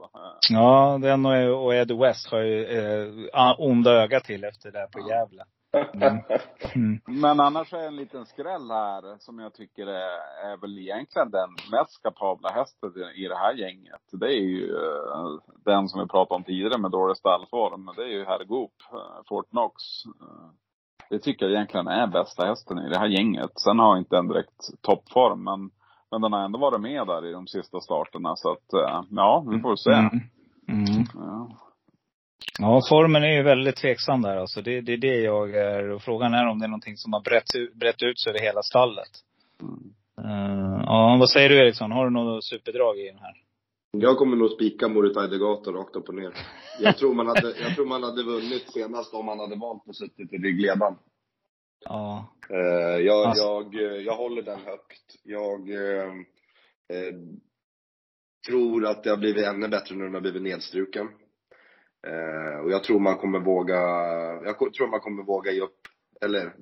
Ja, 0.49 0.99
den 1.01 1.25
och, 1.25 1.65
och 1.65 1.75
Ed 1.75 1.91
West 1.91 2.31
har 2.31 2.39
ju 2.39 2.65
eh, 2.65 3.55
onda 3.57 3.91
öga 3.91 4.19
till 4.19 4.43
efter 4.43 4.71
det 4.71 4.79
där 4.79 4.87
på 4.87 5.09
Gävle. 5.09 5.43
Mm. 5.93 6.17
Mm. 6.75 6.99
Men 7.21 7.39
annars 7.39 7.73
är 7.73 7.87
en 7.87 7.95
liten 7.95 8.25
skräll 8.25 8.71
här 8.71 9.15
som 9.19 9.39
jag 9.39 9.53
tycker 9.53 9.87
är, 9.87 10.51
är 10.51 10.57
väl 10.61 10.77
egentligen 10.77 11.31
den 11.31 11.49
mest 11.71 12.03
kapabla 12.03 12.49
hästen 12.49 12.89
i, 13.15 13.27
det 13.27 13.35
här 13.37 13.53
gänget. 13.53 14.01
Det 14.11 14.25
är 14.25 14.39
ju 14.39 14.67
den 15.65 15.87
som 15.89 16.01
vi 16.01 16.07
pratade 16.07 16.35
om 16.35 16.43
tidigare 16.43 16.77
med 16.81 16.91
dålig 16.91 17.17
stallform. 17.17 17.89
Det 17.95 18.03
är 18.03 18.07
ju 18.07 18.25
Herr 18.25 18.43
Goop, 18.43 18.71
eh, 18.93 19.23
Fort 19.29 19.49
Knox. 19.49 19.73
Det 21.13 21.19
tycker 21.19 21.45
jag 21.45 21.53
egentligen 21.55 21.87
är 21.87 22.07
bästa 22.07 22.45
hästen 22.45 22.77
i 22.79 22.89
det 22.89 22.99
här 22.99 23.07
gänget. 23.07 23.51
Sen 23.59 23.79
har 23.79 23.97
inte 23.97 24.17
en 24.17 24.27
direkt 24.27 24.81
toppform, 24.81 25.43
men, 25.43 25.69
men 26.11 26.21
den 26.21 26.33
har 26.33 26.45
ändå 26.45 26.59
varit 26.59 26.81
med 26.81 27.07
där 27.07 27.25
i 27.25 27.31
de 27.31 27.47
sista 27.47 27.79
starterna. 27.79 28.35
Så 28.35 28.51
att, 28.51 28.73
eh, 28.73 29.01
ja, 29.09 29.45
vi 29.51 29.59
får 29.59 29.75
se. 29.75 29.91
Mm. 29.91 30.09
Mm. 30.67 31.03
Ja. 31.13 31.49
Ja, 32.59 32.81
formen 32.89 33.23
är 33.23 33.27
ju 33.37 33.43
väldigt 33.43 33.75
tveksam 33.75 34.21
där 34.21 34.37
alltså. 34.37 34.61
Det, 34.61 34.81
det 34.81 34.93
är 34.93 34.97
det 34.97 35.21
jag 35.21 35.55
är. 35.55 35.89
Och 35.89 36.01
frågan 36.01 36.33
är 36.33 36.47
om 36.47 36.59
det 36.59 36.65
är 36.65 36.69
någonting 36.69 36.97
som 36.97 37.13
har 37.13 37.21
brett, 37.21 37.55
ut- 37.55 37.73
brett 37.73 38.03
ut 38.03 38.19
sig 38.19 38.29
över 38.29 38.39
hela 38.39 38.61
stallet. 38.63 39.11
Eh, 40.21 40.81
ja, 40.85 41.17
vad 41.19 41.29
säger 41.29 41.49
du 41.49 41.57
Eriksson? 41.57 41.91
Har 41.91 42.05
du 42.05 42.11
något 42.11 42.43
superdrag 42.43 42.99
i 42.99 43.07
den 43.07 43.19
här? 43.19 43.33
Jag 43.97 44.17
kommer 44.17 44.37
nog 44.37 44.51
spika 44.51 44.87
Moritai 44.87 45.27
Degato 45.27 45.71
rakt 45.71 45.95
upp 45.95 46.09
och 46.09 46.15
ner. 46.15 46.33
Jag 46.79 46.97
tror, 46.97 47.13
man 47.13 47.27
hade, 47.27 47.59
jag 47.59 47.75
tror 47.75 47.85
man 47.85 48.03
hade 48.03 48.23
vunnit 48.23 48.71
senast 48.73 49.13
om 49.13 49.25
man 49.25 49.39
hade 49.39 49.55
valt 49.55 49.89
att 49.89 49.95
suttit 49.95 50.33
i 50.33 50.37
ryggledaren. 50.37 50.95
Ja. 51.79 52.27
Eh, 52.49 52.97
jag, 52.99 53.27
Alltså- 53.27 53.43
jag, 53.43 53.75
eh, 53.75 54.01
jag 54.01 54.15
håller 54.15 54.41
den 54.41 54.59
högt. 54.59 55.15
Jag 55.23 55.69
eh, 55.69 56.07
eh, 56.93 57.13
tror 58.47 58.85
att 58.85 59.03
det 59.03 59.09
har 59.09 59.17
blivit 59.17 59.45
ännu 59.45 59.67
bättre 59.67 59.95
när 59.95 60.03
den 60.05 60.13
har 60.13 60.21
blivit 60.21 60.41
nedstruken. 60.41 61.07
Eh, 62.07 62.59
och 62.63 62.71
jag 62.71 62.83
tror 62.83 62.99
man 62.99 63.17
kommer 63.17 63.39
våga, 63.39 63.75
jag 64.43 64.57
tror 64.73 64.87
man 64.87 64.99
kommer 64.99 65.23
våga 65.23 65.51
ge 65.51 65.61
upp, 65.61 65.79
eller 66.21 66.53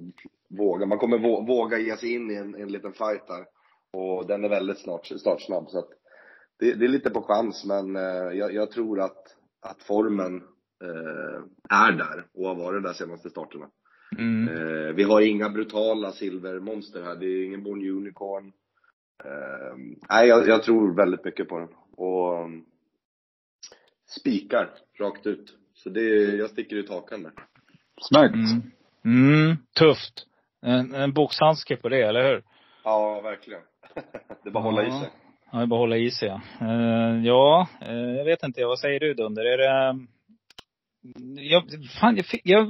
våga, 0.49 0.85
man 0.85 0.97
kommer 0.97 1.17
vå, 1.17 1.41
våga 1.41 1.77
ge 1.77 1.97
sig 1.97 2.13
in 2.13 2.31
i 2.31 2.35
en, 2.35 2.55
en 2.55 2.71
liten 2.71 2.93
fight 2.93 3.27
där. 3.27 3.45
Och 3.93 4.27
den 4.27 4.43
är 4.43 4.49
väldigt 4.49 4.79
snart, 4.79 5.05
startsnabb 5.07 5.69
så 5.69 5.79
att 5.79 5.89
det, 6.61 6.73
det 6.73 6.85
är 6.85 6.89
lite 6.89 7.09
på 7.09 7.21
chans 7.21 7.65
men 7.65 7.95
eh, 7.95 8.37
jag, 8.37 8.53
jag 8.53 8.71
tror 8.71 9.01
att, 9.01 9.35
att 9.61 9.83
formen 9.83 10.35
eh, 10.83 11.43
är 11.69 11.91
där 11.91 12.25
och 12.33 12.47
har 12.47 12.55
varit 12.55 12.83
där 12.83 12.93
senaste 12.93 13.29
starterna. 13.29 13.69
Mm. 14.17 14.47
Eh, 14.47 14.93
vi 14.93 15.03
har 15.03 15.21
inga 15.21 15.49
brutala 15.49 16.11
silvermonster 16.11 17.03
här. 17.03 17.15
Det 17.15 17.25
är 17.25 17.45
ingen 17.45 17.63
Born 17.63 17.89
Unicorn. 17.89 18.51
Eh, 19.23 19.75
nej, 20.09 20.27
jag, 20.27 20.47
jag 20.47 20.63
tror 20.63 20.95
väldigt 20.95 21.25
mycket 21.25 21.47
på 21.47 21.59
den. 21.59 21.69
Och 21.91 22.43
um, 22.43 22.65
spikar 24.19 24.69
rakt 24.99 25.27
ut. 25.27 25.57
Så 25.73 25.89
det, 25.89 26.01
jag 26.35 26.49
sticker 26.49 26.75
ut 26.75 26.89
hakan 26.89 27.23
där. 27.23 27.33
Snyggt. 28.01 28.51
Mm. 29.03 29.33
Mm. 29.33 29.57
Tufft. 29.79 30.25
En, 30.61 30.93
en 30.95 31.13
boxhandske 31.13 31.75
på 31.75 31.89
det, 31.89 32.01
eller 32.01 32.23
hur? 32.23 32.43
Ja, 32.83 33.21
verkligen. 33.21 33.61
det 34.43 34.49
är 34.49 34.51
bara 34.51 34.59
att 34.59 34.65
hålla 34.65 34.87
i 34.87 34.91
sig. 34.91 35.09
Ja, 35.51 35.57
det 35.57 35.63
är 35.63 35.67
bara 35.67 35.75
att 35.75 35.79
hålla 35.79 35.97
i 35.97 36.11
sig 36.11 36.27
ja. 36.27 36.41
Eh, 36.61 37.25
ja, 37.25 37.67
eh, 37.81 37.95
jag 38.17 38.25
vet 38.25 38.43
inte. 38.43 38.65
Vad 38.65 38.79
säger 38.79 38.99
du 38.99 39.13
Dunder? 39.13 39.45
Är 39.45 39.57
det... 39.57 40.05
Jag, 41.41 41.63
fan, 41.99 42.15
jag, 42.15 42.25
fick, 42.25 42.41
jag, 42.43 42.67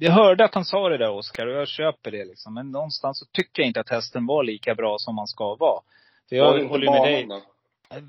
jag 0.00 0.12
hörde 0.12 0.44
att 0.44 0.54
han 0.54 0.64
sa 0.64 0.88
det 0.88 0.98
där 0.98 1.10
Oskar 1.10 1.46
och 1.46 1.60
jag 1.60 1.68
köper 1.68 2.10
det 2.10 2.24
liksom. 2.24 2.54
Men 2.54 2.70
någonstans 2.70 3.18
så 3.18 3.26
tycker 3.32 3.62
jag 3.62 3.66
inte 3.66 3.80
att 3.80 3.90
hästen 3.90 4.26
var 4.26 4.44
lika 4.44 4.74
bra 4.74 4.96
som 4.98 5.14
man 5.14 5.26
ska 5.26 5.56
vara. 5.56 5.80
För 6.28 6.36
Var 6.36 6.44
jag 6.46 6.58
inte 6.58 6.68
håller 6.68 6.92
med 6.92 7.02
dig. 7.02 7.26
då? 7.26 7.42
Ja, 7.90 8.00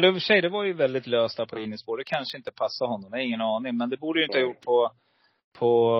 det, 0.00 0.06
i 0.06 0.10
och 0.10 0.14
för 0.14 0.20
sig, 0.20 0.40
det 0.40 0.48
var 0.48 0.64
ju 0.64 0.72
väldigt 0.72 1.06
löst 1.06 1.36
där 1.36 1.46
på 1.46 1.58
innerspår. 1.58 1.96
Det 1.96 2.04
kanske 2.04 2.36
inte 2.36 2.50
passar 2.50 2.86
honom. 2.86 3.08
Jag 3.10 3.18
har 3.18 3.24
ingen 3.24 3.40
aning. 3.40 3.76
Men 3.76 3.90
det 3.90 3.96
borde 3.96 4.20
ju 4.20 4.26
inte 4.26 4.38
ha 4.38 4.42
gjort 4.42 4.60
på, 4.60 4.90
på, 5.58 5.90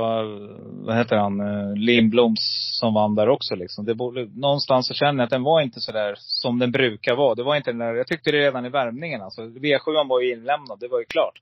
vad 0.87 0.97
heter 0.97 1.17
han, 1.17 1.41
eh, 1.41 1.75
Lindbloms 1.75 2.41
som 2.81 2.95
vann 2.95 3.15
där 3.15 3.29
också 3.29 3.55
liksom. 3.55 3.85
Det 3.85 3.95
borde, 3.95 4.25
någonstans 4.25 4.89
så 4.89 4.95
känner 4.95 5.19
jag 5.19 5.25
att 5.25 5.31
den 5.31 5.43
var 5.43 5.61
inte 5.61 5.81
sådär 5.81 6.15
som 6.19 6.59
den 6.59 6.73
brukar 6.73 7.17
vara. 7.17 7.35
Det 7.35 7.43
var 7.43 7.57
inte 7.57 7.71
den 7.71 7.79
där, 7.79 7.95
jag 7.95 8.07
tyckte 8.07 8.31
det 8.31 8.39
redan 8.39 8.67
i 8.67 8.69
värmningen 8.69 9.23
alltså. 9.23 9.43
V7 9.43 10.09
var 10.09 10.21
ju 10.21 10.33
inlämnad, 10.33 10.81
det 10.81 10.89
var 10.89 10.99
ju 10.99 11.05
klart. 11.05 11.41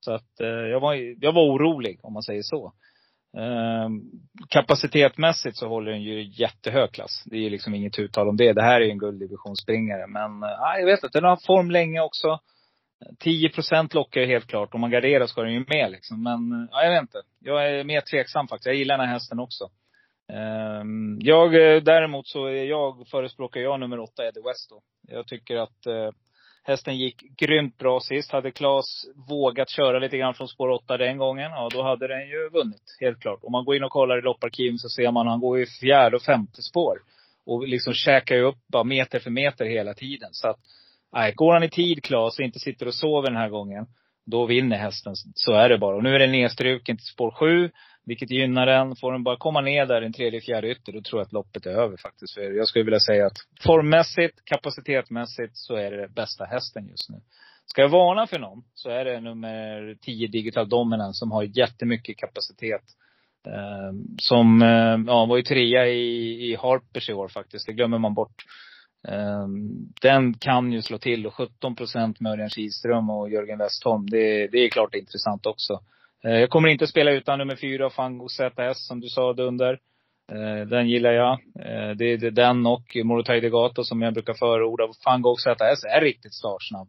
Så 0.00 0.12
att 0.12 0.40
eh, 0.40 0.48
jag 0.48 0.80
var, 0.80 0.94
jag 1.24 1.32
var 1.32 1.42
orolig 1.42 2.00
om 2.02 2.12
man 2.12 2.22
säger 2.22 2.42
så. 2.42 2.72
Eh, 3.36 3.88
kapacitetmässigt 4.48 5.56
så 5.56 5.68
håller 5.68 5.90
den 5.90 6.02
ju 6.02 6.22
jättehög 6.22 6.92
klass. 6.92 7.22
Det 7.26 7.36
är 7.36 7.40
ju 7.40 7.50
liksom 7.50 7.74
inget 7.74 7.98
uttal 7.98 8.28
om 8.28 8.36
det. 8.36 8.52
Det 8.52 8.62
här 8.62 8.80
är 8.80 8.84
ju 8.84 8.90
en 8.90 8.98
gulddivisionsspringare. 8.98 10.06
Men 10.06 10.42
eh, 10.42 10.78
jag 10.78 10.86
vet 10.86 11.04
inte, 11.04 11.18
den 11.18 11.24
har 11.24 11.30
haft 11.30 11.46
form 11.46 11.70
länge 11.70 12.00
också. 12.00 12.38
10 13.18 13.48
procent 13.48 13.94
lockar 13.94 14.20
ju 14.20 14.26
helt 14.26 14.46
klart. 14.46 14.74
Om 14.74 14.80
man 14.80 14.90
garderar 14.90 15.26
ska 15.26 15.42
den 15.42 15.52
ju 15.52 15.64
med 15.68 15.90
liksom. 15.90 16.22
Men 16.22 16.68
ja, 16.72 16.84
jag 16.84 16.90
vet 16.90 17.00
inte. 17.00 17.22
Jag 17.38 17.70
är 17.70 17.84
mer 17.84 18.00
tveksam 18.00 18.48
faktiskt. 18.48 18.66
Jag 18.66 18.74
gillar 18.74 18.98
den 18.98 19.06
här 19.06 19.14
hästen 19.14 19.40
också. 19.40 19.70
Ehm, 20.32 21.18
jag 21.20 21.54
eh, 21.54 21.82
däremot 21.82 22.28
så 22.28 22.46
är 22.46 22.64
jag, 22.64 23.08
förespråkar 23.10 23.60
jag 23.60 23.80
nummer 23.80 24.00
åtta, 24.00 24.26
Eddie 24.26 24.42
West 24.48 24.70
då. 24.70 24.82
Jag 25.08 25.26
tycker 25.26 25.56
att 25.56 25.86
eh, 25.86 26.10
hästen 26.62 26.96
gick 26.96 27.22
grymt 27.36 27.78
bra 27.78 28.00
sist. 28.00 28.32
Hade 28.32 28.50
Claes 28.50 29.06
vågat 29.28 29.70
köra 29.70 29.98
lite 29.98 30.18
grann 30.18 30.34
från 30.34 30.48
spår 30.48 30.68
åtta 30.68 30.96
den 30.96 31.18
gången, 31.18 31.50
ja 31.50 31.68
då 31.72 31.82
hade 31.82 32.08
den 32.08 32.28
ju 32.28 32.48
vunnit. 32.48 32.96
Helt 33.00 33.20
klart. 33.20 33.40
Om 33.42 33.52
man 33.52 33.64
går 33.64 33.76
in 33.76 33.84
och 33.84 33.90
kollar 33.90 34.18
i 34.18 34.22
lopparkiven 34.22 34.78
så 34.78 34.88
ser 34.88 35.10
man 35.10 35.26
att 35.26 35.32
han 35.32 35.40
går 35.40 35.60
i 35.60 35.66
fjärde 35.66 36.16
och 36.16 36.22
femte 36.22 36.62
spår. 36.62 36.98
Och 37.46 37.68
liksom 37.68 37.92
käkar 37.92 38.34
ju 38.34 38.42
upp 38.42 38.58
bara 38.66 38.84
meter 38.84 39.18
för 39.18 39.30
meter 39.30 39.64
hela 39.64 39.94
tiden. 39.94 40.28
Så 40.32 40.48
att, 40.48 40.58
nej, 41.12 41.32
går 41.34 41.52
han 41.52 41.62
i 41.62 41.70
tid 41.70 42.02
Claes 42.02 42.38
och 42.38 42.44
inte 42.44 42.58
sitter 42.58 42.86
och 42.86 42.94
sover 42.94 43.30
den 43.30 43.40
här 43.40 43.48
gången, 43.48 43.86
då 44.26 44.46
vinner 44.46 44.76
hästen. 44.76 45.12
Så 45.34 45.52
är 45.52 45.68
det 45.68 45.78
bara. 45.78 45.96
Och 45.96 46.02
nu 46.02 46.14
är 46.14 46.18
den 46.18 46.32
nedstruken 46.32 46.96
till 46.96 47.06
spår 47.06 47.30
sju. 47.30 47.70
Vilket 48.04 48.30
gynnar 48.30 48.66
den. 48.66 48.96
Får 48.96 49.12
den 49.12 49.24
bara 49.24 49.36
komma 49.36 49.60
ner 49.60 49.86
där 49.86 50.00
den 50.00 50.12
tredje, 50.12 50.40
fjärde 50.40 50.70
ytter, 50.70 50.92
då 50.92 51.02
tror 51.02 51.20
jag 51.20 51.26
att 51.26 51.32
loppet 51.32 51.66
är 51.66 51.70
över 51.70 51.96
faktiskt. 51.96 52.34
För 52.34 52.40
jag 52.40 52.68
skulle 52.68 52.84
vilja 52.84 53.00
säga 53.00 53.26
att 53.26 53.36
formmässigt, 53.64 54.44
kapacitetmässigt, 54.44 55.56
så 55.56 55.74
är 55.74 55.90
det 55.90 56.08
bästa 56.08 56.44
hästen 56.44 56.88
just 56.88 57.10
nu. 57.10 57.16
Ska 57.66 57.82
jag 57.82 57.88
varna 57.88 58.26
för 58.26 58.38
någon, 58.38 58.64
så 58.74 58.90
är 58.90 59.04
det 59.04 59.20
nummer 59.20 59.94
10 60.00 60.26
Digital 60.28 60.68
Dominance 60.68 61.18
som 61.18 61.32
har 61.32 61.42
jättemycket 61.42 62.16
kapacitet. 62.16 62.82
Eh, 63.46 63.92
som, 64.18 64.62
eh, 64.62 64.98
ja, 65.06 65.26
var 65.26 65.36
ju 65.36 65.42
trea 65.42 65.86
i, 65.86 66.50
i 66.50 66.56
Harpers 66.56 67.08
i 67.10 67.12
år 67.12 67.28
faktiskt. 67.28 67.66
Det 67.66 67.72
glömmer 67.72 67.98
man 67.98 68.14
bort. 68.14 68.44
Ehm, 69.08 69.88
den 70.02 70.34
kan 70.34 70.72
ju 70.72 70.82
slå 70.82 70.98
till 70.98 71.26
och 71.26 71.34
17 71.34 71.76
procent 71.76 72.20
med 72.20 72.32
Örjan 72.32 72.50
Kihlström 72.50 73.10
och 73.10 73.30
Jörgen 73.30 73.58
Westholm. 73.58 74.06
Det, 74.06 74.46
det 74.46 74.58
är 74.58 74.70
klart 74.70 74.94
intressant 74.94 75.46
också. 75.46 75.80
Ehm, 76.24 76.40
jag 76.40 76.50
kommer 76.50 76.68
inte 76.68 76.86
spela 76.86 77.10
utan 77.10 77.38
nummer 77.38 77.56
fyra, 77.56 77.90
Fango 77.90 78.28
ZS, 78.28 78.86
som 78.86 79.00
du 79.00 79.08
sa 79.08 79.32
Dunder. 79.32 79.78
Ehm, 80.32 80.68
den 80.68 80.88
gillar 80.88 81.12
jag. 81.12 81.38
Det 81.98 82.04
är 82.04 82.30
den 82.30 82.66
och 82.66 82.96
Morotai 83.04 83.40
Degato 83.40 83.84
som 83.84 84.02
jag 84.02 84.14
brukar 84.14 84.34
förorda. 84.34 84.84
Fango 85.04 85.36
ZS 85.36 85.84
är 85.84 86.00
riktigt 86.00 86.34
startsnabb. 86.34 86.88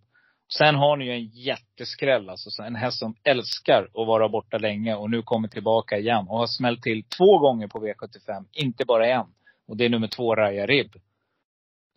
Sen 0.58 0.76
har 0.76 0.98
ni 0.98 1.06
ju 1.06 1.12
en 1.12 1.26
jätteskräll 1.26 2.30
alltså. 2.30 2.64
En 2.64 2.76
häst 2.76 3.00
som 3.00 3.16
älskar 3.24 3.84
att 3.84 4.08
vara 4.08 4.30
borta 4.30 4.58
länge 4.58 4.96
och 4.96 5.10
nu 5.10 5.22
kommer 5.22 5.48
tillbaka 5.48 5.98
igen. 5.98 6.28
Och 6.30 6.38
har 6.38 6.48
smällt 6.48 6.82
till 6.82 7.04
två 7.04 7.40
gånger 7.40 7.68
på 7.68 7.80
V75, 7.80 8.46
inte 8.52 8.86
bara 8.86 9.08
en. 9.08 9.26
Och 9.68 9.78
det 9.78 9.86
är 9.86 9.90
nummer 9.90 10.08
två, 10.08 10.36
Raja 10.36 10.66
Ribb. 10.66 10.92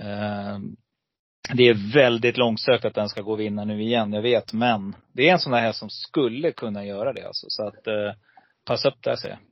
Eh, 0.03 0.59
Det 1.57 1.63
är 1.69 1.93
väldigt 1.95 2.37
långsökt 2.37 2.85
att 2.85 2.95
den 2.95 3.09
ska 3.09 3.23
gå 3.23 3.33
och 3.33 3.41
vinna 3.41 3.65
nu 3.65 3.83
igen, 3.83 4.13
jag 4.13 4.23
vet. 4.23 4.53
Men 4.53 4.97
det 5.13 5.29
är 5.29 5.33
en 5.33 5.39
sån 5.39 5.53
där 5.53 5.61
häst 5.61 5.79
som 5.79 5.91
skulle 5.91 6.53
kunna 6.53 6.85
göra 6.85 7.13
det 7.13 7.27
alltså. 7.27 7.47
Så 7.49 7.67
att, 7.69 7.87
eh, 7.87 8.13
passa 8.67 8.89
upp 8.89 9.03
där 9.03 9.17
säger 9.17 9.35
jag. 9.35 9.43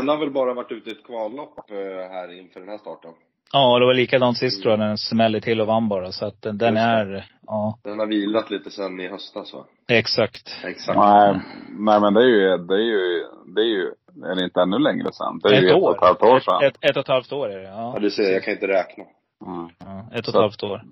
Den 0.00 0.08
har 0.08 0.16
väl 0.16 0.30
bara 0.30 0.54
varit 0.54 0.72
ute 0.72 0.90
i 0.90 0.92
ett 0.92 1.04
kvallopp 1.06 1.70
eh, 1.70 2.10
här 2.10 2.38
inför 2.40 2.60
den 2.60 2.68
här 2.68 2.78
starten. 2.78 3.10
Ja, 3.52 3.78
det 3.78 3.86
var 3.86 3.94
likadant 3.94 4.38
sist 4.38 4.62
tror 4.62 4.72
jag, 4.72 4.78
när 4.78 4.88
den 4.88 4.98
smällde 4.98 5.40
till 5.40 5.60
och 5.60 5.66
vann 5.66 5.88
bara. 5.88 6.12
Så 6.12 6.26
att 6.26 6.42
den, 6.42 6.58
den 6.58 6.76
är, 6.76 7.26
ja, 7.46 7.78
Den 7.84 7.98
har 7.98 8.06
vilat 8.06 8.50
lite 8.50 8.70
sen 8.70 9.00
i 9.00 9.08
höstas 9.08 9.54
va? 9.54 9.64
exakt. 9.88 10.56
Exakt. 10.64 10.98
Nej, 10.98 11.40
nej 11.78 12.00
men 12.00 12.14
det 12.14 12.20
är 12.20 12.26
ju, 12.28 12.56
det 12.58 12.74
är 12.74 12.78
ju, 12.86 13.24
det 13.54 13.60
är 13.60 13.64
ju, 13.66 13.86
är 14.30 14.34
det 14.34 14.44
inte 14.44 14.60
ännu 14.60 14.78
längre 14.78 15.12
sedan? 15.12 15.40
Det 15.42 15.48
är 15.48 15.52
Ett 15.58 15.62
ju 15.64 15.68
ett 15.68 15.74
år. 15.76 15.88
och 15.90 15.96
ett 15.96 16.02
halvt 16.02 16.22
år 16.22 16.40
sedan. 16.40 16.64
Ett, 16.68 16.76
ett 16.90 16.96
och 16.96 17.02
ett 17.02 17.08
halvt 17.08 17.32
år 17.32 17.48
är 17.50 17.58
det, 17.58 17.64
Ja, 17.68 17.92
ja. 17.94 18.00
du 18.00 18.10
ser, 18.10 18.32
jag 18.32 18.42
kan 18.42 18.54
inte 18.54 18.68
räkna. 18.68 19.04
Mm. 19.46 19.70
ja 19.78 20.08
ett 20.12 20.28
och 20.28 20.34
ett 20.34 20.40
halvt 20.40 20.62
år. 20.62 20.82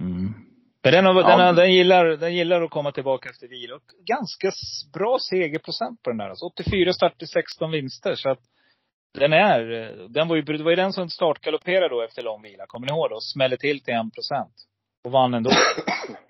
Mm. 0.00 0.34
Men 0.82 0.92
den, 0.92 1.04
har, 1.04 1.14
Ja. 1.14 1.28
den, 1.28 1.40
har, 1.40 1.52
den, 1.52 1.72
gillar, 1.72 2.04
den 2.04 2.34
gillar 2.34 2.62
att 2.62 2.70
komma 2.70 2.92
tillbaka 2.92 3.30
efter 3.30 3.48
vila. 3.48 3.74
Och 3.74 3.82
ganska 4.06 4.52
bra 4.92 5.18
segerprocent 5.30 6.02
på 6.02 6.10
den 6.10 6.18
där. 6.18 6.28
Alltså 6.28 6.46
84 6.46 6.92
starter, 6.92 7.26
16 7.26 7.70
vinster. 7.70 8.14
Så 8.14 8.30
att 8.30 8.40
den 9.14 9.32
är, 9.32 9.72
eh, 9.72 10.08
den 10.08 10.28
var 10.28 10.36
ju, 10.36 10.42
det 10.42 10.62
var 10.64 10.70
ju 10.70 10.76
den 10.76 10.92
som 10.92 11.10
startgalopperade 11.10 11.88
då 11.88 12.02
efter 12.02 12.22
lång 12.22 12.42
vila. 12.42 12.64
Kommer 12.66 12.86
ni 12.86 12.92
ihåg 12.92 13.10
då? 13.10 13.20
Smällde 13.20 13.56
till 13.56 13.80
till 13.80 13.94
1 13.94 14.14
procent. 14.14 14.54
Och 15.04 15.12
vann 15.12 15.34
ändå. 15.34 15.50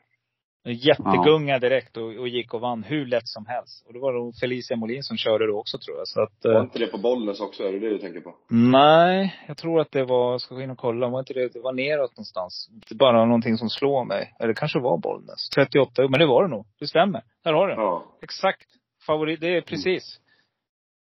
Jättegunga 0.72 1.58
direkt 1.58 1.96
och, 1.96 2.04
och 2.04 2.28
gick 2.28 2.54
och 2.54 2.60
vann 2.60 2.82
hur 2.82 3.06
lätt 3.06 3.28
som 3.28 3.46
helst. 3.46 3.86
Och 3.86 3.92
det 3.92 3.98
var 3.98 4.12
nog 4.12 4.34
Felicia 4.36 4.76
Molin 4.76 5.02
som 5.02 5.16
körde 5.16 5.46
då 5.46 5.58
också 5.58 5.78
tror 5.78 5.96
jag. 5.96 6.08
Så 6.08 6.22
att, 6.22 6.44
Var 6.44 6.54
eh, 6.54 6.60
inte 6.60 6.78
det 6.78 6.86
på 6.86 6.98
Bollnäs 6.98 7.40
också? 7.40 7.62
Är 7.62 7.72
det 7.72 7.78
det 7.78 7.88
du 7.88 7.98
tänker 7.98 8.20
på? 8.20 8.34
nej, 8.48 9.34
jag 9.48 9.56
tror 9.56 9.80
att 9.80 9.92
det 9.92 10.04
var, 10.04 10.30
jag 10.30 10.40
ska 10.40 10.54
gå 10.54 10.60
in 10.60 10.70
och 10.70 10.78
kolla, 10.78 11.08
var 11.08 11.18
inte 11.18 11.34
det, 11.34 11.52
det 11.52 11.60
var 11.60 11.72
neråt 11.72 12.10
någonstans. 12.16 12.70
Det 12.88 12.94
bara 12.94 13.24
någonting 13.24 13.56
som 13.56 13.70
slår 13.70 14.04
mig. 14.04 14.34
Eller 14.38 14.48
det 14.48 14.54
kanske 14.54 14.78
var 14.78 14.98
Bollnäs. 14.98 15.48
38, 15.54 16.02
men 16.08 16.20
det 16.20 16.26
var 16.26 16.42
det 16.42 16.48
nog. 16.48 16.66
Det 16.78 16.86
stämmer. 16.86 17.22
Där 17.44 17.52
har 17.52 17.68
du. 17.68 17.74
Ja. 17.74 18.04
Exakt. 18.22 18.66
Favorit, 19.06 19.40
det 19.40 19.56
är 19.56 19.60
precis. 19.60 20.20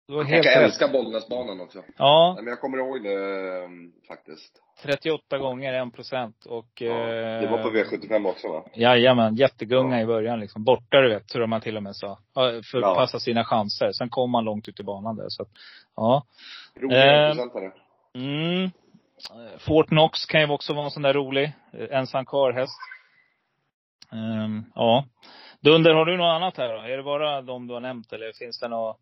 Det 0.07 0.12
var 0.12 0.20
Jag 0.20 0.28
helt 0.28 0.44
kan 0.44 0.52
rätt. 0.62 0.62
älska 0.70 0.88
Bollnäsbanan 0.88 1.61
också. 1.61 1.82
Ja, 1.98 2.32
Nej, 2.34 2.44
men 2.44 2.50
jag 2.50 2.61
kommer 2.61 2.78
ihåg 2.78 3.02
det 3.02 3.12
eh, 3.62 3.68
faktiskt. 4.09 4.61
38 4.82 5.38
gånger 5.38 5.86
1 5.86 5.94
procent 5.94 6.44
och... 6.46 6.66
Ja. 6.74 6.94
Det 7.40 7.48
var 7.50 7.62
på 7.62 7.70
V75 7.70 8.28
också 8.28 8.48
va? 8.48 8.64
Jajamän, 8.74 9.34
jättegunga 9.36 9.96
Ja. 9.96 10.02
i 10.02 10.07
början 10.07 10.40
liksom. 10.40 10.64
Borta 10.64 11.00
du 11.00 11.09
vet, 11.09 11.28
tror 11.28 11.46
man 11.46 11.61
till 11.61 11.76
och 11.76 11.82
med 11.82 11.96
sa. 11.96 12.18
För 12.34 12.59
att 12.59 12.64
Ja. 12.72 12.94
passa 12.94 13.20
sina 13.20 13.44
chanser. 13.44 13.92
Sen 13.92 14.09
kom 14.11 14.30
man 14.30 14.44
långt 14.44 14.68
ut 14.68 14.80
i 14.80 14.82
banan 14.82 15.16
där 15.16 15.26
så 15.28 15.42
att, 15.42 15.48
ja. 15.96 16.24
Roliga 16.80 17.30
Eh. 17.30 17.36
Mm. 18.14 18.62
Eh, 18.64 19.59
Fort 19.59 19.86
Knox 19.88 20.26
kan 20.26 20.40
ju 20.40 20.50
också 20.50 20.74
vara 20.74 20.84
en 20.84 20.90
sån 20.90 21.02
där 21.02 21.12
rolig. 21.14 21.52
eh, 21.72 21.98
Ensam 21.98 22.26
karlhäst. 22.26 22.76
Ehm, 24.12 24.64
ja. 24.74 25.05
Dunder, 25.61 25.94
har 25.94 26.05
du 26.05 26.16
något 26.16 26.34
annat 26.36 26.57
här 26.57 26.68
då? 26.74 26.80
Är 26.80 26.96
det 26.96 27.02
bara 27.02 27.42
de 27.42 27.66
du 27.66 27.74
har 27.74 27.80
nämnt 27.80 28.12
eller 28.12 28.32
finns 28.32 28.61
det 28.61 28.68
något? 28.68 28.96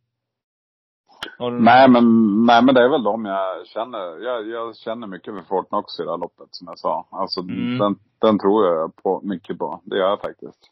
Du 1.39 1.51
Nej 1.51 1.89
men, 1.89 2.05
nej 2.47 2.63
men 2.63 2.75
det 2.75 2.85
är 2.85 2.89
väl 2.89 3.03
de 3.03 3.25
jag 3.25 3.67
känner. 3.67 4.25
Jag, 4.25 4.49
jag 4.49 4.77
känner 4.77 5.07
mycket 5.07 5.35
för 5.35 5.43
Fort 5.43 5.69
Knox 5.69 6.01
i 6.01 6.03
det 6.03 6.11
här 6.11 6.19
loppet 6.19 6.49
som 6.51 6.67
jag 6.69 6.79
sa. 6.79 7.07
Alltså 7.11 7.41
Mm. 7.41 7.79
den, 7.79 7.99
den 8.19 8.39
tror 8.39 8.67
jag 8.67 8.97
på, 8.97 9.21
mycket 9.23 9.59
på. 9.59 9.81
Det 9.85 9.99
gör 9.99 10.09
jag 10.09 10.21
faktiskt. 10.21 10.71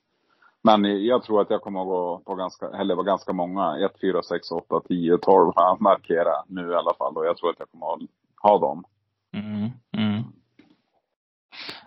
Men 0.63 1.05
jag 1.05 1.23
tror 1.23 1.41
att 1.41 1.51
jag 1.51 1.63
kommer 1.63 1.81
att 1.81 1.87
gå 1.87 2.23
på 2.27 2.35
ganska, 2.35 2.67
eller 2.67 2.95
vara 2.95 3.07
ganska 3.07 3.33
många. 3.33 3.87
1, 3.87 3.93
4, 4.01 4.23
6, 4.23 4.51
8, 4.51 4.81
10, 4.89 5.19
12 5.19 5.53
har 5.57 5.65
jag 5.65 5.81
markerat 5.81 6.45
nu 6.49 6.71
i 6.71 6.75
alla 6.75 6.95
fall. 6.95 7.17
Och 7.17 7.27
jag 7.27 7.37
tror 7.37 7.51
att 7.51 7.59
jag 7.59 7.71
kommer 7.71 7.93
att 7.95 8.01
ha 8.43 8.59
dem. 8.59 8.85
Mm, 9.35 9.71
mm. 9.97 10.23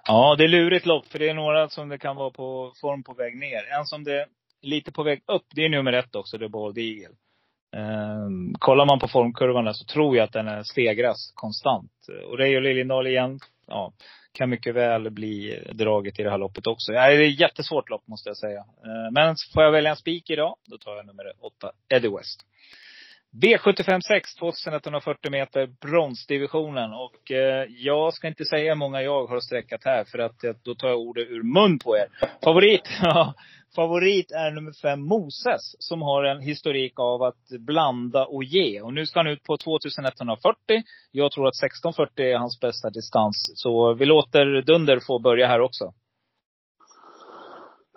Ja, 0.05 0.36
det 0.36 0.43
är 0.43 0.47
lurigt 0.47 0.86
lopp. 0.86 1.05
För 1.05 1.19
det 1.19 1.30
är 1.30 1.34
några 1.34 1.69
som 1.69 1.89
det 1.89 1.97
kan 1.97 2.15
vara 2.15 2.30
på 2.30 2.71
form 2.82 3.03
på 3.03 3.13
väg 3.13 3.38
ner. 3.38 3.80
En 3.80 3.86
som 3.86 4.03
det 4.03 4.26
lite 4.61 4.91
på 4.91 5.03
väg 5.03 5.24
upp, 5.28 5.45
det 5.55 5.65
är 5.65 5.69
nummer 5.69 5.93
ett 5.93 6.15
också, 6.15 6.38
det 6.38 6.45
är 6.45 6.49
Bald 6.49 6.78
Eagle. 6.78 7.15
Um, 7.74 8.55
kollar 8.59 8.86
man 8.86 8.99
på 8.99 9.07
formkurvan 9.07 9.65
där 9.65 9.74
så 9.74 9.86
tror 9.86 10.17
jag 10.17 10.24
att 10.24 10.34
den 10.34 10.65
stegras 10.65 11.32
konstant. 11.36 11.91
Och 12.30 12.38
Reijo 12.38 12.59
Liljendahl 12.59 13.07
igen, 13.07 13.39
ja, 13.67 13.93
kan 14.34 14.49
mycket 14.49 14.76
väl 14.76 15.09
bli 15.09 15.63
draget 15.71 16.19
i 16.19 16.24
det 16.24 16.30
här 16.30 16.38
loppet 16.38 16.67
också. 16.67 16.93
Ja, 16.93 17.09
det 17.09 17.15
är 17.15 17.30
ett 17.30 17.39
jättesvårt 17.39 17.89
lopp 17.89 18.07
måste 18.07 18.30
jag 18.30 18.38
säga. 18.38 18.59
Ehm, 18.59 19.13
men 19.13 19.36
får 19.53 19.63
jag 19.63 19.71
välja 19.71 19.89
en 19.89 19.95
spik 19.95 20.30
idag, 20.30 20.55
då 20.65 20.78
tar 20.78 20.95
jag 20.95 21.05
nummer 21.05 21.26
åtta, 21.39 21.71
Eddie 21.89 22.09
West. 22.17 22.45
B75 23.41 23.99
6, 24.07 24.36
2140 24.36 25.32
meter, 25.32 25.67
bronsdivisionen. 25.82 26.93
Och 26.93 27.32
eh, 27.32 27.65
jag 27.69 28.13
ska 28.13 28.28
inte 28.28 28.45
säga 28.45 28.71
hur 28.71 28.80
många 28.80 29.01
jag 29.01 29.26
har 29.26 29.39
sträckat 29.39 29.82
här, 29.86 30.03
för 30.03 30.19
att 30.19 30.39
då 30.63 30.76
tar 30.76 30.88
jag 30.88 30.99
ordet 30.99 31.28
ur 31.30 31.43
mun 31.43 31.80
på 31.80 31.97
er. 31.97 32.07
Favorit? 32.43 32.89
Ja, 33.01 33.34
favorit 33.76 34.32
är 34.32 34.51
nummer 34.51 34.71
fem 34.82 35.01
Moses, 35.01 35.76
som 35.80 36.01
har 36.01 36.24
en 36.24 36.41
historik 36.41 36.99
av 36.99 37.24
att 37.24 37.49
blanda 37.59 38.26
och 38.26 38.43
ge. 38.43 38.82
Och 38.82 38.93
nu 38.93 39.05
ska 39.05 39.19
han 39.19 39.28
ut 39.28 39.43
på 39.43 39.57
2140. 39.57 40.57
Jag 41.11 41.32
tror 41.32 41.47
att 41.47 41.63
1640 41.63 42.26
är 42.26 42.38
hans 42.38 42.59
bästa 42.59 42.89
distans. 42.89 43.51
Så 43.55 43.93
vi 43.93 44.05
låter 44.05 44.61
Dunder 44.61 44.99
få 45.07 45.19
börja 45.19 45.47
här 45.47 45.61
också. 45.61 45.93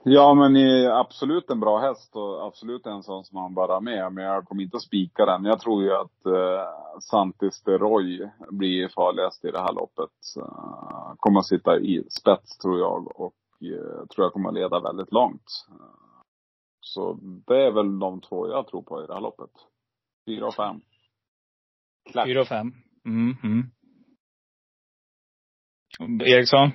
Ja 0.08 0.34
men 0.34 0.56
är 0.56 0.90
absolut 1.00 1.50
en 1.50 1.60
bra 1.60 1.78
häst 1.78 2.16
och 2.16 2.46
absolut 2.46 2.86
en 2.86 3.02
sån 3.02 3.24
som 3.24 3.38
man 3.38 3.54
bara 3.54 3.72
har 3.72 3.80
med. 3.80 4.12
Men 4.12 4.24
jag 4.24 4.44
kommer 4.44 4.62
inte 4.62 4.76
att 4.76 4.82
spika 4.82 5.26
den. 5.26 5.44
Jag 5.44 5.60
tror 5.60 5.82
ju 5.82 5.92
att 5.92 6.26
eh, 6.26 7.00
Santis 7.00 7.62
de 7.62 7.78
Roy 7.78 8.30
blir 8.50 8.88
farligast 8.88 9.44
i 9.44 9.50
det 9.50 9.60
här 9.60 9.72
loppet. 9.72 10.10
Uh, 10.38 11.14
kommer 11.16 11.40
att 11.40 11.46
sitta 11.46 11.78
i 11.78 12.04
spets 12.10 12.58
tror 12.58 12.78
jag 12.78 13.20
och 13.20 13.34
eh, 13.60 14.06
tror 14.06 14.24
jag 14.24 14.32
kommer 14.32 14.48
att 14.48 14.54
leda 14.54 14.80
väldigt 14.80 15.12
långt. 15.12 15.66
Så 16.80 17.18
det 17.46 17.66
är 17.66 17.70
väl 17.70 17.98
de 17.98 18.20
två 18.20 18.48
jag 18.48 18.68
tror 18.68 18.82
på 18.82 19.02
i 19.02 19.06
det 19.06 19.14
här 19.14 19.20
loppet. 19.20 19.50
Fyra 20.26 20.46
och 20.46 20.54
fem. 20.54 20.80
Klart. 22.10 22.26
Fyra 22.26 22.40
och 22.40 22.48
fem. 22.48 22.72
Mm, 23.04 23.36
mm. 23.42 23.70
Eriksson? 26.20 26.70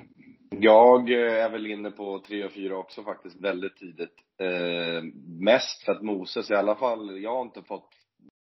Jag 0.49 1.11
eh, 1.11 1.45
är 1.45 1.49
väl 1.49 1.67
inne 1.67 1.91
på 1.91 2.19
3 2.19 2.45
och 2.45 2.51
4 2.51 2.77
också 2.77 3.03
faktiskt, 3.03 3.41
väldigt 3.41 3.77
tidigt. 3.77 4.15
Eh, 4.37 5.03
mest 5.39 5.83
för 5.85 5.91
att 5.91 6.01
Moses 6.01 6.51
i 6.51 6.55
alla 6.55 6.75
fall, 6.75 7.21
jag 7.21 7.35
har 7.35 7.41
inte 7.41 7.61
fått 7.61 7.89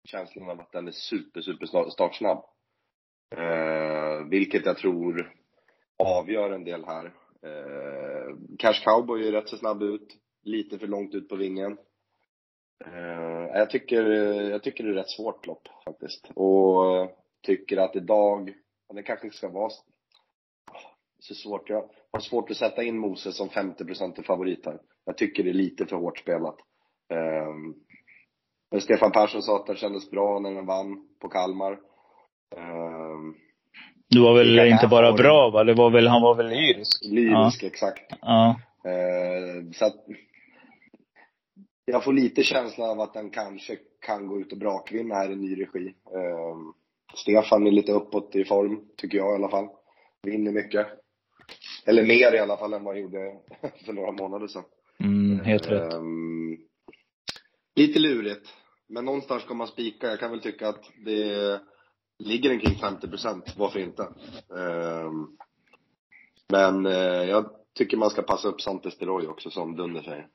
känslan 0.03 0.49
av 0.49 0.59
att 0.59 0.71
den 0.71 0.87
är 0.87 0.91
super, 0.91 1.41
super 1.41 1.89
startsnabb. 1.89 2.45
Eh, 3.35 4.27
vilket 4.29 4.65
jag 4.65 4.77
tror 4.77 5.33
avgör 6.03 6.51
en 6.51 6.63
del 6.63 6.85
här. 6.85 7.13
Eh, 7.45 8.35
Cash 8.59 8.83
Cowboy 8.83 9.27
är 9.27 9.31
rätt 9.31 9.49
så 9.49 9.57
snabb 9.57 9.83
ut, 9.83 10.17
lite 10.43 10.79
för 10.79 10.87
långt 10.87 11.15
ut 11.15 11.29
på 11.29 11.35
vingen. 11.35 11.77
Eh, 12.85 13.47
jag 13.53 13.69
tycker, 13.69 14.03
jag 14.49 14.63
tycker 14.63 14.83
det 14.83 14.89
är 14.89 14.93
rätt 14.93 15.09
svårt 15.09 15.47
lopp 15.47 15.67
faktiskt. 15.85 16.31
Och 16.35 16.97
eh, 16.97 17.09
tycker 17.41 17.77
att 17.77 17.95
idag, 17.95 18.53
det 18.93 19.03
kanske 19.03 19.27
inte 19.27 19.37
ska 19.37 19.49
vara 19.49 19.71
så 21.19 21.35
svårt. 21.35 21.69
Jag 21.69 21.89
har 22.11 22.19
svårt 22.19 22.51
att 22.51 22.57
sätta 22.57 22.83
in 22.83 22.97
Moses 22.97 23.37
som 23.37 23.49
50% 23.49 24.23
favorit 24.23 24.65
här. 24.65 24.79
Jag 25.05 25.17
tycker 25.17 25.43
det 25.43 25.49
är 25.49 25.53
lite 25.53 25.85
för 25.85 25.95
hårt 25.95 26.19
spelat. 26.19 26.57
Eh, 27.09 27.53
men 28.71 28.81
Stefan 28.81 29.11
Persson 29.11 29.41
sa 29.41 29.55
att 29.55 29.67
det 29.67 29.75
kändes 29.75 30.11
bra 30.11 30.39
när 30.39 30.51
den 30.51 30.65
vann 30.65 31.07
på 31.19 31.29
Kalmar. 31.29 31.79
Ehm, 32.55 33.35
du 34.11 34.21
var 34.21 34.33
väl 34.37 34.55
Ja, 34.55 34.65
inte 34.65 34.87
bara 34.87 35.13
bra 35.13 35.49
va? 35.49 35.63
Det 35.63 35.73
var 35.73 35.89
väl, 35.89 36.07
han 36.07 36.21
var 36.21 36.35
väl 36.35 36.49
lyrisk? 36.49 37.05
lyrisk, 37.05 37.63
exakt. 37.63 38.13
Ja. 38.21 38.59
Ehm, 38.85 39.73
så 39.73 39.85
att 39.85 39.95
jag 41.85 42.03
får 42.03 42.13
lite 42.13 42.43
känslan 42.43 42.89
av 42.89 43.01
att 43.01 43.13
den 43.13 43.29
kanske 43.29 43.77
kan 44.05 44.27
gå 44.27 44.39
ut 44.39 44.51
och 44.51 44.57
brakvinna 44.57 45.15
här 45.15 45.31
i 45.31 45.35
ny 45.35 45.61
regi. 45.61 45.93
Ehm, 46.15 46.73
Stefan 47.15 47.67
är 47.67 47.71
lite 47.71 47.91
uppåt 47.91 48.35
i 48.35 48.45
form, 48.45 48.81
tycker 48.97 49.17
jag 49.17 49.31
i 49.31 49.35
alla 49.35 49.49
fall. 49.49 49.67
Vinner 50.23 50.51
mycket. 50.51 50.87
Eller 51.85 52.03
mer 52.03 52.33
i 52.35 52.39
alla 52.39 52.57
fall 52.57 52.73
än 52.73 52.83
vad 52.83 52.93
han 52.93 53.01
gjorde 53.01 53.35
för 53.85 53.93
några 53.93 54.11
månader 54.11 54.47
sedan. 54.47 54.63
Mm, 54.99 55.45
helt 55.45 55.67
rätt. 55.71 55.93
Ehm, 55.93 56.57
lite 57.75 57.99
lurigt. 57.99 58.49
Men 58.89 59.05
någonstans 59.05 59.43
ska 59.43 59.53
man 59.53 59.67
spika. 59.67 60.07
Jag 60.07 60.19
kan 60.19 60.31
väl 60.31 60.41
tycka 60.41 60.67
att 60.69 60.83
det 61.05 61.59
ligger 62.25 62.49
den 62.49 62.59
kring 62.59 62.75
50 62.75 63.07
procent. 63.07 63.53
Varför 63.57 63.79
inte? 63.79 64.03
Ehm, 64.57 65.27
men 66.49 66.85
eh, 66.85 67.23
jag 67.29 67.45
tycker 67.77 67.97
man 67.97 68.09
ska 68.09 68.21
passa 68.21 68.47
upp 68.47 68.61
Santes 68.61 68.97
de 68.97 69.05
Roy 69.05 69.27
också, 69.27 69.49
som 69.49 69.75
Dunder 69.75 70.01
säger. 70.01 70.27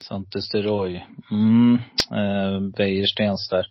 Santes 0.00 0.50
de 0.50 0.62
Roy. 0.62 1.06
Mm. 1.30 1.78
Eh, 2.10 2.78
Wäjerstens 2.78 3.48
där. 3.48 3.66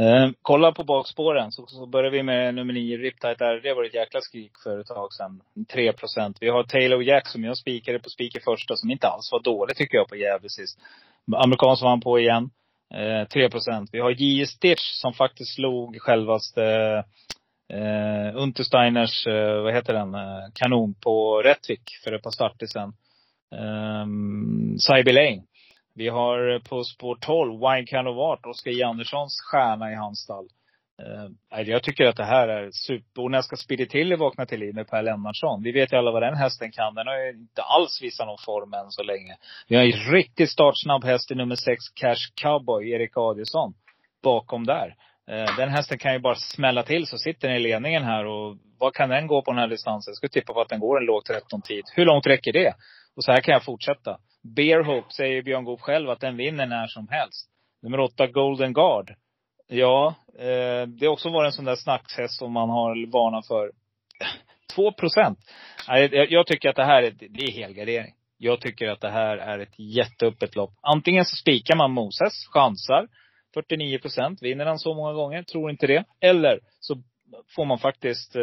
Eh, 0.00 0.30
kolla 0.42 0.72
på 0.72 0.84
bakspåren 0.84 1.52
så, 1.52 1.66
så 1.66 1.86
börjar 1.86 2.10
vi 2.10 2.22
med 2.22 2.54
nummer 2.54 2.72
9, 2.74 2.96
Riptide 2.96 3.36
där. 3.38 3.60
Det 3.60 3.74
var 3.74 3.84
ett 3.84 3.94
jäkla 3.94 4.20
skrik 4.20 4.52
för 4.64 4.78
ett 4.78 4.86
tag 4.86 5.12
sedan. 5.12 5.40
3 5.72 5.92
procent. 5.92 6.36
Vi 6.40 6.48
har 6.48 6.62
Taylor 6.62 7.02
Jack 7.02 7.28
som 7.28 7.44
jag 7.44 7.56
spikade 7.56 7.98
på 7.98 8.10
spik 8.10 8.36
i 8.36 8.40
första 8.40 8.76
som 8.76 8.90
inte 8.90 9.06
alls 9.06 9.32
var 9.32 9.42
dålig 9.42 9.76
tycker 9.76 9.96
jag 9.96 10.08
på 10.08 10.16
Gävle 10.16 10.48
sist. 10.48 10.78
Amerikan 11.36 11.76
som 11.76 11.86
vann 11.86 12.00
på 12.00 12.18
igen. 12.18 12.50
Eh, 12.94 13.28
3 13.28 13.50
procent. 13.50 13.90
Vi 13.92 14.00
har 14.00 14.10
J.E. 14.10 14.46
Stitch 14.46 14.82
som 14.82 15.12
faktiskt 15.12 15.54
slog 15.54 15.96
självaste 16.00 16.64
eh, 17.72 18.36
Untersteiners, 18.36 19.26
eh, 19.26 19.62
vad 19.62 19.74
heter 19.74 19.92
den, 19.92 20.14
eh, 20.14 20.44
kanon 20.54 20.94
på 20.94 21.42
Rättvik 21.42 21.82
för 22.04 22.12
ett 22.12 22.22
par 22.22 22.30
starter 22.30 22.66
sen. 22.66 22.92
Ehm, 23.54 24.02
um, 24.02 24.78
Cyber 24.78 25.12
Lane. 25.12 25.42
Vi 25.94 26.08
har 26.08 26.54
eh, 26.54 26.60
på 26.60 26.84
spår 26.84 27.18
12, 27.20 27.52
Wine 27.52 27.86
Kind 27.86 28.08
of 28.08 28.18
Art, 28.18 28.46
Oskar 28.46 28.70
J. 28.70 28.82
Anderssons 28.82 29.40
stjärna 29.40 29.92
i 29.92 29.94
hans 29.94 30.20
stall. 30.20 30.48
Eh, 31.02 31.60
jag 31.60 31.82
tycker 31.82 32.04
att 32.04 32.16
det 32.16 32.24
här 32.24 32.48
är 32.48 32.70
super. 32.72 33.22
Och 33.22 33.30
när 33.30 33.38
jag 33.38 33.44
ska 33.44 33.56
Speedy 33.56 33.86
till, 33.86 34.16
vakna 34.16 34.46
till 34.46 34.60
liv 34.60 34.74
med 34.74 34.88
Per 34.88 35.02
Lennartsson. 35.02 35.62
Vi 35.62 35.72
vet 35.72 35.92
ju 35.92 35.96
alla 35.96 36.10
vad 36.10 36.22
den 36.22 36.36
hästen 36.36 36.72
kan. 36.72 36.94
Den 36.94 37.06
har 37.06 37.18
ju 37.18 37.30
inte 37.30 37.62
alls 37.62 38.02
visat 38.02 38.26
någon 38.26 38.38
form 38.44 38.74
än 38.74 38.90
så 38.90 39.02
länge. 39.02 39.36
Vi 39.68 39.76
har 39.76 39.82
en 39.84 40.12
riktigt 40.12 40.50
startsnabb 40.50 41.04
häst 41.04 41.30
i 41.30 41.34
nummer 41.34 41.54
6, 41.54 41.88
Cash 41.94 42.32
Cowboy, 42.42 42.90
Erik 42.90 43.12
Adielsson. 43.16 43.74
Bakom 44.22 44.66
där. 44.66 44.94
Eh, 45.30 45.56
Den 45.56 45.68
hästen 45.68 45.98
kan 45.98 46.12
ju 46.12 46.18
bara 46.18 46.34
smälla 46.34 46.82
till 46.82 47.06
så 47.06 47.18
sitter 47.18 47.48
den 47.48 47.56
i 47.56 47.60
ledningen 47.60 48.04
här 48.04 48.26
och 48.26 48.56
vad 48.78 48.94
kan 48.94 49.08
den 49.08 49.26
gå 49.26 49.42
på 49.42 49.50
den 49.50 49.60
här 49.60 49.68
distansen? 49.68 50.10
Jag 50.10 50.16
skulle 50.16 50.30
tippa 50.30 50.52
på 50.52 50.60
att 50.60 50.68
den 50.68 50.80
går 50.80 50.98
en 50.98 51.04
låg 51.04 51.22
13-tid. 51.22 51.84
Hur 51.94 52.04
långt 52.04 52.26
räcker 52.26 52.52
det? 52.52 52.74
Och 53.16 53.24
så 53.24 53.32
här 53.32 53.40
kan 53.40 53.52
jag 53.52 53.64
fortsätta. 53.64 54.18
Bear 54.56 54.84
Hope 54.84 55.12
säger 55.12 55.42
Björn 55.42 55.64
Goop 55.64 55.80
själv 55.80 56.10
att 56.10 56.20
den 56.20 56.36
vinner 56.36 56.66
när 56.66 56.86
som 56.86 57.08
helst. 57.08 57.50
Nummer 57.82 58.00
åtta, 58.00 58.26
Golden 58.26 58.72
Guard. 58.72 59.14
Ja, 59.68 60.14
eh, 60.38 60.88
det 60.88 61.06
har 61.06 61.12
också 61.12 61.28
varit 61.28 61.46
en 61.46 61.52
sån 61.52 61.64
där 61.64 61.76
snackshäst 61.76 62.38
som 62.38 62.52
man 62.52 62.70
har 62.70 63.12
varnat 63.12 63.46
för. 63.46 63.72
2 64.74 64.92
procent. 64.92 65.38
Jag, 65.86 66.32
jag 66.32 66.46
tycker 66.46 66.68
att 66.68 66.76
det 66.76 66.84
här 66.84 67.02
är, 67.02 67.10
det 67.10 67.44
är 67.44 67.52
helgardering. 67.52 68.14
Jag 68.38 68.60
tycker 68.60 68.88
att 68.88 69.00
det 69.00 69.10
här 69.10 69.36
är 69.36 69.58
ett 69.58 69.78
jätteöppet 69.78 70.56
lopp. 70.56 70.70
Antingen 70.82 71.24
så 71.24 71.36
spikar 71.36 71.76
man 71.76 71.92
Moses, 71.92 72.46
chansar. 72.52 73.08
49 73.54 73.98
procent. 73.98 74.42
Vinner 74.42 74.66
han 74.66 74.78
så 74.78 74.94
många 74.94 75.12
gånger? 75.12 75.42
Tror 75.42 75.70
inte 75.70 75.86
det. 75.86 76.04
Eller 76.20 76.60
så 76.80 77.02
får 77.56 77.64
man 77.64 77.78
faktiskt 77.78 78.36
eh, 78.36 78.42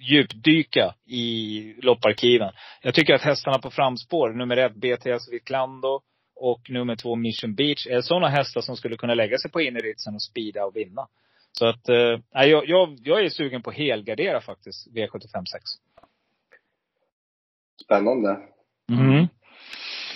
djupdyka 0.00 0.94
i 1.06 1.74
lopparkiven. 1.82 2.52
Jag 2.82 2.94
tycker 2.94 3.14
att 3.14 3.22
hästarna 3.22 3.58
på 3.58 3.70
framspår, 3.70 4.32
nummer 4.32 4.56
ett 4.56 4.74
BTS 4.74 5.32
Vitlando 5.32 6.00
och 6.36 6.70
nummer 6.70 6.96
två 6.96 7.16
Mission 7.16 7.54
Beach, 7.54 7.86
är 7.86 8.00
sådana 8.00 8.28
hästar 8.28 8.60
som 8.60 8.76
skulle 8.76 8.96
kunna 8.96 9.14
lägga 9.14 9.38
sig 9.38 9.50
på 9.50 9.60
inneritsen 9.60 10.14
och 10.14 10.22
speeda 10.22 10.64
och 10.64 10.76
vinna. 10.76 11.08
Så 11.52 11.66
att, 11.66 11.88
eh, 11.88 12.20
jag, 12.32 12.68
jag, 12.68 12.98
jag 13.04 13.24
är 13.24 13.28
sugen 13.28 13.62
på 13.62 13.70
helgardera 13.70 14.40
faktiskt 14.40 14.88
V75 14.88 15.44
6. 15.44 15.64
Spännande. 17.84 18.38
Mm. 18.92 19.26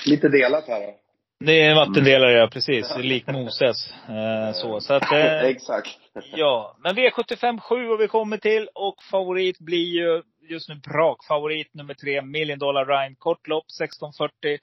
Lite 0.07 0.29
delat 0.29 0.69
här 0.69 0.81
då. 0.81 0.97
Det 1.45 1.61
är 1.61 1.71
en 1.71 1.77
vattendelare, 1.77 2.33
ja 2.33 2.49
precis. 2.53 2.97
Lik 2.99 3.27
Moses. 3.27 3.91
Eh, 4.09 4.53
så. 4.53 4.81
så 4.81 4.95
att, 4.95 5.13
eh, 5.13 5.41
Exakt. 5.45 5.99
Ja, 6.33 6.77
men 6.83 6.97
V75 6.97 7.61
7 7.61 7.89
och 7.89 8.01
vi 8.01 8.09
kommer 8.09 8.37
till. 8.37 8.69
Och 8.75 9.03
favorit 9.11 9.59
blir 9.59 9.87
ju 9.87 10.23
just 10.49 10.69
nu 10.69 10.75
brakfavorit 10.75 11.75
nummer 11.75 11.95
tre, 11.95 12.23
Million 12.23 12.59
Dollar 12.59 12.87
Rhyme. 12.87 13.17
Kort 13.19 13.49
lopp, 13.49 13.65
1640. 13.65 14.59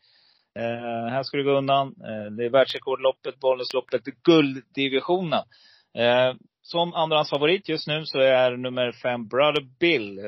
Eh, 0.58 1.08
här 1.10 1.24
ska 1.24 1.38
det 1.38 1.44
gå 1.44 1.52
undan. 1.52 1.88
Eh, 1.88 2.32
det 2.32 2.46
är 2.46 2.50
världsrekordloppet, 2.50 3.40
Bollnäsloppet, 3.40 4.02
gulddivisionen. 4.24 5.44
Eh, 5.98 6.34
som 6.62 6.94
andrahandsfavorit 6.94 7.70
just 7.70 7.88
nu 7.88 8.06
så 8.06 8.20
är 8.20 8.58
nummer 8.58 8.92
fem, 8.92 9.28
Brother 9.28 9.68
Bill, 9.80 10.20
eh, 10.20 10.26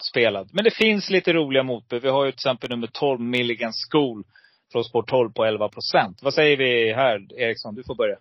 spelad. 0.00 0.50
Men 0.52 0.64
det 0.64 0.74
finns 0.74 1.10
lite 1.10 1.32
roliga 1.32 1.62
motbud. 1.62 2.02
Vi 2.02 2.08
har 2.08 2.24
ju 2.24 2.30
till 2.30 2.36
exempel 2.36 2.70
nummer 2.70 2.86
12, 2.92 3.20
Milligan 3.20 3.72
School, 3.90 4.24
från 4.72 4.84
spår 4.84 5.02
12 5.02 5.32
på 5.32 5.44
11 5.44 5.68
procent. 5.68 6.22
Vad 6.22 6.34
säger 6.34 6.56
vi 6.56 6.92
här, 6.92 7.26
Eriksson? 7.36 7.74
Du 7.74 7.82
får 7.84 7.94
börja. 7.94 8.16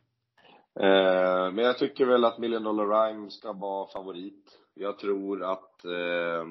Eh, 0.79 1.51
men 1.51 1.65
jag 1.65 1.77
tycker 1.77 2.05
väl 2.05 2.25
att 2.25 2.39
Million 2.39 2.63
Dollar 2.63 2.85
Rhyme 2.85 3.29
ska 3.29 3.53
vara 3.53 3.87
favorit. 3.87 4.43
Jag 4.73 4.99
tror 4.99 5.43
att 5.43 5.85
eh, 5.85 6.45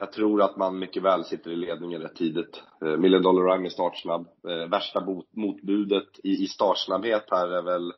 jag 0.00 0.12
tror 0.12 0.42
att 0.42 0.56
man 0.56 0.78
mycket 0.78 1.02
väl 1.02 1.24
sitter 1.24 1.50
i 1.50 1.56
ledningen 1.56 2.02
rätt 2.02 2.16
tidigt. 2.16 2.62
Eh, 2.84 2.96
Million 2.96 3.22
Dollar 3.22 3.52
Rhyme 3.52 3.66
är 3.66 3.70
startsnabb. 3.70 4.26
Eh, 4.48 4.68
värsta 4.70 5.04
mot, 5.04 5.26
motbudet 5.36 6.08
i, 6.24 6.30
i 6.44 6.46
startsnabbhet 6.46 7.24
här 7.30 7.48
är 7.48 7.62
väl 7.62 7.92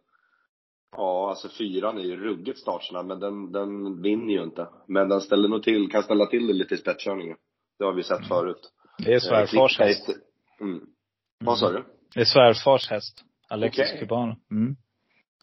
Ja, 0.97 1.29
alltså 1.31 1.49
fyran 1.49 1.99
är 1.99 2.03
ju 2.03 2.17
ruggigt 2.17 2.59
startsnabb, 2.59 3.07
men 3.07 3.21
den, 3.21 3.53
den 3.53 4.03
vinner 4.03 4.33
ju 4.35 4.43
inte. 4.43 4.69
Men 4.89 5.09
den 5.09 5.21
ställer 5.21 5.49
nog 5.49 5.63
till, 5.63 5.91
kan 5.91 6.03
ställa 6.03 6.27
till 6.27 6.47
det 6.47 6.53
lite 6.53 6.75
i 6.75 6.79
spetskörningen. 6.79 7.37
Det 7.79 7.85
har 7.85 7.93
vi 7.93 8.03
sett 8.03 8.29
förut. 8.29 8.73
Det 8.99 9.15
är 9.15 9.19
svärfars 9.19 9.81
Eh, 9.81 9.87
häst. 9.87 10.09
Mm. 10.61 10.81
Vad 11.45 11.59
sa 11.59 11.71
du? 11.73 11.85
Det 12.15 12.21
är 12.21 12.25
svärfars 12.25 12.91
häst. 12.91 13.25
Alexis 13.49 13.85
Okej. 13.89 14.01
Cubano. 14.01 14.37
Mm. 14.51 14.77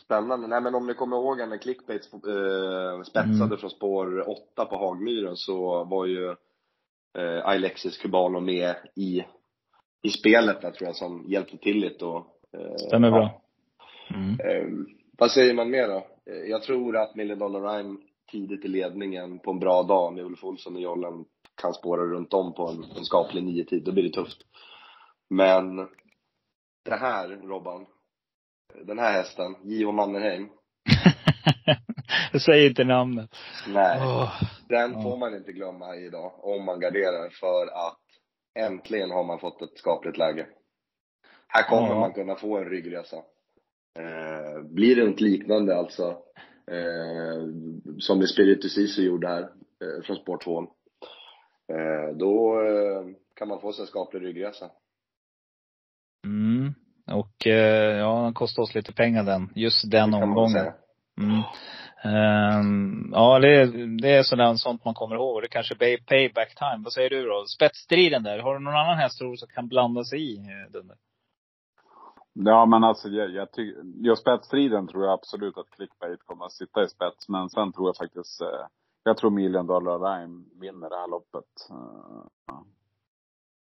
Spännande. 0.05 0.47
Nej 0.47 0.61
men 0.61 0.75
om 0.75 0.87
ni 0.87 0.93
kommer 0.93 1.17
ihåg 1.17 1.37
när 1.37 1.57
Clickbait 1.57 2.09
eh, 2.13 3.01
spetsade 3.03 3.45
Mm. 3.45 3.57
från 3.57 3.69
spår 3.69 4.29
8 4.29 4.65
på 4.65 4.77
Hagmyren 4.77 5.35
så 5.35 5.83
var 5.83 6.05
ju 6.05 6.35
eh, 7.17 7.45
Alexis 7.45 7.97
Cubano 7.97 8.39
med 8.39 8.75
i, 8.95 9.23
i 10.01 10.09
spelet 10.09 10.61
där 10.61 10.71
tror 10.71 10.87
jag 10.87 10.95
som 10.95 11.25
hjälpte 11.27 11.57
till 11.57 11.79
lite 11.79 12.05
och 12.05 12.25
eh, 12.57 12.75
Stämmer 12.75 13.11
bra. 13.11 13.41
Mm. 14.15 14.39
Eh, 14.39 14.95
vad 15.17 15.31
säger 15.31 15.53
man 15.53 15.69
mer 15.69 15.87
då? 15.87 16.07
Eh, 16.25 16.49
jag 16.49 16.63
tror 16.63 16.97
att 16.97 17.15
Million 17.15 17.39
Dollar 17.39 17.61
Rhyme 17.61 17.97
tidigt 18.31 18.65
i 18.65 18.67
ledningen 18.67 19.39
på 19.39 19.51
en 19.51 19.59
bra 19.59 19.83
dag 19.83 20.13
med 20.13 20.25
Ulf 20.25 20.43
Olsson 20.43 20.75
och 20.75 20.81
Jollen 20.81 21.25
kan 21.61 21.73
spåra 21.73 22.01
runt 22.01 22.33
om 22.33 22.53
på 22.53 22.67
en, 22.67 22.83
en 22.97 23.05
skaplig 23.05 23.43
nio 23.43 23.65
tid. 23.65 23.83
Då 23.83 23.91
blir 23.91 24.03
det 24.03 24.09
tufft. 24.09 24.37
Men 25.29 25.75
det 26.85 26.95
här, 26.95 27.27
Robban. 27.27 27.85
Den 28.83 28.99
här 28.99 29.11
hästen, 29.11 29.55
Gio 29.63 29.91
Mannerheim. 29.91 30.49
Jag 32.31 32.41
säger 32.41 32.69
inte 32.69 32.83
namnet. 32.83 33.29
Nej. 33.67 33.99
Åh. 34.01 34.41
Den 34.69 34.93
får 35.03 35.17
man 35.17 35.35
inte 35.35 35.51
glömma 35.51 35.95
idag, 35.95 36.31
om 36.45 36.65
man 36.65 36.79
garderar, 36.79 37.29
för 37.29 37.87
att 37.87 37.99
äntligen 38.59 39.11
har 39.11 39.23
man 39.23 39.39
fått 39.39 39.61
ett 39.61 39.77
skapligt 39.77 40.17
läge. 40.17 40.47
Här 41.47 41.69
kommer 41.69 41.87
Ja. 41.89 41.99
man 41.99 42.13
kunna 42.13 42.35
få 42.35 42.57
en 42.57 42.65
ryggresa. 42.69 43.15
Eh, 43.99 44.61
blir 44.63 44.95
det 44.95 45.03
något 45.09 45.21
liknande 45.21 45.75
alltså, 45.75 46.07
eh, 46.71 47.43
som 47.99 48.21
Espiritu 48.21 48.69
Sisu 48.69 49.03
gjorde 49.03 49.27
här, 49.27 49.41
eh, 49.41 50.03
från 50.05 50.15
spår 50.15 50.37
2, 50.37 50.61
eh, 51.73 52.15
då 52.15 52.61
eh, 52.61 53.15
kan 53.35 53.47
man 53.47 53.61
få 53.61 53.73
sig 53.73 53.81
en 53.81 53.87
skaplig 53.87 54.21
ryggresa. 54.21 54.69
Mm. 56.25 56.73
Och 57.11 57.47
eh, 57.47 57.97
ja, 57.97 58.21
den 58.23 58.33
kostade 58.33 58.63
oss 58.63 58.75
lite 58.75 58.93
pengar 58.93 59.23
den. 59.23 59.49
Just 59.55 59.91
den 59.91 60.13
omgången. 60.13 60.65
Mm. 61.21 61.41
Ehm, 62.03 63.09
ja, 63.11 63.39
det, 63.39 63.65
det 64.01 64.09
är 64.09 64.23
sådär, 64.23 64.55
sånt 64.55 64.85
man 64.85 64.93
kommer 64.93 65.15
ihåg. 65.15 65.41
Det 65.41 65.47
kanske 65.47 65.73
är 65.73 65.97
payback 65.97 66.55
time. 66.55 66.83
Vad 66.83 66.93
säger 66.93 67.09
du 67.09 67.25
då? 67.25 67.45
Spetsstriden 67.45 68.23
där. 68.23 68.39
Har 68.39 68.53
du 68.53 68.59
någon 68.59 68.75
annan 68.75 68.97
häst 68.97 69.17
som 69.17 69.35
kan 69.53 69.67
blanda 69.67 70.03
sig 70.03 70.33
i, 70.33 70.37
eh, 70.37 70.71
Dunder? 70.71 70.97
Ja 72.33 72.65
men 72.65 72.83
alltså 72.83 73.09
jag, 73.09 73.29
jag 73.29 73.51
tycker, 73.51 73.83
just 74.05 74.21
spetsstriden 74.21 74.87
tror 74.87 75.03
jag 75.03 75.13
absolut 75.13 75.57
att 75.57 75.69
clickbait 75.69 76.19
kommer 76.25 76.45
att 76.45 76.51
sitta 76.51 76.83
i 76.83 76.87
spets. 76.87 77.29
Men 77.29 77.49
sen 77.49 77.73
tror 77.73 77.87
jag 77.87 77.97
faktiskt, 77.97 78.41
eh, 78.41 78.67
jag 79.03 79.17
tror 79.17 79.31
Million 79.31 79.67
Dollar 79.67 79.99
Rhyme 79.99 80.43
vinner 80.61 80.89
det 80.89 80.95
här 80.95 81.07
loppet. 81.07 81.45
Uh, 81.71 82.61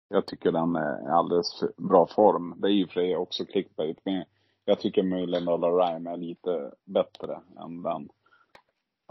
jag 0.09 0.27
tycker 0.27 0.53
den 0.53 0.77
är 0.77 1.09
i 1.09 1.11
alldeles 1.11 1.59
för 1.61 1.73
bra 1.77 2.07
form. 2.07 2.55
Det 2.61 2.69
är 2.69 2.73
ju 2.73 2.87
för 2.87 3.17
också 3.17 3.45
clickbait. 3.45 3.99
Men 4.05 4.25
jag 4.65 4.81
tycker 4.81 5.03
Million 5.03 5.45
Dollar 5.45 5.71
Rhyme 5.71 6.11
är 6.11 6.17
lite 6.17 6.73
bättre 6.85 7.41
än 7.57 7.83
den. 7.83 8.09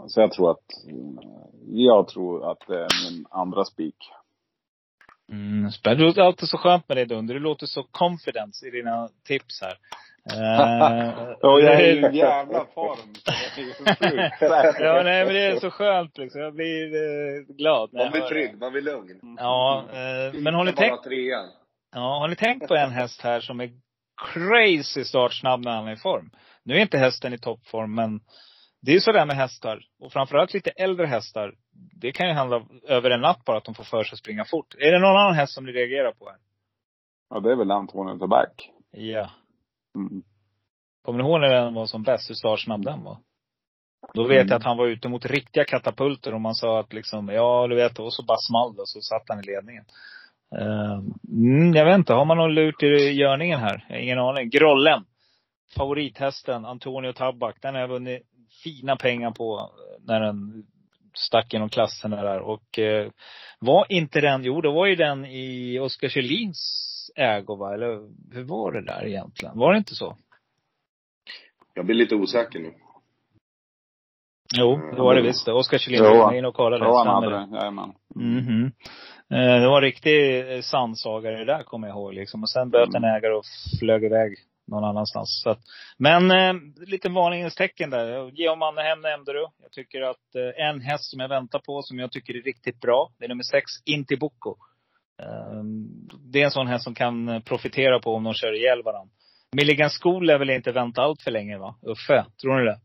Så 0.08 0.20
jag 0.20 0.32
tror 0.32 0.50
att, 0.50 0.88
eh, 0.88 1.28
jag 1.66 2.08
tror 2.08 2.50
att 2.52 2.58
det 2.68 2.78
är 2.78 3.10
min 3.10 3.26
andra 3.30 3.64
spik. 3.64 3.96
Mm, 5.32 5.70
spännande. 5.70 6.02
Det 6.02 6.06
låter 6.06 6.22
alltid 6.22 6.48
så 6.48 6.58
skönt 6.58 6.88
med 6.88 6.96
dig 6.96 7.06
Dunder. 7.06 7.34
Du 7.34 7.40
låter 7.40 7.66
så 7.66 7.82
confident 7.82 8.62
i 8.66 8.70
dina 8.70 9.08
tips 9.24 9.60
här. 9.62 9.76
Och 11.42 11.60
jag 11.60 11.80
är 11.80 11.94
i 11.94 12.04
en 12.04 12.14
jävla 12.14 12.64
form. 12.74 13.14
Ja, 14.80 15.02
nej 15.02 15.24
men 15.24 15.34
det 15.34 15.46
är 15.46 15.60
så 15.60 15.70
skönt 15.70 16.18
liksom. 16.18 16.40
Jag 16.40 16.54
blir 16.54 16.94
eh, 16.94 17.56
glad 17.56 17.92
när 17.92 18.04
Man 18.04 18.12
blir 18.12 18.20
trygg, 18.20 18.58
man 18.58 18.72
blir 18.72 18.82
lugn. 18.82 19.36
Ja, 19.38 19.84
eh, 19.92 20.40
men 20.40 20.54
har 20.54 20.64
ni 20.64 20.72
tänkt, 20.72 21.06
ja, 21.92 22.18
har 22.18 22.28
ni 22.28 22.36
tänkt 22.36 22.68
på 22.68 22.74
en 22.74 22.90
häst 22.90 23.22
här 23.22 23.40
som 23.40 23.60
är 23.60 23.70
crazy 24.32 25.04
startsnabb 25.04 25.60
när 25.60 25.70
han 25.70 25.88
är 25.88 25.92
i 25.92 25.96
form? 25.96 26.30
Nu 26.62 26.74
är 26.74 26.80
inte 26.80 26.98
hästen 26.98 27.32
i 27.32 27.38
toppform, 27.38 27.94
men 27.94 28.20
det 28.80 28.90
är 28.90 28.94
ju 28.94 29.00
sådär 29.00 29.26
med 29.26 29.36
hästar. 29.36 29.82
Och 30.00 30.12
framförallt 30.12 30.54
lite 30.54 30.70
äldre 30.70 31.06
hästar. 31.06 31.54
Det 32.00 32.12
kan 32.12 32.28
ju 32.28 32.34
handla 32.34 32.66
över 32.88 33.10
en 33.10 33.20
natt 33.20 33.44
bara 33.44 33.56
att 33.56 33.64
de 33.64 33.74
får 33.74 33.84
för 33.84 34.04
sig 34.04 34.12
att 34.12 34.18
springa 34.18 34.44
fort. 34.44 34.74
Är 34.78 34.92
det 34.92 34.98
någon 34.98 35.16
annan 35.16 35.34
häst 35.34 35.54
som 35.54 35.64
ni 35.64 35.72
reagerar 35.72 36.12
på 36.12 36.28
här? 36.28 36.38
Ja, 37.30 37.40
det 37.40 37.52
är 37.52 37.56
väl 37.56 37.70
Antonio 37.70 38.18
Toback. 38.18 38.70
Ja. 38.90 39.30
Mm. 39.94 40.22
Kommer 41.04 41.22
ni 41.22 41.28
ihåg 41.28 41.40
när 41.40 41.48
den 41.48 41.74
var 41.74 41.86
som 41.86 42.02
bäst, 42.02 42.30
hur 42.30 42.34
startsnabb 42.34 42.84
den 42.84 43.04
var? 43.04 43.18
Då 44.14 44.26
vet 44.26 44.48
jag 44.48 44.56
att 44.56 44.64
han 44.64 44.76
var 44.76 44.86
ute 44.86 45.08
mot 45.08 45.26
riktiga 45.26 45.64
katapulter 45.64 46.34
och 46.34 46.40
man 46.40 46.54
sa 46.54 46.80
att 46.80 46.92
liksom, 46.92 47.28
ja 47.28 47.66
du 47.66 47.76
vet, 47.76 47.98
och 47.98 48.12
så 48.12 48.22
bara 48.24 48.38
small 48.38 48.80
och 48.80 48.88
så 48.88 49.00
satt 49.00 49.28
han 49.28 49.40
i 49.40 49.42
ledningen. 49.42 49.84
Uh, 50.58 51.00
mm, 51.28 51.74
jag 51.74 51.84
vet 51.84 51.94
inte, 51.94 52.12
har 52.12 52.24
man 52.24 52.36
någon 52.36 52.54
lurt 52.54 52.82
i 52.82 53.12
görningen 53.12 53.60
här? 53.60 54.00
Ingen 54.00 54.18
aning. 54.18 54.50
Grollen. 54.50 55.04
Favorithästen, 55.76 56.64
Antonio 56.64 57.12
Tabak. 57.12 57.56
Den 57.62 57.74
har 57.74 57.80
jag 57.80 57.88
vunnit 57.88 58.22
fina 58.64 58.96
pengar 58.96 59.30
på 59.30 59.58
eh, 59.58 60.04
när 60.06 60.20
den 60.20 60.64
stack 61.14 61.52
genom 61.52 61.68
klasserna 61.68 62.22
där. 62.22 62.40
Och 62.40 62.78
eh, 62.78 63.10
var 63.58 63.86
inte 63.88 64.20
den, 64.20 64.44
jo 64.44 64.60
det 64.60 64.68
var 64.72 64.86
ju 64.86 64.96
den 64.96 65.24
i 65.24 65.78
Oskar 65.78 66.08
Kjellins 66.08 66.86
ägo 67.16 67.56
va? 67.56 67.74
Eller 67.74 67.86
hur 68.34 68.44
var 68.44 68.72
det 68.72 68.84
där 68.84 69.06
egentligen? 69.06 69.58
Var 69.58 69.72
det 69.72 69.78
inte 69.78 69.94
så? 69.94 70.16
Jag 71.74 71.86
blir 71.86 71.96
lite 71.96 72.14
osäker 72.14 72.58
nu. 72.58 72.74
Jo, 74.58 74.76
det 74.96 75.02
var 75.02 75.14
det 75.14 75.22
visst. 75.22 75.48
Oskar 75.48 75.78
Kjellin 75.78 76.00
Jo, 76.04 76.10
var 76.10 76.32
inne 76.34 76.48
och 76.48 76.54
kollade. 76.54 76.84
Ja, 76.84 77.04
han 77.06 77.06
hade 77.24 77.30
det? 77.30 77.56
Jajamän. 77.56 77.92
Mhm. 78.14 78.72
Eh, 79.30 79.60
Det 79.60 79.68
var 79.68 79.76
en 79.76 79.82
riktig 79.82 80.38
eh, 80.54 80.60
sandsaga 80.60 81.30
det 81.30 81.44
där 81.44 81.62
kommer 81.62 81.88
jag 81.88 81.96
ihåg 81.96 82.14
liksom. 82.14 82.42
Och 82.42 82.50
sen 82.50 82.70
böt 82.70 82.94
en 82.94 83.04
ägare 83.04 83.34
och 83.34 83.44
flög 83.80 84.04
iväg 84.04 84.36
någon 84.70 84.84
annanstans. 84.84 85.40
Så 85.42 85.50
att, 85.50 85.60
men 85.98 86.30
eh, 86.30 86.54
lite 86.86 87.08
varningens 87.08 87.54
tecken 87.54 87.90
där. 87.90 88.30
Georg 88.30 88.58
Mannerhem 88.58 89.00
nämnde 89.00 89.32
du. 89.32 89.46
Jag 89.62 89.72
tycker 89.72 90.02
att 90.02 90.34
eh, 90.34 90.66
en 90.66 90.80
häst 90.80 91.10
som 91.10 91.20
jag 91.20 91.28
väntar 91.28 91.58
på, 91.58 91.82
som 91.82 91.98
jag 91.98 92.12
tycker 92.12 92.34
är 92.34 92.42
riktigt 92.42 92.80
bra, 92.80 93.10
det 93.18 93.24
är 93.24 93.28
nummer 93.28 93.42
sex, 93.42 93.64
Intibucco. 93.84 94.56
Eh, 95.22 95.62
det 96.32 96.40
är 96.40 96.44
en 96.44 96.50
sån 96.50 96.66
häst 96.66 96.84
som 96.84 96.94
kan 96.94 97.28
eh, 97.28 97.40
profitera 97.40 97.98
på 98.00 98.14
om 98.14 98.24
de 98.24 98.34
kör 98.34 98.60
ihjäl 98.60 98.82
varandra. 98.82 99.12
Milligan 99.56 99.90
School 99.90 100.26
lär 100.26 100.38
väl 100.38 100.50
inte 100.50 100.72
vänta 100.72 101.02
allt 101.02 101.22
för 101.22 101.30
länge 101.30 101.58
va? 101.58 101.74
Uffe, 101.82 102.26
tror 102.42 102.58
ni 102.58 102.64
det? 102.64 102.80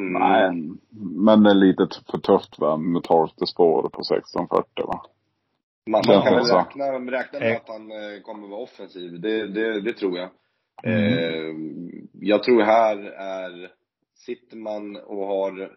Mm. 0.00 0.12
Nej, 0.12 0.76
men 1.24 1.42
det 1.42 1.50
är 1.50 1.54
lite 1.54 1.88
för 2.10 2.18
tufft 2.18 2.58
va, 2.58 2.76
med 2.76 3.02
tolfte 3.02 3.46
spår 3.46 3.82
på 3.82 4.00
1640 4.00 4.86
va. 4.86 5.02
Man, 5.90 6.02
kan 6.02 6.34
väl 6.34 6.44
så. 6.44 6.58
räkna, 6.58 6.84
räkna 7.10 7.38
med 7.40 7.50
Eh. 7.50 7.56
att 7.56 7.68
han 7.68 7.90
eh, 7.90 8.20
kommer 8.22 8.48
vara 8.48 8.60
offensiv. 8.60 9.20
Det, 9.20 9.46
det, 9.46 9.80
det 9.80 9.92
tror 9.92 10.18
jag. 10.18 10.30
Mm. 10.84 11.18
Eh, 11.18 11.54
jag 12.20 12.42
tror 12.42 12.62
här 12.62 12.96
är, 13.06 13.70
sitter 14.14 14.56
man 14.56 14.96
och 14.96 15.26
har 15.26 15.72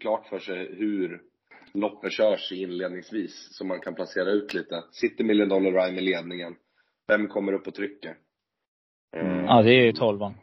klart 0.00 0.26
för 0.26 0.38
sig 0.38 0.74
hur 0.76 1.22
loppet 1.74 2.12
körs 2.12 2.52
inledningsvis, 2.52 3.48
så 3.50 3.64
man 3.64 3.80
kan 3.80 3.94
placera 3.94 4.30
ut 4.30 4.54
lite. 4.54 4.84
Sitter 4.92 5.24
Million 5.24 5.48
Dollar 5.48 5.72
Rhyme 5.72 5.98
i 5.98 6.04
ledningen, 6.04 6.54
vem 7.08 7.28
kommer 7.28 7.52
upp 7.52 7.66
och 7.66 7.74
trycker? 7.74 8.16
Eh, 9.16 9.44
Ja, 9.46 9.62
det 9.62 9.70
är 9.70 9.84
ju 9.84 9.92
tolvan. 9.92 10.34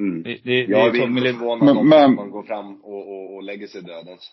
mm. 0.00 0.22
Det, 0.22 0.30
det, 0.44 0.66
det 0.66 0.72
Jag 0.72 0.80
är 0.86 0.90
är 0.90 0.94
ju 0.94 1.02
inte 1.02 1.32
förvånad 1.32 1.76
om 1.78 1.88
men- 1.88 2.14
man 2.14 2.30
går 2.30 2.42
fram 2.42 2.80
och, 2.84 3.08
och, 3.08 3.34
och 3.34 3.42
lägger 3.42 3.66
sig 3.66 3.82
dödens. 3.82 4.32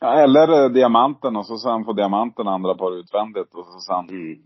Ja, 0.00 0.14
eller 0.20 0.62
eh, 0.64 0.70
diamanten 0.70 1.36
och 1.36 1.46
så 1.46 1.56
sen 1.58 1.84
får 1.84 1.94
diamanten 1.94 2.48
andra 2.48 2.74
par 2.74 2.98
utvändigt 2.98 3.54
och 3.54 3.66
så 3.66 3.78
sen 3.80 4.08
Mm. 4.08 4.38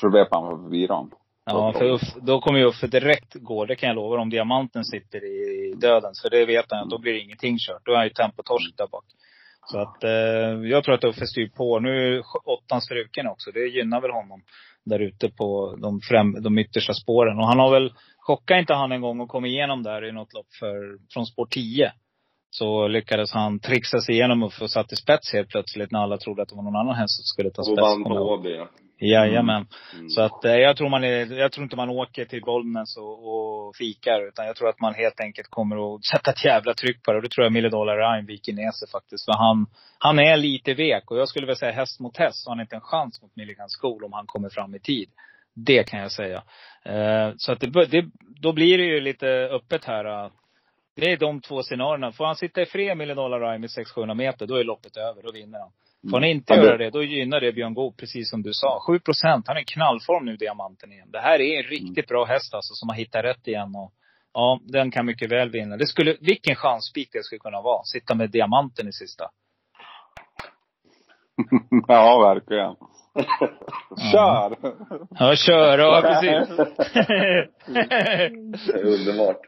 svepar 0.00 0.40
han 0.40 0.62
förbi 0.62 0.86
dem. 0.86 1.10
Ja, 1.46 1.72
för 1.72 1.84
Uff, 1.84 2.14
då 2.22 2.40
kommer 2.40 2.58
ju 2.58 2.64
Uffe 2.66 2.86
direkt 2.86 3.34
gå. 3.34 3.64
Det 3.64 3.76
kan 3.76 3.86
jag 3.86 3.96
lova 3.96 4.16
om 4.22 4.30
diamanten 4.30 4.84
sitter 4.84 5.24
i 5.24 5.74
dödens. 5.80 6.22
För 6.22 6.30
det 6.30 6.46
vet 6.46 6.64
han 6.70 6.82
att 6.82 6.90
då 6.90 6.98
blir 6.98 7.22
ingenting 7.24 7.56
kört. 7.58 7.82
Då 7.84 7.92
är 7.92 7.96
han 7.96 8.04
ju 8.06 8.10
tempotorsk 8.10 8.76
där 8.76 8.86
bak. 8.86 9.04
Så 9.66 9.78
att 9.78 10.04
eh, 10.04 10.68
jag 10.70 10.84
tror 10.84 10.94
att 10.94 11.04
Uffe 11.04 11.26
styr 11.26 11.48
på. 11.48 11.80
Nu 11.80 12.16
är 12.16 12.22
åttan 12.44 12.80
struken 12.80 13.26
också. 13.26 13.50
Det 13.50 13.60
gynnar 13.66 14.00
väl 14.00 14.10
honom 14.10 14.42
där 14.84 14.98
ute 14.98 15.28
på 15.28 15.76
de, 15.78 16.00
främ, 16.00 16.42
de 16.42 16.58
yttersta 16.58 16.92
spåren. 16.94 17.38
Och 17.38 17.46
han 17.46 17.58
har 17.58 17.70
väl, 17.70 17.92
chockade 18.18 18.60
inte 18.60 18.74
han 18.74 18.92
en 18.92 19.00
gång 19.00 19.20
och 19.20 19.28
kom 19.28 19.44
igenom 19.44 19.82
där 19.82 20.08
i 20.08 20.12
något 20.12 20.32
lopp 20.34 20.46
för, 20.60 20.98
från 21.12 21.26
spår 21.26 21.46
10. 21.50 21.92
Så 22.58 22.88
lyckades 22.88 23.32
han 23.32 23.58
trixa 23.58 24.00
sig 24.00 24.14
igenom 24.14 24.42
och 24.42 24.52
satt 24.52 24.92
i 24.92 24.96
spets 24.96 25.32
helt 25.32 25.48
plötsligt 25.48 25.90
när 25.90 26.00
alla 26.00 26.18
trodde 26.18 26.42
att 26.42 26.48
det 26.48 26.56
var 26.56 26.62
någon 26.62 26.76
annan 26.76 26.94
häst 26.94 27.16
som 27.16 27.24
skulle 27.24 27.50
ta 27.50 27.62
Och 27.62 27.66
spets. 27.66 27.80
vann 27.80 28.02
Kommer 28.02 28.16
på. 28.16 28.22
Åby, 28.22 28.56
ja. 28.56 28.68
Jajamän. 28.98 29.66
Mm. 29.94 30.08
Så 30.08 30.20
att 30.22 30.44
eh, 30.44 30.52
jag 30.52 30.76
tror 30.76 30.88
man 30.88 31.04
är, 31.04 31.38
jag 31.38 31.52
tror 31.52 31.64
inte 31.64 31.76
man 31.76 31.90
åker 31.90 32.24
till 32.24 32.42
Bollnäs 32.42 32.96
och, 32.96 33.16
och 33.32 33.76
fikar. 33.76 34.28
Utan 34.28 34.46
jag 34.46 34.56
tror 34.56 34.68
att 34.68 34.80
man 34.80 34.94
helt 34.94 35.20
enkelt 35.20 35.48
kommer 35.50 35.94
att 35.94 36.04
sätta 36.12 36.30
ett 36.30 36.44
jävla 36.44 36.74
tryck 36.74 37.02
på 37.02 37.12
det. 37.12 37.16
Och 37.16 37.22
det 37.22 37.28
tror 37.28 37.44
jag 37.44 37.52
Mille 37.52 37.68
Dollar 37.68 37.96
Ryan 37.96 38.26
viker 38.26 38.52
ner 38.52 38.70
sig 38.70 38.88
faktiskt. 38.88 39.24
För 39.24 39.32
han, 39.32 39.66
han 39.98 40.18
är 40.18 40.36
lite 40.36 40.74
vek. 40.74 41.10
Och 41.10 41.18
jag 41.18 41.28
skulle 41.28 41.46
väl 41.46 41.56
säga 41.56 41.72
häst 41.72 42.00
mot 42.00 42.16
häst 42.16 42.44
så 42.44 42.50
har 42.50 42.56
han 42.56 42.62
inte 42.62 42.76
en 42.76 42.80
chans 42.92 43.22
mot 43.22 43.36
Milligan 43.36 43.68
School 43.80 44.04
om 44.04 44.12
han 44.12 44.26
kommer 44.26 44.48
fram 44.48 44.74
i 44.74 44.80
tid. 44.80 45.08
Det 45.54 45.84
kan 45.84 46.00
jag 46.00 46.12
säga. 46.12 46.42
Eh, 46.84 47.32
så 47.36 47.52
att 47.52 47.60
det, 47.60 47.86
det, 47.86 48.04
då 48.40 48.52
blir 48.52 48.78
det 48.78 48.84
ju 48.84 49.00
lite 49.00 49.28
öppet 49.28 49.84
här. 49.84 50.30
Det 50.96 51.12
är 51.12 51.16
de 51.16 51.40
två 51.40 51.62
scenarierna. 51.62 52.12
Får 52.12 52.24
han 52.26 52.36
sitta 52.36 52.62
i 52.62 52.66
fred 52.66 52.96
Mille 52.96 53.14
Dollar 53.14 53.40
Ryan 53.40 53.60
med 53.60 53.70
600-700 53.96 54.14
meter, 54.14 54.46
då 54.46 54.56
är 54.56 54.64
loppet 54.64 54.96
över. 54.96 55.22
Då 55.22 55.32
vinner 55.32 55.58
han. 55.58 55.70
Får 56.10 56.16
han 56.16 56.24
inte 56.24 56.56
det- 56.56 56.64
göra 56.64 56.76
det, 56.76 56.90
då 56.90 57.02
gynnar 57.02 57.40
det 57.40 57.52
Björn 57.52 57.74
Goop, 57.74 57.96
precis 57.96 58.30
som 58.30 58.42
du 58.42 58.50
sa. 58.52 58.80
7 58.86 58.98
procent, 58.98 59.48
han 59.48 59.56
är 59.56 59.60
i 59.60 59.64
knallform 59.64 60.24
nu, 60.24 60.36
Diamanten 60.36 60.92
igen. 60.92 61.10
Det 61.10 61.18
här 61.18 61.40
är 61.40 61.56
en 61.64 61.70
riktigt 61.70 62.08
bra 62.08 62.24
häst 62.24 62.54
alltså, 62.54 62.74
som 62.74 62.88
har 62.88 62.96
hittat 62.96 63.24
rätt 63.24 63.48
igen. 63.48 63.72
Och, 63.76 63.92
ja, 64.32 64.60
den 64.64 64.90
kan 64.90 65.06
mycket 65.06 65.30
väl 65.32 65.50
vinna. 65.50 65.76
Det 65.76 65.86
skulle, 65.86 66.16
vilken 66.20 66.56
chansspik 66.56 67.08
det 67.12 67.24
skulle 67.24 67.38
kunna 67.38 67.60
vara. 67.62 67.82
Sitta 67.84 68.14
med 68.14 68.30
Diamanten 68.30 68.88
i 68.88 68.92
sista. 68.92 69.24
ja, 71.88 72.18
verkligen. 72.34 72.74
Kör! 74.12 74.56
Ja, 75.18 75.34
kör, 75.36 75.78
ja 75.78 76.00
precis. 76.02 76.58
Är 78.74 78.84
underbart. 78.84 79.40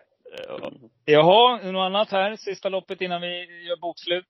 Jaha, 1.04 1.70
något 1.72 1.80
annat 1.86 2.10
här? 2.10 2.36
Sista 2.36 2.68
loppet 2.68 3.00
innan 3.00 3.20
vi 3.20 3.64
gör 3.68 3.76
bokslut. 3.80 4.28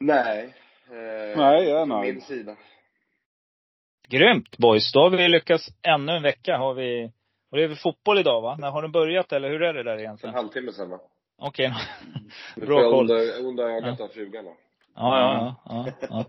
Nej. 0.00 0.54
Eh, 0.90 1.38
Nej, 1.38 1.64
jag 1.68 1.80
är 1.82 1.86
nöjd. 1.86 2.14
min 2.14 2.22
sida. 2.22 2.56
Grymt 4.08 4.58
boys. 4.58 4.92
Då 4.92 5.00
har 5.00 5.10
vi 5.10 5.28
lyckats 5.28 5.68
ännu 5.82 6.12
en 6.12 6.22
vecka. 6.22 6.56
Har 6.58 6.74
vi, 6.74 7.12
och 7.50 7.56
det 7.56 7.64
är 7.64 7.68
väl 7.68 7.76
fotboll 7.76 8.18
idag 8.18 8.40
va? 8.40 8.56
När 8.58 8.70
har 8.70 8.82
den 8.82 8.92
börjat 8.92 9.32
eller 9.32 9.48
hur 9.50 9.62
är 9.62 9.74
det 9.74 9.82
där 9.82 9.94
En 9.94 10.00
egentligen? 10.00 10.34
halvtimme 10.34 10.72
sedan 10.72 10.90
va? 10.90 11.00
Okej. 11.38 11.72
Nu 12.56 12.66
Bra 12.66 12.76
får 12.76 12.82
jag 12.82 12.92
koll. 12.92 13.10
onda, 13.10 13.48
onda 13.48 13.62
ögat 13.62 14.00
av 14.00 14.08
frugan 14.08 14.44
då. 14.44 14.56
Ja, 14.94 15.18
ja, 15.20 15.56
ja, 15.64 15.86
ja, 16.00 16.06
ja. 16.10 16.24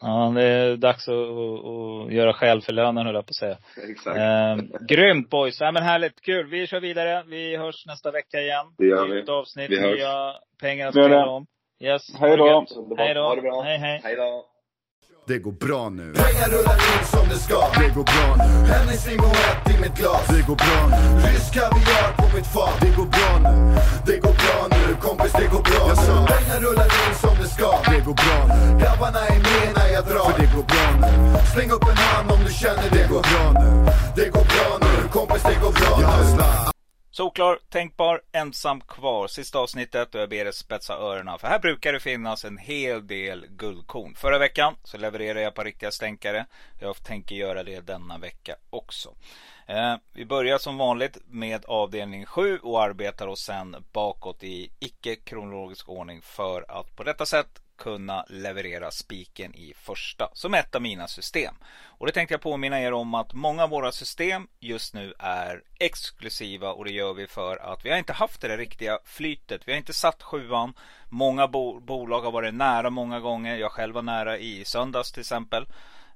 Ja, 0.00 0.32
det 0.34 0.42
är 0.42 0.76
dags 0.76 1.08
att, 1.08 1.14
att, 1.14 1.64
att 2.06 2.12
göra 2.12 2.32
skäl 2.32 2.62
för 2.62 2.72
lönen 2.72 3.06
höll 3.06 3.14
jag 3.14 3.26
på 3.26 3.30
att 3.30 3.34
säga. 3.34 3.56
Exakt. 3.90 4.16
Eh, 4.16 4.56
grymt 4.88 5.30
boys! 5.30 5.60
Ja, 5.60 5.72
men 5.72 5.82
härligt, 5.82 6.20
kul. 6.20 6.46
Vi 6.46 6.66
kör 6.66 6.80
vidare. 6.80 7.24
Vi 7.26 7.56
hörs 7.56 7.86
nästa 7.86 8.10
vecka 8.10 8.40
igen. 8.40 8.66
Det 8.78 8.86
gör 8.86 9.06
vi. 9.08 9.14
Nytt 9.14 9.28
avsnitt, 9.28 9.70
Vi 9.70 9.80
hörs. 9.80 9.96
nya 9.98 10.32
pengar 10.60 10.88
att 10.88 10.94
spela 10.94 11.26
om. 11.26 11.46
Yes. 11.80 12.02
Hej 12.20 12.36
då. 12.36 12.66
Hej 12.98 13.14
då. 13.14 13.20
Ha 13.22 13.34
det 13.34 13.42
bra. 13.42 13.62
Hej, 13.62 13.78
hej. 13.78 14.00
Hej 14.04 14.16
då. 14.16 14.44
Det 15.28 15.38
går 15.38 15.52
bra 15.52 15.88
nu. 15.88 16.12
Pengar 16.14 16.48
rullar 16.48 16.78
in 16.92 17.04
som 17.14 17.28
det 17.28 17.38
ska. 17.38 17.60
Det 17.80 17.88
går 17.96 18.04
bra 18.04 18.28
nu. 18.46 18.50
Hennes 18.72 19.06
limon 19.06 19.30
ett 19.50 19.74
i 19.74 19.80
mitt 19.80 19.96
glas. 19.98 20.26
Det 20.28 20.42
går 20.48 20.56
bra 20.64 20.80
nu. 20.90 21.20
Rysk 21.26 21.52
kaviar 21.54 22.08
på 22.16 22.36
mitt 22.36 22.46
fat. 22.46 22.76
Det 22.80 22.92
går 22.98 23.08
bra 23.16 23.30
nu. 23.46 23.54
Det 24.06 24.18
går 24.24 24.36
bra 24.42 24.58
nu, 24.70 24.96
kompis 25.06 25.32
det 25.32 25.48
går 25.54 25.62
bra 25.68 25.82
Jag 25.88 25.98
nu. 26.06 26.26
Pengar 26.32 26.58
rullar 26.64 26.84
in 26.84 27.14
som 27.22 27.34
det 27.42 27.48
ska. 27.48 27.70
Det 27.90 28.00
går 28.06 28.16
bra 28.24 28.38
nu. 28.52 28.78
Grabbarna 28.80 29.20
är 29.34 29.40
med 29.48 29.68
när 29.76 29.88
jag 29.94 30.04
drar. 30.04 30.30
För 30.30 30.40
det 30.40 30.48
går 30.56 30.66
bra 30.72 30.86
nu. 31.02 31.12
Släng 31.54 31.70
upp 31.70 31.86
en 31.92 31.96
hand 31.96 32.30
om 32.34 32.40
du 32.46 32.52
känner 32.52 32.88
det 32.90 32.98
Det 32.98 33.08
går 33.12 33.22
bra 33.30 33.44
nu. 33.62 33.70
Det 34.18 34.28
går 34.34 34.46
bra 34.52 34.68
nu, 34.84 35.08
kompis 35.16 35.42
det 35.42 35.58
går 35.62 35.72
bra 35.80 35.92
nu. 35.98 36.06
Solklar, 37.16 37.58
tänkbar, 37.68 38.22
ensam 38.32 38.80
kvar. 38.80 39.26
Sista 39.26 39.58
avsnittet 39.58 40.14
och 40.14 40.20
jag 40.20 40.28
ber 40.28 40.46
er 40.46 40.52
spetsa 40.52 40.94
öronen. 40.94 41.38
För 41.38 41.48
här 41.48 41.58
brukar 41.58 41.92
det 41.92 42.00
finnas 42.00 42.44
en 42.44 42.58
hel 42.58 43.06
del 43.06 43.46
guldkorn. 43.46 44.14
Förra 44.14 44.38
veckan 44.38 44.74
så 44.84 44.98
levererade 44.98 45.40
jag 45.40 45.54
på 45.54 45.62
riktiga 45.62 45.90
stänkare. 45.90 46.46
Jag 46.80 47.04
tänker 47.04 47.36
göra 47.36 47.62
det 47.62 47.80
denna 47.80 48.18
vecka 48.18 48.56
också. 48.70 49.14
Eh, 49.66 49.94
vi 50.12 50.24
börjar 50.26 50.58
som 50.58 50.78
vanligt 50.78 51.18
med 51.26 51.64
avdelning 51.64 52.26
7 52.26 52.58
och 52.58 52.82
arbetar 52.82 53.26
oss 53.26 53.44
sen 53.44 53.76
bakåt 53.92 54.44
i 54.44 54.70
icke-kronologisk 54.78 55.88
ordning 55.88 56.22
för 56.22 56.64
att 56.68 56.96
på 56.96 57.02
detta 57.02 57.26
sätt 57.26 57.62
kunna 57.76 58.24
leverera 58.28 58.90
spiken 58.90 59.54
i 59.54 59.74
första 59.76 60.28
som 60.32 60.54
ett 60.54 60.74
av 60.74 60.82
mina 60.82 61.08
system. 61.08 61.54
Och 61.84 62.06
det 62.06 62.12
tänkte 62.12 62.34
jag 62.34 62.40
påminna 62.40 62.80
er 62.80 62.92
om 62.92 63.14
att 63.14 63.32
många 63.32 63.62
av 63.62 63.70
våra 63.70 63.92
system 63.92 64.48
just 64.60 64.94
nu 64.94 65.14
är 65.18 65.62
exklusiva 65.78 66.72
och 66.72 66.84
det 66.84 66.90
gör 66.90 67.14
vi 67.14 67.26
för 67.26 67.56
att 67.56 67.84
vi 67.84 67.90
har 67.90 67.98
inte 67.98 68.12
haft 68.12 68.40
det 68.40 68.48
där 68.48 68.56
riktiga 68.58 68.98
flytet. 69.04 69.62
Vi 69.64 69.72
har 69.72 69.78
inte 69.78 69.92
satt 69.92 70.22
sjuan. 70.22 70.74
Många 71.08 71.48
bo- 71.48 71.80
bolag 71.80 72.20
har 72.20 72.32
varit 72.32 72.54
nära 72.54 72.90
många 72.90 73.20
gånger. 73.20 73.56
Jag 73.56 73.72
själv 73.72 73.94
var 73.94 74.02
nära 74.02 74.38
i 74.38 74.64
söndags 74.64 75.12
till 75.12 75.20
exempel. 75.20 75.66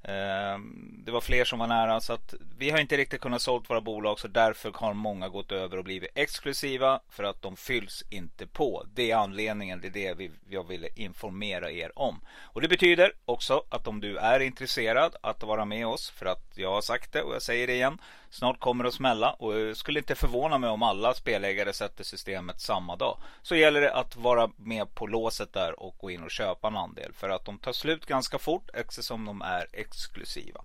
Ehm, 0.02 1.02
det 1.04 1.12
var 1.12 1.20
fler 1.20 1.44
som 1.44 1.58
var 1.58 1.66
nära 1.66 2.00
så 2.00 2.12
att 2.12 2.34
vi 2.58 2.70
har 2.70 2.78
inte 2.78 2.96
riktigt 2.96 3.20
kunnat 3.20 3.42
sålt 3.42 3.70
våra 3.70 3.80
bolag 3.80 4.18
så 4.18 4.28
därför 4.28 4.72
har 4.74 4.94
många 4.94 5.28
gått 5.28 5.52
över 5.52 5.78
och 5.78 5.84
blivit 5.84 6.10
exklusiva 6.14 7.00
för 7.08 7.24
att 7.24 7.42
de 7.42 7.56
fylls 7.56 8.04
inte 8.10 8.46
på. 8.46 8.86
Det 8.94 9.10
är 9.10 9.16
anledningen, 9.16 9.80
det 9.80 9.88
är 9.88 9.90
det 9.90 10.14
vi, 10.14 10.30
jag 10.48 10.68
ville 10.68 10.88
informera 10.94 11.70
er 11.70 11.98
om. 11.98 12.20
Och 12.42 12.60
det 12.60 12.68
betyder 12.68 13.12
också 13.24 13.64
att 13.68 13.86
om 13.86 14.00
du 14.00 14.16
är 14.16 14.40
intresserad 14.40 15.16
att 15.20 15.42
vara 15.42 15.64
med 15.64 15.86
oss 15.86 16.10
för 16.10 16.26
att 16.26 16.52
jag 16.54 16.70
har 16.70 16.80
sagt 16.80 17.12
det 17.12 17.22
och 17.22 17.34
jag 17.34 17.42
säger 17.42 17.66
det 17.66 17.74
igen. 17.74 17.98
Snart 18.30 18.60
kommer 18.60 18.84
det 18.84 18.88
att 18.88 18.94
smälla 18.94 19.32
och 19.32 19.58
jag 19.58 19.76
skulle 19.76 19.98
inte 19.98 20.14
förvåna 20.14 20.58
mig 20.58 20.70
om 20.70 20.82
alla 20.82 21.14
spelägare 21.14 21.72
sätter 21.72 22.04
systemet 22.04 22.60
samma 22.60 22.96
dag. 22.96 23.18
Så 23.42 23.56
gäller 23.56 23.80
det 23.80 23.94
att 23.94 24.16
vara 24.16 24.50
med 24.56 24.94
på 24.94 25.06
låset 25.06 25.52
där 25.52 25.80
och 25.80 25.94
gå 25.98 26.10
in 26.10 26.22
och 26.22 26.30
köpa 26.30 26.68
en 26.68 26.76
andel 26.76 27.12
för 27.12 27.28
att 27.28 27.44
de 27.44 27.58
tar 27.58 27.72
slut 27.72 28.06
ganska 28.06 28.38
fort 28.38 28.70
eftersom 28.74 29.24
de 29.24 29.42
är 29.42 29.66
exklusiva. 29.90 30.60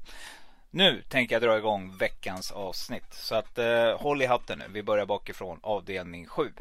Nu 0.71 1.01
tänker 1.09 1.35
jag 1.35 1.41
dra 1.41 1.57
igång 1.57 1.97
veckans 1.97 2.51
avsnitt. 2.51 3.13
Så 3.13 3.35
att 3.35 3.57
eh, 3.57 3.99
håll 3.99 4.21
i 4.21 4.25
hatten 4.25 4.59
nu. 4.59 4.65
Vi 4.69 4.83
börjar 4.83 5.05
bakifrån 5.05 5.59
avdelning 5.63 6.25
7. 6.25 6.53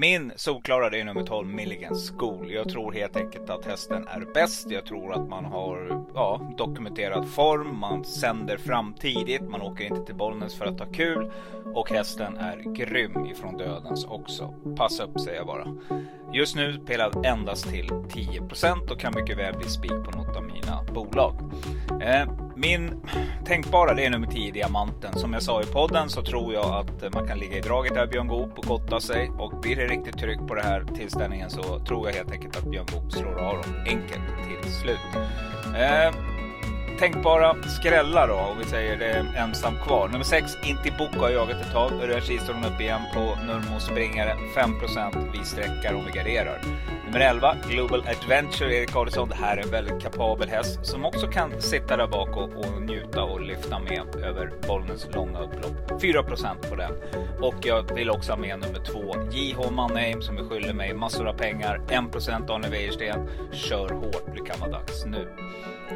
Min 0.00 0.32
solklara 0.36 0.96
är 0.96 1.04
nummer 1.04 1.22
12 1.22 1.48
Milligan 1.48 1.94
School. 1.94 2.52
Jag 2.52 2.68
tror 2.68 2.92
helt 2.92 3.16
enkelt 3.16 3.50
att 3.50 3.64
hästen 3.64 4.08
är 4.08 4.20
bäst. 4.34 4.70
Jag 4.70 4.86
tror 4.86 5.12
att 5.12 5.28
man 5.28 5.44
har 5.44 6.04
ja, 6.14 6.54
dokumenterad 6.58 7.28
form. 7.28 7.78
Man 7.78 8.04
sänder 8.04 8.56
fram 8.56 8.94
tidigt. 8.94 9.42
Man 9.42 9.62
åker 9.62 9.84
inte 9.84 10.04
till 10.04 10.14
Bollnäs 10.14 10.54
för 10.54 10.66
att 10.66 10.80
ha 10.80 10.86
kul. 10.86 11.32
Och 11.74 11.90
hästen 11.90 12.36
är 12.36 12.74
grym 12.74 13.26
ifrån 13.26 13.56
dödens 13.56 14.04
också. 14.04 14.54
Passa 14.76 15.02
upp 15.02 15.20
säger 15.20 15.36
jag 15.36 15.46
bara. 15.46 15.66
Just 16.32 16.56
nu 16.56 16.80
spelar 16.84 17.10
jag 17.14 17.26
endast 17.26 17.70
till 17.70 17.88
10% 17.88 18.90
och 18.90 19.00
kan 19.00 19.14
mycket 19.16 19.38
väl 19.38 19.56
bli 19.56 19.68
spik 19.68 19.90
på 20.04 20.10
något 20.10 20.36
av 20.36 20.44
mina 20.44 20.82
bolag. 20.94 21.34
Eh, 22.02 22.47
min 22.58 23.00
tänkbara 23.44 23.94
det 23.94 24.04
är 24.04 24.10
nummer 24.10 24.26
10 24.26 24.52
Diamanten. 24.52 25.18
Som 25.18 25.32
jag 25.32 25.42
sa 25.42 25.62
i 25.62 25.66
podden 25.66 26.08
så 26.08 26.22
tror 26.22 26.54
jag 26.54 26.64
att 26.64 27.14
man 27.14 27.28
kan 27.28 27.38
ligga 27.38 27.56
i 27.56 27.60
draget 27.60 27.94
där 27.94 28.06
Björn 28.06 28.28
Goop 28.28 28.58
och 28.58 28.64
gotta 28.64 29.00
sig. 29.00 29.30
Och 29.38 29.60
blir 29.60 29.76
det 29.76 29.86
riktigt 29.86 30.18
tryck 30.18 30.38
på 30.48 30.54
den 30.54 30.64
här 30.64 30.84
tillställningen 30.96 31.50
så 31.50 31.78
tror 31.78 32.08
jag 32.08 32.14
helt 32.14 32.32
enkelt 32.32 32.56
att 32.56 32.70
Björn 32.70 32.86
Goop 32.92 33.12
slår 33.12 33.38
av 33.38 33.54
dem 33.54 33.74
enkelt 33.86 34.22
till 34.62 34.72
slut. 34.72 34.98
Eh, 35.76 36.37
tänkbara 36.98 37.56
skrällar 37.62 38.28
då, 38.28 38.34
om 38.34 38.58
vi 38.58 38.64
säger 38.64 38.96
det 38.96 39.06
är 39.06 39.24
ensam 39.36 39.74
kvar. 39.86 40.08
Nummer 40.08 40.24
6, 40.24 40.52
Intibuco 40.64 41.20
har 41.20 41.30
jagat 41.30 41.60
ett 41.60 41.72
tag. 41.72 41.92
Örjan 41.92 42.20
Kihlström 42.20 42.64
upp 42.64 42.80
igen 42.80 43.00
på 43.14 43.20
Nurmos 43.20 43.86
springare. 43.86 44.36
5% 44.54 45.32
vi 45.32 45.44
sträckar 45.44 45.94
om 45.94 46.04
vi 46.04 46.12
garderar. 46.12 46.60
Nummer 47.06 47.20
11, 47.20 47.56
Global 47.70 48.00
Adventure, 48.00 48.74
Erik 48.74 48.96
Adielsson. 48.96 49.28
Det 49.28 49.34
här 49.34 49.56
är 49.56 49.62
en 49.62 49.70
väldigt 49.70 50.02
kapabel 50.02 50.48
häst 50.48 50.86
som 50.86 51.04
också 51.04 51.26
kan 51.26 51.62
sitta 51.62 51.96
där 51.96 52.06
bak 52.06 52.36
och, 52.36 52.56
och 52.56 52.82
njuta 52.82 53.22
och 53.22 53.40
lyfta 53.40 53.78
med 53.78 54.24
över 54.24 54.52
bollens 54.68 55.08
långa 55.14 55.40
upplopp. 55.40 56.02
4% 56.02 56.70
på 56.70 56.76
den. 56.76 56.92
Och 57.40 57.54
jag 57.62 57.94
vill 57.94 58.10
också 58.10 58.32
ha 58.32 58.38
med 58.38 58.60
nummer 58.60 58.84
2, 58.84 59.14
JH 59.30 59.70
Mannheim 59.70 60.22
som 60.22 60.38
är 60.38 60.44
skyldig 60.44 60.74
mig 60.74 60.94
massor 60.94 61.28
av 61.28 61.34
pengar. 61.34 61.80
1% 61.88 62.70
Wäjersten. 62.70 63.28
Kör 63.52 63.88
hårt, 63.88 64.24
det 64.34 64.44
kan 64.50 64.60
vara 64.60 64.70
dags 64.70 65.04
nu. 65.04 65.28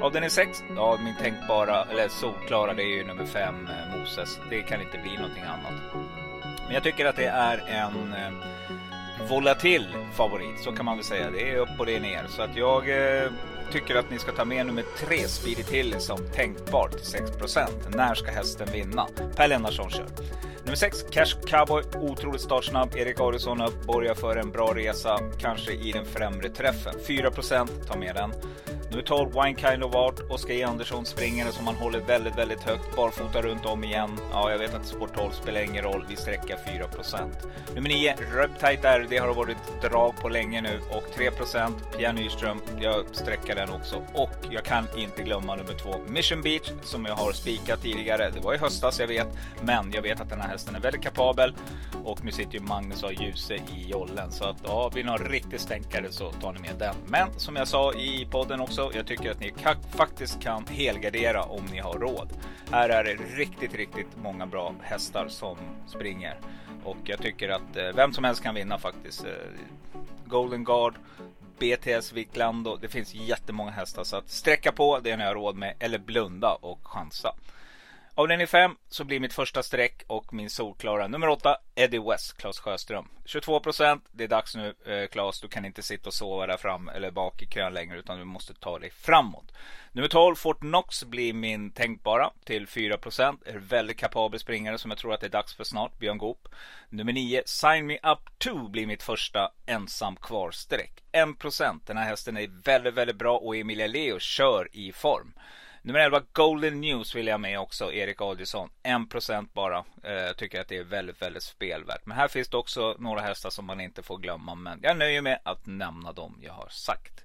Av 0.00 0.12
den 0.12 0.24
är 0.24 0.28
6, 0.28 0.64
ja 0.76 0.98
min 1.04 1.16
tänkbara, 1.16 1.84
eller 1.90 2.08
solklara, 2.08 2.74
det 2.74 2.82
är 2.82 2.96
ju 2.96 3.04
nummer 3.04 3.24
5, 3.24 3.54
eh, 3.66 3.98
Moses. 3.98 4.38
Det 4.50 4.62
kan 4.62 4.80
inte 4.80 4.98
bli 4.98 5.16
någonting 5.16 5.42
annat. 5.42 5.94
Men 6.64 6.74
jag 6.74 6.82
tycker 6.82 7.06
att 7.06 7.16
det 7.16 7.26
är 7.26 7.58
en 7.68 8.12
eh, 8.12 9.28
volatil 9.28 9.86
favorit, 10.16 10.60
så 10.60 10.72
kan 10.72 10.84
man 10.84 10.96
väl 10.96 11.04
säga. 11.04 11.30
Det 11.30 11.50
är 11.50 11.56
upp 11.56 11.68
och 11.78 11.86
det 11.86 11.96
är 11.96 12.00
ner. 12.00 12.26
Så 12.28 12.42
att 12.42 12.56
jag 12.56 12.88
eh, 12.88 13.30
tycker 13.72 13.94
att 13.94 14.10
ni 14.10 14.18
ska 14.18 14.32
ta 14.32 14.44
med 14.44 14.66
nummer 14.66 14.84
3, 14.98 15.18
Speedy 15.18 15.62
Tilly, 15.62 16.00
som 16.00 16.18
tänkbar 16.34 16.88
till 16.88 17.20
6% 17.20 17.96
När 17.96 18.14
ska 18.14 18.30
hästen 18.30 18.68
vinna? 18.72 19.06
Per 19.36 19.48
Lennartsson 19.48 19.90
kör. 19.90 20.06
Nummer 20.64 20.76
6, 20.76 21.04
Cash 21.10 21.46
Cowboy. 21.46 21.82
Otroligt 21.94 22.40
startsnabb. 22.40 22.96
Erik 22.96 23.20
Adielsson 23.20 23.60
upp, 23.60 23.82
borgar 23.86 24.14
för 24.14 24.36
en 24.36 24.50
bra 24.50 24.74
resa. 24.74 25.18
Kanske 25.40 25.72
i 25.72 25.92
den 25.92 26.04
främre 26.04 26.48
träffen. 26.48 26.94
4% 27.08 27.68
ta 27.88 27.96
med 27.96 28.14
den. 28.14 28.32
Nummer 28.92 29.04
12, 29.04 29.30
Wine 29.32 29.54
Kind 29.56 29.84
of 29.84 29.94
Art. 29.94 30.20
Oskar 30.30 30.54
E. 30.54 30.62
Andersson 30.62 31.06
springare 31.06 31.52
som 31.52 31.64
man 31.64 31.74
håller 31.74 32.00
väldigt, 32.00 32.38
väldigt 32.38 32.62
högt. 32.62 32.96
Barfota 32.96 33.42
runt 33.42 33.66
om 33.66 33.84
igen. 33.84 34.18
Ja, 34.32 34.50
jag 34.50 34.58
vet 34.58 34.74
att 34.74 34.86
sport 34.86 35.16
12 35.16 35.30
spelar 35.30 35.60
ingen 35.60 35.84
roll. 35.84 36.04
Vi 36.08 36.16
sträcker 36.16 36.56
4% 36.56 37.30
Nummer 37.74 37.88
9, 37.88 38.14
Reptite 38.32 38.88
R. 38.88 39.06
Det 39.10 39.18
har 39.18 39.34
varit 39.34 39.56
drag 39.82 40.16
på 40.16 40.28
länge 40.28 40.60
nu. 40.60 40.80
Och 40.90 41.04
3 41.14 41.30
Pia 41.96 42.12
Nyström. 42.12 42.60
Jag 42.80 43.04
sträcker 43.12 43.54
den 43.54 43.70
också. 43.70 44.02
Och 44.14 44.30
jag 44.50 44.64
kan 44.64 44.86
inte 44.96 45.22
glömma 45.22 45.56
nummer 45.56 45.74
2, 45.74 45.94
Mission 46.08 46.42
Beach. 46.42 46.70
Som 46.82 47.04
jag 47.04 47.14
har 47.14 47.32
spikat 47.32 47.82
tidigare. 47.82 48.30
Det 48.30 48.40
var 48.40 48.54
i 48.54 48.58
höstas, 48.58 49.00
jag 49.00 49.06
vet. 49.06 49.28
Men 49.62 49.92
jag 49.92 50.02
vet 50.02 50.20
att 50.20 50.28
den 50.30 50.40
här 50.40 50.48
hästen 50.48 50.74
är 50.74 50.80
väldigt 50.80 51.02
kapabel. 51.02 51.54
Och 52.04 52.24
nu 52.24 52.32
sitter 52.32 52.54
ju 52.54 52.60
Magnus 52.60 53.02
och 53.02 53.12
Ljuse 53.12 53.54
i 53.54 53.88
jollen. 53.88 54.32
Så 54.32 54.44
att 54.44 54.56
ja, 54.64 54.88
vill 54.94 55.04
ni 55.04 55.10
ha 55.10 55.18
riktigt 55.18 55.52
riktig 55.52 55.60
stänkare 55.60 56.12
så 56.12 56.32
tar 56.32 56.52
ni 56.52 56.58
med 56.60 56.76
den. 56.78 56.94
Men 57.06 57.28
som 57.36 57.56
jag 57.56 57.68
sa 57.68 57.92
i 57.92 58.26
podden 58.30 58.60
också, 58.60 58.81
jag 58.94 59.06
tycker 59.06 59.30
att 59.30 59.40
ni 59.40 59.54
faktiskt 59.96 60.40
kan 60.40 60.66
helgardera 60.66 61.42
om 61.42 61.64
ni 61.72 61.78
har 61.78 61.98
råd. 61.98 62.28
Här 62.70 62.88
är 62.88 63.04
det 63.04 63.14
riktigt, 63.14 63.74
riktigt 63.74 64.16
många 64.22 64.46
bra 64.46 64.74
hästar 64.82 65.28
som 65.28 65.56
springer. 65.86 66.36
Och 66.84 66.96
jag 67.04 67.18
tycker 67.18 67.48
att 67.48 67.76
eh, 67.76 67.88
vem 67.94 68.12
som 68.12 68.24
helst 68.24 68.42
kan 68.42 68.54
vinna 68.54 68.78
faktiskt. 68.78 69.24
Eh, 69.24 69.32
Golden 70.26 70.64
Guard, 70.64 70.94
BTS 71.58 72.12
Wiklando. 72.12 72.76
Det 72.76 72.88
finns 72.88 73.14
jättemånga 73.14 73.70
hästar 73.70 74.04
så 74.04 74.16
att 74.16 74.28
sträcka 74.28 74.72
på 74.72 74.98
det 74.98 75.16
ni 75.16 75.24
har 75.24 75.34
råd 75.34 75.56
med 75.56 75.74
eller 75.78 75.98
blunda 75.98 76.54
och 76.54 76.80
chansa. 76.82 77.34
Av 78.14 78.28
linje 78.28 78.46
5 78.46 78.76
så 78.88 79.04
blir 79.04 79.20
mitt 79.20 79.32
första 79.32 79.62
streck 79.62 80.02
och 80.06 80.34
min 80.34 80.50
solklara 80.50 81.08
nummer 81.08 81.28
8 81.28 81.56
Eddie 81.74 81.98
West, 81.98 82.36
Claes 82.36 82.58
Sjöström. 82.58 83.08
22 83.24 83.60
procent. 83.60 84.04
Det 84.10 84.24
är 84.24 84.28
dags 84.28 84.56
nu 84.56 84.74
eh, 84.86 85.08
Claes, 85.08 85.40
du 85.40 85.48
kan 85.48 85.64
inte 85.64 85.82
sitta 85.82 86.08
och 86.08 86.14
sova 86.14 86.46
där 86.46 86.56
fram 86.56 86.88
eller 86.88 87.10
bak 87.10 87.42
i 87.42 87.46
kön 87.46 87.74
längre 87.74 87.98
utan 87.98 88.18
du 88.18 88.24
måste 88.24 88.54
ta 88.54 88.78
dig 88.78 88.90
framåt. 88.90 89.52
Nummer 89.92 90.08
12 90.08 90.34
Fort 90.34 90.60
Knox 90.60 91.04
blir 91.04 91.32
min 91.32 91.70
tänkbara 91.70 92.30
till 92.44 92.66
4 92.66 92.98
procent. 92.98 93.42
Är 93.46 93.58
väldigt 93.58 93.96
kapabel 93.96 94.40
springare 94.40 94.78
som 94.78 94.90
jag 94.90 94.98
tror 94.98 95.14
att 95.14 95.20
det 95.20 95.26
är 95.26 95.30
dags 95.30 95.54
för 95.54 95.64
snart, 95.64 95.98
Björn 95.98 96.18
Goop. 96.18 96.48
Nummer 96.88 97.12
9 97.12 97.42
Sign 97.46 97.86
Me 97.86 97.98
Up 98.02 98.38
2 98.38 98.68
blir 98.68 98.86
mitt 98.86 99.02
första 99.02 99.52
ensam 99.66 100.16
kvar 100.16 100.50
streck. 100.50 101.02
1 101.12 101.38
procent. 101.38 101.86
Den 101.86 101.96
här 101.96 102.04
hästen 102.04 102.36
är 102.36 102.62
väldigt, 102.64 102.94
väldigt 102.94 103.16
bra 103.16 103.38
och 103.38 103.56
Emilia 103.56 103.86
Leo 103.86 104.18
kör 104.18 104.68
i 104.72 104.92
form. 104.92 105.32
Nummer 105.84 106.00
11, 106.00 106.22
Golden 106.32 106.80
News 106.80 107.14
vill 107.14 107.26
jag 107.26 107.40
med 107.40 107.60
också, 107.60 107.92
Erik 107.92 108.20
Adielsson. 108.20 108.70
1% 108.82 109.48
bara. 109.52 109.78
Eh, 109.78 110.36
tycker 110.36 110.60
att 110.60 110.68
det 110.68 110.76
är 110.76 110.84
väldigt, 110.84 111.22
väldigt 111.22 111.42
spelvärt. 111.42 112.06
Men 112.06 112.16
här 112.16 112.28
finns 112.28 112.48
det 112.48 112.56
också 112.56 112.96
några 112.98 113.20
hästar 113.20 113.50
som 113.50 113.64
man 113.64 113.80
inte 113.80 114.02
får 114.02 114.18
glömma. 114.18 114.54
Men 114.54 114.80
jag 114.82 114.96
nöjer 114.96 115.22
med 115.22 115.38
att 115.44 115.66
nämna 115.66 116.12
dem 116.12 116.38
jag 116.42 116.52
har 116.52 116.68
sagt. 116.68 117.24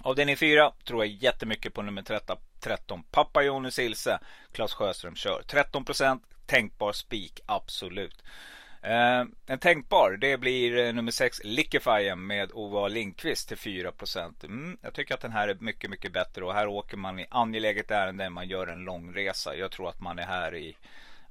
Av 0.00 0.14
den 0.14 0.28
i 0.28 0.36
fyra 0.36 0.72
tror 0.84 1.04
jag 1.04 1.14
jättemycket 1.14 1.74
på 1.74 1.82
nummer 1.82 2.02
13, 2.02 2.36
13 2.60 3.02
Pappa 3.10 3.42
Jonas 3.42 3.78
Ilse. 3.78 4.18
Claes 4.52 4.74
Sjöström 4.74 5.16
kör. 5.16 5.42
13% 5.48 6.20
tänkbar 6.46 6.92
spik, 6.92 7.40
absolut. 7.46 8.22
Eh, 8.82 9.24
en 9.46 9.58
tänkbar, 9.58 10.18
det 10.20 10.36
blir 10.36 10.86
eh, 10.86 10.92
nummer 10.92 11.12
6 11.12 11.40
Lickifyen 11.44 12.26
med 12.26 12.50
Ove 12.52 12.88
Lindqvist 12.88 13.48
till 13.48 13.56
4 13.56 13.92
mm, 14.44 14.78
Jag 14.82 14.94
tycker 14.94 15.14
att 15.14 15.20
den 15.20 15.32
här 15.32 15.48
är 15.48 15.54
mycket, 15.60 15.90
mycket 15.90 16.12
bättre 16.12 16.44
och 16.44 16.54
här 16.54 16.66
åker 16.66 16.96
man 16.96 17.18
i 17.18 17.26
angeläget 17.30 17.90
ärende. 17.90 18.30
Man 18.30 18.48
gör 18.48 18.66
en 18.66 18.84
lång 18.84 19.14
resa. 19.14 19.56
Jag 19.56 19.70
tror 19.70 19.88
att 19.88 20.00
man 20.00 20.18
är 20.18 20.26
här 20.26 20.54
i 20.54 20.76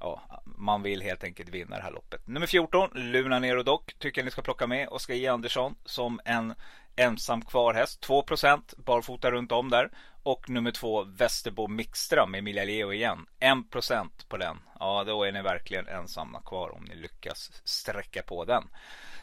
Ja, 0.00 0.22
man 0.44 0.82
vill 0.82 1.02
helt 1.02 1.24
enkelt 1.24 1.48
vinna 1.48 1.76
det 1.76 1.82
här 1.82 1.90
loppet. 1.90 2.26
Nummer 2.26 2.46
14, 2.46 2.90
Luna 2.94 3.38
Nero 3.38 3.62
Doc, 3.62 3.80
tycker 3.98 4.20
jag 4.20 4.24
ni 4.24 4.30
ska 4.30 4.42
plocka 4.42 4.66
med. 4.66 4.88
Oskar 4.88 5.14
J. 5.14 5.26
Andersson 5.26 5.74
som 5.84 6.20
en 6.24 6.54
ensam 6.96 7.42
kvar 7.42 7.74
häst. 7.74 8.06
2% 8.06 8.74
barfota 8.84 9.30
runt 9.30 9.52
om 9.52 9.70
där. 9.70 9.90
Och 10.22 10.50
nummer 10.50 10.70
två 10.70 11.02
Västerbo 11.02 11.68
Mixtra 11.68 12.26
med 12.26 12.38
Emilia 12.38 12.64
Leo 12.64 12.92
igen. 12.92 13.26
1% 13.40 14.10
på 14.28 14.36
den. 14.36 14.56
Ja, 14.80 15.04
då 15.04 15.24
är 15.24 15.32
ni 15.32 15.42
verkligen 15.42 15.88
ensamma 15.88 16.40
kvar 16.40 16.74
om 16.74 16.84
ni 16.84 16.94
lyckas 16.94 17.50
sträcka 17.64 18.22
på 18.22 18.44
den. 18.44 18.68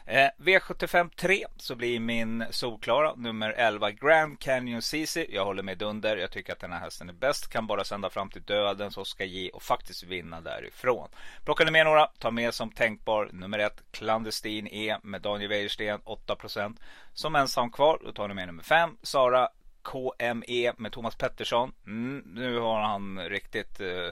Eh, 0.06 0.28
V75 0.38 1.10
3 1.16 1.46
så 1.56 1.74
blir 1.74 2.00
min 2.00 2.44
solklara 2.50 3.14
nummer 3.14 3.50
11 3.50 3.90
Grand 3.90 4.40
Canyon 4.40 4.82
CC. 4.82 5.26
Jag 5.28 5.44
håller 5.44 5.62
med 5.62 5.78
Dunder. 5.78 6.16
Jag 6.16 6.30
tycker 6.30 6.52
att 6.52 6.60
den 6.60 6.72
här 6.72 6.80
hästen 6.80 7.08
är 7.08 7.12
bäst. 7.12 7.48
Kan 7.48 7.66
bara 7.66 7.84
sända 7.84 8.10
fram 8.10 8.30
till 8.30 8.42
döden 8.42 8.90
så 8.90 9.04
ska 9.04 9.24
ge 9.24 9.50
och 9.50 9.62
faktiskt 9.62 10.02
vinna 10.02 10.40
därifrån. 10.40 11.08
Plockar 11.44 11.64
ni 11.64 11.70
med 11.70 11.86
några, 11.86 12.06
ta 12.06 12.30
med 12.30 12.54
som 12.54 12.70
tänkbar 12.70 13.30
nummer 13.32 13.58
1 13.58 13.82
Clandestine 13.90 14.70
E 14.72 14.96
med 15.02 15.22
Daniel 15.22 15.50
Wäjersten 15.50 16.00
8%. 16.00 16.76
Som 17.14 17.36
ensam 17.36 17.70
kvar, 17.70 18.00
då 18.04 18.12
tar 18.12 18.28
ni 18.28 18.34
med 18.34 18.46
nummer 18.46 18.62
5 18.62 18.96
Sara 19.02 19.48
KME 19.82 20.72
med 20.76 20.92
Thomas 20.92 21.16
Pettersson. 21.16 21.72
Mm, 21.86 22.22
nu 22.26 22.58
har 22.58 22.80
han 22.80 23.20
riktigt 23.28 23.80
eh, 23.80 24.08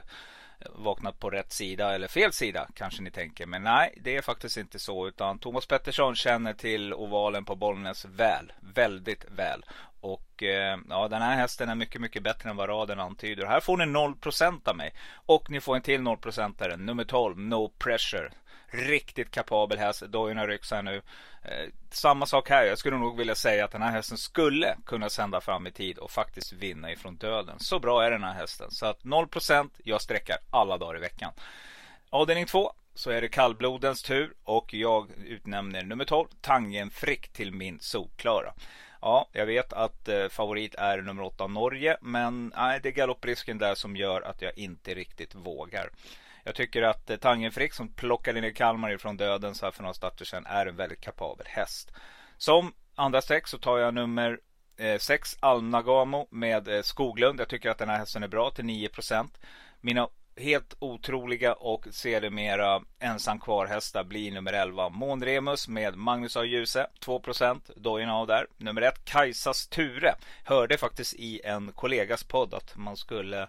vaknat 0.75 1.19
på 1.19 1.29
rätt 1.29 1.53
sida 1.53 1.95
eller 1.95 2.07
fel 2.07 2.33
sida 2.33 2.67
kanske 2.75 3.01
ni 3.01 3.11
tänker. 3.11 3.45
Men 3.45 3.63
nej, 3.63 3.93
det 4.01 4.17
är 4.17 4.21
faktiskt 4.21 4.57
inte 4.57 4.79
så. 4.79 5.07
Utan 5.07 5.39
Thomas 5.39 5.65
Pettersson 5.65 6.15
känner 6.15 6.53
till 6.53 6.93
ovalen 6.93 7.45
på 7.45 7.55
Bollnäs 7.55 8.05
väl. 8.05 8.53
Väldigt 8.59 9.25
väl. 9.35 9.65
Och 10.01 10.43
eh, 10.43 10.77
ja, 10.89 11.07
den 11.07 11.21
här 11.21 11.35
hästen 11.35 11.69
är 11.69 11.75
mycket, 11.75 12.01
mycket 12.01 12.23
bättre 12.23 12.49
än 12.49 12.55
vad 12.55 12.69
raden 12.69 12.99
antyder. 12.99 13.45
Här 13.45 13.59
får 13.59 13.77
ni 13.77 13.85
0% 13.85 14.69
av 14.69 14.75
mig. 14.75 14.93
Och 15.13 15.49
ni 15.49 15.61
får 15.61 15.75
en 15.75 15.81
till 15.81 16.01
0% 16.01 16.77
nummer 16.77 17.03
12, 17.03 17.39
No 17.39 17.71
Pressure. 17.77 18.31
Riktigt 18.71 19.31
kapabel 19.31 19.77
häst. 19.77 20.01
Dojorna 20.01 20.47
rycks 20.47 20.71
här 20.71 20.81
nu. 20.81 21.01
Eh, 21.43 21.69
samma 21.91 22.25
sak 22.25 22.49
här. 22.49 22.65
Jag 22.65 22.77
skulle 22.77 22.97
nog 22.97 23.17
vilja 23.17 23.35
säga 23.35 23.65
att 23.65 23.71
den 23.71 23.81
här 23.81 23.91
hästen 23.91 24.17
skulle 24.17 24.77
kunna 24.85 25.09
sända 25.09 25.41
fram 25.41 25.67
i 25.67 25.71
tid 25.71 25.97
och 25.97 26.11
faktiskt 26.11 26.53
vinna 26.53 26.91
ifrån 26.91 27.15
döden. 27.15 27.59
Så 27.59 27.79
bra 27.79 28.03
är 28.03 28.11
den 28.11 28.23
här 28.23 28.33
hästen. 28.33 28.71
Så 28.71 28.85
att 28.85 29.03
0% 29.03 29.69
jag 29.83 30.01
sträckar 30.01 30.37
alla 30.49 30.77
dagar 30.77 30.97
i 30.97 30.99
veckan. 30.99 31.31
Avdelning 32.09 32.45
2 32.45 32.73
så 32.93 33.11
är 33.11 33.21
det 33.21 33.27
kallblodens 33.27 34.03
tur 34.03 34.33
och 34.43 34.73
jag 34.73 35.11
utnämner 35.25 35.83
nummer 35.83 36.05
12 36.05 36.27
Tangen 36.41 36.89
Frick 36.89 37.29
till 37.33 37.53
min 37.53 37.79
solklara. 37.79 38.53
Ja, 39.01 39.29
jag 39.31 39.45
vet 39.45 39.73
att 39.73 40.07
eh, 40.07 40.27
favorit 40.27 40.75
är 40.75 41.01
nummer 41.01 41.23
8 41.23 41.47
Norge, 41.47 41.97
men 42.01 42.53
nej, 42.55 42.79
det 42.83 42.89
är 42.89 42.93
galopprisken 42.93 43.57
där 43.57 43.75
som 43.75 43.95
gör 43.95 44.21
att 44.21 44.41
jag 44.41 44.57
inte 44.57 44.93
riktigt 44.93 45.35
vågar. 45.35 45.89
Jag 46.43 46.55
tycker 46.55 46.81
att 46.81 47.09
eh, 47.09 47.17
Tangenfrick 47.17 47.73
som 47.73 47.93
plockade 47.93 48.41
ner 48.41 48.51
Kalmar 48.51 48.91
ifrån 48.91 49.17
döden 49.17 49.55
så 49.55 49.65
här 49.65 49.71
för 49.71 49.83
några 49.83 49.93
starter 49.93 50.25
sedan 50.25 50.45
är 50.45 50.65
en 50.65 50.75
väldigt 50.75 51.01
kapabel 51.01 51.45
häst. 51.49 51.91
Som 52.37 52.73
andra 52.95 53.21
streck 53.21 53.47
så 53.47 53.57
tar 53.57 53.77
jag 53.77 53.93
nummer 53.93 54.39
6 54.99 55.33
eh, 55.33 55.49
Alnagamo 55.49 56.27
med 56.31 56.67
eh, 56.67 56.81
Skoglund. 56.81 57.39
Jag 57.39 57.49
tycker 57.49 57.69
att 57.69 57.77
den 57.77 57.89
här 57.89 57.97
hästen 57.97 58.23
är 58.23 58.27
bra 58.27 58.51
till 58.51 58.65
9% 58.65 59.29
Mina 59.81 60.09
helt 60.39 60.73
otroliga 60.79 61.53
och 61.53 61.87
sedermera 61.91 62.81
ensam 62.99 63.39
kvar 63.39 63.65
hästar 63.65 64.03
blir 64.03 64.31
nummer 64.31 64.53
11 64.53 64.89
Månremus 64.89 65.67
med 65.67 65.97
Magnus 65.97 66.37
A. 66.37 66.43
Djuse 66.43 66.87
2 66.99 67.19
% 67.19 67.69
Dojen 67.75 68.09
av 68.09 68.27
där. 68.27 68.47
Nummer 68.57 68.81
1 68.81 69.05
Kajsas 69.05 69.67
Ture. 69.67 70.15
Hörde 70.43 70.77
faktiskt 70.77 71.13
i 71.13 71.41
en 71.43 71.71
kollegas 71.71 72.23
podd 72.23 72.53
att 72.53 72.77
man 72.77 72.97
skulle 72.97 73.41
eh, 73.41 73.47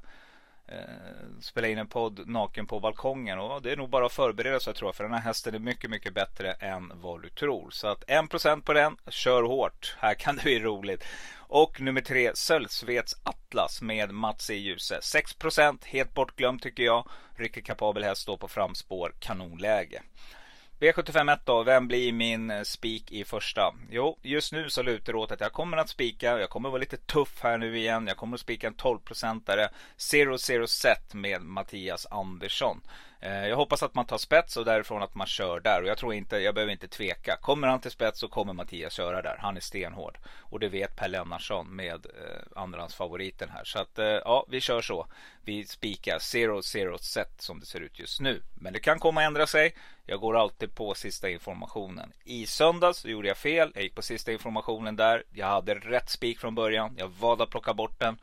Eh, 0.71 1.41
spela 1.41 1.69
in 1.69 1.79
en 1.79 1.87
podd 1.87 2.29
naken 2.29 2.67
på 2.67 2.81
balkongen. 2.81 3.39
Och 3.39 3.63
det 3.63 3.73
är 3.73 3.77
nog 3.77 3.91
bara 3.91 4.07
att 4.07 4.13
förbereda 4.13 4.61
sig 4.61 4.75
tror 4.75 4.89
jag. 4.89 4.95
För 4.95 5.05
den 5.05 5.13
här 5.13 5.21
hästen 5.21 5.55
är 5.55 5.59
mycket, 5.59 5.91
mycket 5.91 6.15
bättre 6.15 6.53
än 6.53 6.93
vad 6.95 7.23
du 7.23 7.29
tror. 7.29 7.71
Så 7.71 7.89
att 7.89 8.05
1% 8.05 8.63
på 8.63 8.73
den, 8.73 8.97
kör 9.09 9.43
hårt. 9.43 9.97
Här 9.99 10.15
kan 10.15 10.37
det 10.37 10.43
bli 10.43 10.61
roligt. 10.61 11.05
Och 11.37 11.81
nummer 11.81 12.01
tre, 12.01 12.31
Sölvsvets 12.35 13.15
Atlas 13.23 13.83
med 13.83 14.11
Mats 14.11 14.51
i 14.51 14.55
ljuset. 14.55 15.01
6% 15.01 15.79
helt 15.85 16.15
bortglömt 16.15 16.63
tycker 16.63 16.83
jag. 16.83 17.09
Riktigt 17.37 17.67
kapabel 17.67 18.05
häst 18.05 18.23
står 18.23 18.37
på 18.37 18.49
framspår, 18.49 19.15
kanonläge. 19.19 20.03
V751 20.81 21.39
då, 21.45 21.63
vem 21.63 21.89
blir 21.89 22.13
min 22.13 22.51
eh, 22.51 22.63
spik 22.63 23.13
i 23.13 23.25
första? 23.25 23.75
Jo, 23.91 24.19
just 24.23 24.53
nu 24.53 24.71
så 24.71 24.83
lutar 24.83 25.13
det 25.13 25.19
åt 25.19 25.33
att 25.33 25.41
jag 25.41 25.53
kommer 25.53 25.77
att 25.77 25.89
spika. 25.89 26.39
Jag 26.39 26.51
kommer 26.51 26.69
att 26.69 26.73
vara 26.73 26.81
lite 26.81 26.97
tuff 26.97 27.41
här 27.43 27.59
nu 27.59 27.79
igen. 27.79 28.07
Jag 28.07 28.17
kommer 28.17 28.35
att 28.35 28.41
spika 28.41 28.67
en 28.67 28.75
12-procentare. 28.75 29.69
0-0 29.99 30.67
set 30.67 31.15
med 31.15 31.43
Mattias 31.43 32.07
Andersson. 32.11 32.81
Eh, 33.23 33.47
jag 33.49 33.57
hoppas 33.57 33.83
att 33.83 33.95
man 33.95 34.07
tar 34.07 34.19
spets 34.19 34.57
och 34.57 34.65
därifrån 34.65 35.03
att 35.03 35.15
man 35.15 35.27
kör 35.27 35.61
där. 35.61 35.83
Och 35.83 35.89
jag 35.89 35.99
tror 35.99 36.15
inte, 36.15 36.37
jag 36.37 36.55
behöver 36.55 36.73
inte 36.73 36.89
tveka. 36.89 37.37
Kommer 37.37 37.69
han 37.69 37.81
till 37.81 37.91
spets 37.91 38.21
så 38.21 38.29
kommer 38.29 38.53
Mattias 38.53 38.93
köra 38.93 39.23
där. 39.23 39.37
Han 39.41 39.57
är 39.57 39.61
stenhård. 39.61 40.19
Och 40.39 40.61
det 40.61 40.69
vet 40.69 40.97
Per 40.97 41.09
Lennartsson 41.09 41.77
med 41.77 42.07
eh, 42.07 42.63
andrahandsfavoriten 42.63 43.49
här. 43.49 43.65
Så 43.65 43.79
att 43.79 43.99
eh, 43.99 44.07
ja, 44.07 44.47
vi 44.49 44.61
kör 44.61 44.81
så. 44.81 45.07
Vi 45.45 45.65
spikar 45.65 46.19
0-0 46.19 46.99
set 46.99 47.43
som 47.43 47.61
det 47.61 47.67
ser 47.67 47.81
ut 47.81 47.99
just 47.99 48.21
nu. 48.21 48.43
Men 48.55 48.73
det 48.73 48.81
kan 48.81 48.99
komma 48.99 49.21
att 49.21 49.27
ändra 49.27 49.47
sig. 49.47 49.75
Jag 50.07 50.21
går 50.21 50.37
alltid 50.37 50.75
på 50.75 50.95
sista 50.95 51.31
informationen. 51.31 52.13
I 52.25 52.47
söndags 52.47 53.05
gjorde 53.05 53.29
jag 53.29 53.37
fel. 53.37 53.71
Jag 53.75 53.83
gick 53.83 53.95
på 53.95 54.03
sista 54.03 54.33
informationen 54.33 54.97
där. 54.97 55.25
Jag 55.33 55.47
hade 55.47 55.75
rätt 55.75 56.11
spik 56.11 56.39
från 56.39 56.55
början. 56.55 56.95
Jag 56.99 57.09
valde 57.09 57.45
att 57.45 57.51
plocka 57.51 57.75
bort 57.75 58.01
den. 58.01 58.19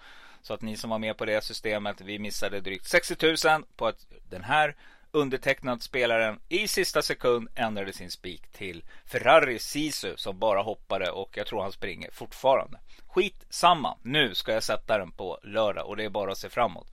Så 0.48 0.54
att 0.54 0.62
ni 0.62 0.78
som 0.78 0.90
var 0.90 1.00
med 1.00 1.18
på 1.18 1.26
det 1.26 1.44
systemet, 1.44 2.02
vi 2.02 2.20
missade 2.20 2.62
drygt 2.62 2.86
60 2.86 3.16
000 3.48 3.64
på 3.76 3.88
att 3.88 4.06
den 4.30 4.44
här 4.44 4.76
undertecknad 5.12 5.84
spelaren 5.84 6.40
i 6.50 6.68
sista 6.68 7.02
sekund 7.02 7.50
ändrade 7.56 7.94
sin 7.94 8.12
spik 8.12 8.48
till 8.52 8.84
Ferrari 9.06 9.60
Sisu 9.60 10.18
som 10.18 10.40
bara 10.40 10.62
hoppade 10.62 11.12
och 11.12 11.38
jag 11.38 11.48
tror 11.48 11.62
han 11.62 11.72
springer 11.72 12.12
fortfarande. 12.12 12.80
Skit 13.08 13.46
samma. 13.50 13.98
Nu 14.02 14.36
ska 14.36 14.54
jag 14.54 14.64
sätta 14.64 14.98
den 14.98 15.12
på 15.12 15.40
lördag 15.44 15.88
och 15.88 15.98
det 15.98 16.04
är 16.04 16.10
bara 16.10 16.32
att 16.32 16.38
se 16.38 16.50
framåt. 16.50 16.88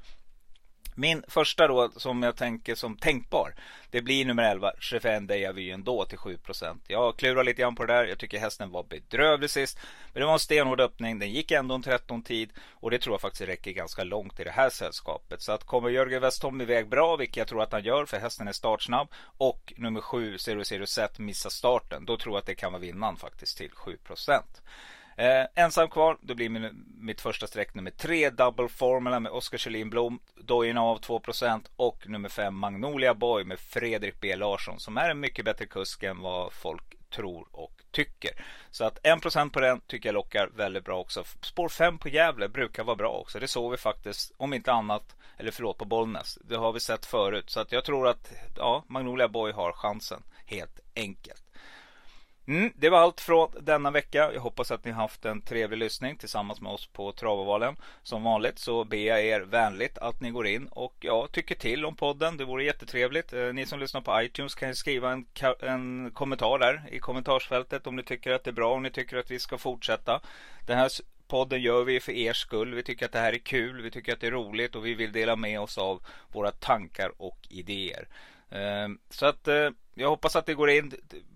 Min 0.97 1.23
första 1.29 1.69
då 1.69 1.91
som 1.97 2.23
jag 2.23 2.37
tänker 2.37 2.75
som 2.75 2.97
tänkbar. 2.97 3.55
Det 3.91 4.03
blir 4.03 4.25
nummer 4.25 4.43
11, 4.43 4.73
Chefen 4.79 5.27
Dejavy 5.27 5.71
ändå 5.71 6.05
till 6.05 6.19
7%. 6.19 6.81
Jag 6.87 7.17
klurar 7.17 7.45
lite 7.45 7.63
grann 7.63 7.75
på 7.75 7.85
det 7.85 7.93
där. 7.93 8.05
Jag 8.05 8.19
tycker 8.19 8.39
hästen 8.39 8.71
var 8.71 8.83
bedrövlig 8.83 9.51
sist. 9.51 9.79
Men 10.13 10.21
det 10.21 10.27
var 10.27 10.33
en 10.33 10.39
stenhård 10.39 10.81
öppning. 10.81 11.19
Den 11.19 11.31
gick 11.31 11.51
ändå 11.51 11.75
en 11.75 11.83
13 11.83 12.23
tid. 12.23 12.53
Och 12.71 12.91
det 12.91 12.99
tror 12.99 13.15
jag 13.15 13.21
faktiskt 13.21 13.49
räcker 13.49 13.71
ganska 13.71 14.05
långt 14.05 14.41
i 14.41 14.45
det 14.45 14.51
här 14.51 14.71
sällskapet. 14.71 15.43
Så 15.43 15.53
att 15.53 15.65
kommer 15.65 15.89
Jörgen 15.89 16.21
Westholm 16.21 16.61
iväg 16.61 16.89
bra, 16.89 17.17
vilket 17.17 17.37
jag 17.37 17.49
tror 17.49 17.63
att 17.63 17.73
han 17.73 17.85
gör 17.85 18.07
för 18.07 18.19
hästen 18.19 18.49
är 18.49 18.53
startsnabb. 18.53 19.09
Och 19.37 19.73
nummer 19.77 20.01
7, 20.01 20.39
Zero 20.39 20.65
Zero 20.65 20.87
Set 20.87 21.19
missar 21.19 21.51
starten. 21.51 22.05
Då 22.07 22.17
tror 22.17 22.35
jag 22.35 22.41
att 22.41 22.47
det 22.47 22.55
kan 22.55 22.73
vara 22.73 22.81
vinnaren 22.81 23.17
faktiskt 23.17 23.59
till 23.59 23.71
7%. 23.71 24.43
Eh, 25.17 25.47
ensam 25.55 25.89
kvar, 25.89 26.19
då 26.21 26.35
blir 26.35 26.49
min, 26.49 26.85
mitt 26.99 27.21
första 27.21 27.47
streck 27.47 27.75
nummer 27.75 27.91
3, 27.91 28.31
Double 28.31 28.69
Formula 28.69 29.21
med 29.21 29.33
Oskar 29.33 29.59
Kjellin 29.59 29.91
Blom, 29.91 30.19
Dojorna 30.35 30.83
av 30.83 31.01
2% 31.01 31.67
och 31.77 32.09
nummer 32.09 32.29
5, 32.29 32.55
Magnolia 32.55 33.15
Boy 33.15 33.45
med 33.45 33.59
Fredrik 33.59 34.21
B 34.21 34.37
Larsson 34.37 34.81
som 34.81 34.97
är 34.97 35.11
en 35.11 35.21
mycket 35.21 35.45
bättre 35.45 35.67
kusk 35.67 36.03
än 36.03 36.21
vad 36.21 36.53
folk 36.53 36.95
tror 37.11 37.49
och 37.53 37.83
tycker. 37.91 38.31
Så 38.71 38.85
att 38.85 39.03
1% 39.03 39.51
på 39.51 39.61
den 39.61 39.81
tycker 39.81 40.09
jag 40.09 40.15
lockar 40.15 40.51
väldigt 40.57 40.85
bra 40.85 41.01
också. 41.01 41.25
Spår 41.43 41.69
5 41.69 41.99
på 41.99 42.09
Gävle 42.09 42.49
brukar 42.49 42.85
vara 42.85 42.97
bra 42.97 43.11
också. 43.11 43.39
Det 43.39 43.49
såg 43.49 43.71
vi 43.71 43.77
faktiskt, 43.77 44.33
om 44.37 44.55
inte 44.55 44.73
annat, 44.73 45.17
eller 45.37 45.51
förlåt 45.51 45.79
på 45.79 45.85
Bollnäs. 45.85 46.39
Det 46.45 46.57
har 46.57 46.73
vi 46.73 46.81
sett 46.81 47.07
förut. 47.07 47.51
Så 47.51 47.61
att 47.61 47.73
jag 47.73 47.85
tror 47.85 48.09
att 48.09 48.33
ja, 48.57 48.85
Magnolia 48.89 49.29
Boy 49.29 49.53
har 49.53 49.73
chansen 49.73 50.23
helt 50.47 50.81
enkelt. 50.97 51.44
Mm, 52.47 52.73
det 52.77 52.89
var 52.89 52.99
allt 52.99 53.21
från 53.21 53.51
denna 53.61 53.91
vecka. 53.91 54.31
Jag 54.35 54.41
hoppas 54.41 54.71
att 54.71 54.85
ni 54.85 54.91
har 54.91 55.03
haft 55.03 55.25
en 55.25 55.41
trevlig 55.41 55.79
lyssning 55.79 56.17
tillsammans 56.17 56.61
med 56.61 56.73
oss 56.73 56.87
på 56.87 57.13
Travovalen. 57.13 57.77
Som 58.03 58.23
vanligt 58.23 58.59
så 58.59 58.85
ber 58.85 58.97
jag 58.97 59.25
er 59.25 59.41
vänligt 59.41 59.99
att 59.99 60.21
ni 60.21 60.31
går 60.31 60.47
in 60.47 60.67
och 60.67 60.95
ja, 61.01 61.29
tycker 61.33 61.55
till 61.55 61.85
om 61.85 61.97
podden. 61.97 62.37
Det 62.37 62.45
vore 62.45 62.65
jättetrevligt. 62.65 63.33
Eh, 63.33 63.53
ni 63.53 63.67
som 63.67 63.81
lyssnar 63.81 64.01
på 64.01 64.23
iTunes 64.23 64.55
kan 64.55 64.69
ju 64.69 64.75
skriva 64.75 65.13
en, 65.13 65.27
en 65.61 66.11
kommentar 66.11 66.59
där 66.59 66.83
i 66.91 66.99
kommentarsfältet 66.99 67.87
om 67.87 67.97
ni 67.97 68.03
tycker 68.03 68.33
att 68.33 68.45
det 68.45 68.51
är 68.51 68.53
bra, 68.53 68.75
om 68.75 68.83
ni 68.83 68.91
tycker 68.91 69.17
att 69.17 69.31
vi 69.31 69.39
ska 69.39 69.59
fortsätta. 69.59 70.21
Den 70.67 70.79
här 70.79 70.91
podden 71.29 71.63
gör 71.63 71.85
vi 71.85 72.01
för 72.01 72.13
er 72.13 72.33
skull. 72.33 72.75
Vi 72.75 72.83
tycker 72.83 73.07
att 73.07 73.13
det 73.13 73.19
här 73.19 73.33
är 73.33 73.39
kul, 73.39 73.83
vi 73.83 73.91
tycker 73.91 74.13
att 74.13 74.21
det 74.21 74.27
är 74.27 74.31
roligt 74.31 74.75
och 74.75 74.87
vi 74.87 74.95
vill 74.95 75.13
dela 75.13 75.37
med 75.37 75.61
oss 75.61 75.79
av 75.79 76.03
våra 76.33 76.51
tankar 76.51 77.13
och 77.17 77.39
idéer. 77.51 78.09
Eh, 78.51 78.89
så 79.11 79.27
att 79.27 79.49
eh, 79.49 79.71
jag 79.95 80.09
hoppas 80.09 80.37
att 80.37 80.47
det 80.47 80.55
går 80.55 80.71
in 80.71 80.93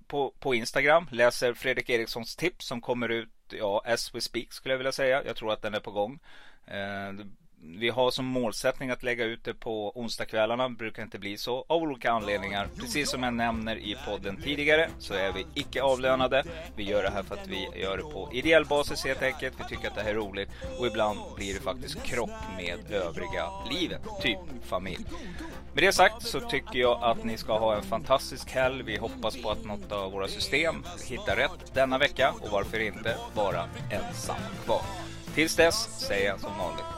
på, 0.06 0.34
på 0.38 0.54
Instagram, 0.54 1.06
läser 1.10 1.54
Fredrik 1.54 1.90
Erikssons 1.90 2.36
tips 2.36 2.66
som 2.66 2.80
kommer 2.80 3.08
ut, 3.08 3.28
ja, 3.48 3.82
as 3.84 4.14
we 4.14 4.20
speak 4.20 4.52
skulle 4.52 4.72
jag 4.72 4.78
vilja 4.78 4.92
säga. 4.92 5.24
Jag 5.24 5.36
tror 5.36 5.52
att 5.52 5.62
den 5.62 5.74
är 5.74 5.80
på 5.80 5.90
gång. 5.90 6.18
Eh, 6.66 7.26
vi 7.60 7.88
har 7.88 8.10
som 8.10 8.26
målsättning 8.26 8.90
att 8.90 9.02
lägga 9.02 9.24
ut 9.24 9.44
det 9.44 9.54
på 9.54 9.98
onsdagskvällarna. 9.98 10.68
Brukar 10.68 11.02
inte 11.02 11.18
bli 11.18 11.36
så 11.36 11.64
av 11.68 11.82
olika 11.82 12.10
anledningar. 12.10 12.68
Precis 12.80 13.10
som 13.10 13.22
jag 13.22 13.34
nämner 13.34 13.76
i 13.76 13.96
podden 14.06 14.36
tidigare 14.36 14.90
så 14.98 15.14
är 15.14 15.32
vi 15.32 15.46
icke 15.54 15.82
avlönade. 15.82 16.44
Vi 16.76 16.82
gör 16.82 17.02
det 17.02 17.10
här 17.10 17.22
för 17.22 17.34
att 17.34 17.46
vi 17.46 17.68
gör 17.80 17.96
det 17.96 18.02
på 18.02 18.30
ideell 18.32 18.64
basis 18.64 19.04
helt 19.04 19.22
enkelt. 19.22 19.54
Vi 19.60 19.64
tycker 19.64 19.88
att 19.88 19.94
det 19.94 20.02
här 20.02 20.10
är 20.10 20.14
roligt 20.14 20.48
och 20.78 20.86
ibland 20.86 21.18
blir 21.36 21.54
det 21.54 21.60
faktiskt 21.60 22.02
krock 22.02 22.30
med 22.56 22.78
övriga 22.90 23.48
livet, 23.70 24.02
typ 24.22 24.38
familj. 24.64 25.04
Med 25.72 25.84
det 25.84 25.92
sagt 25.92 26.26
så 26.26 26.40
tycker 26.40 26.78
jag 26.78 27.02
att 27.02 27.24
ni 27.24 27.36
ska 27.36 27.58
ha 27.58 27.76
en 27.76 27.82
fantastisk 27.82 28.50
helg. 28.50 28.82
Vi 28.82 28.96
hoppas 28.96 29.42
på 29.42 29.50
att 29.50 29.64
något 29.64 29.92
av 29.92 30.12
våra 30.12 30.28
system 30.28 30.84
hittar 31.08 31.36
rätt 31.36 31.74
denna 31.74 31.98
vecka 31.98 32.34
och 32.40 32.50
varför 32.50 32.80
inte 32.80 33.16
vara 33.34 33.64
ensam 33.90 34.36
kvar. 34.64 34.82
Tills 35.34 35.56
dess 35.56 36.06
säger 36.06 36.28
jag 36.28 36.40
som 36.40 36.58
vanligt, 36.58 36.97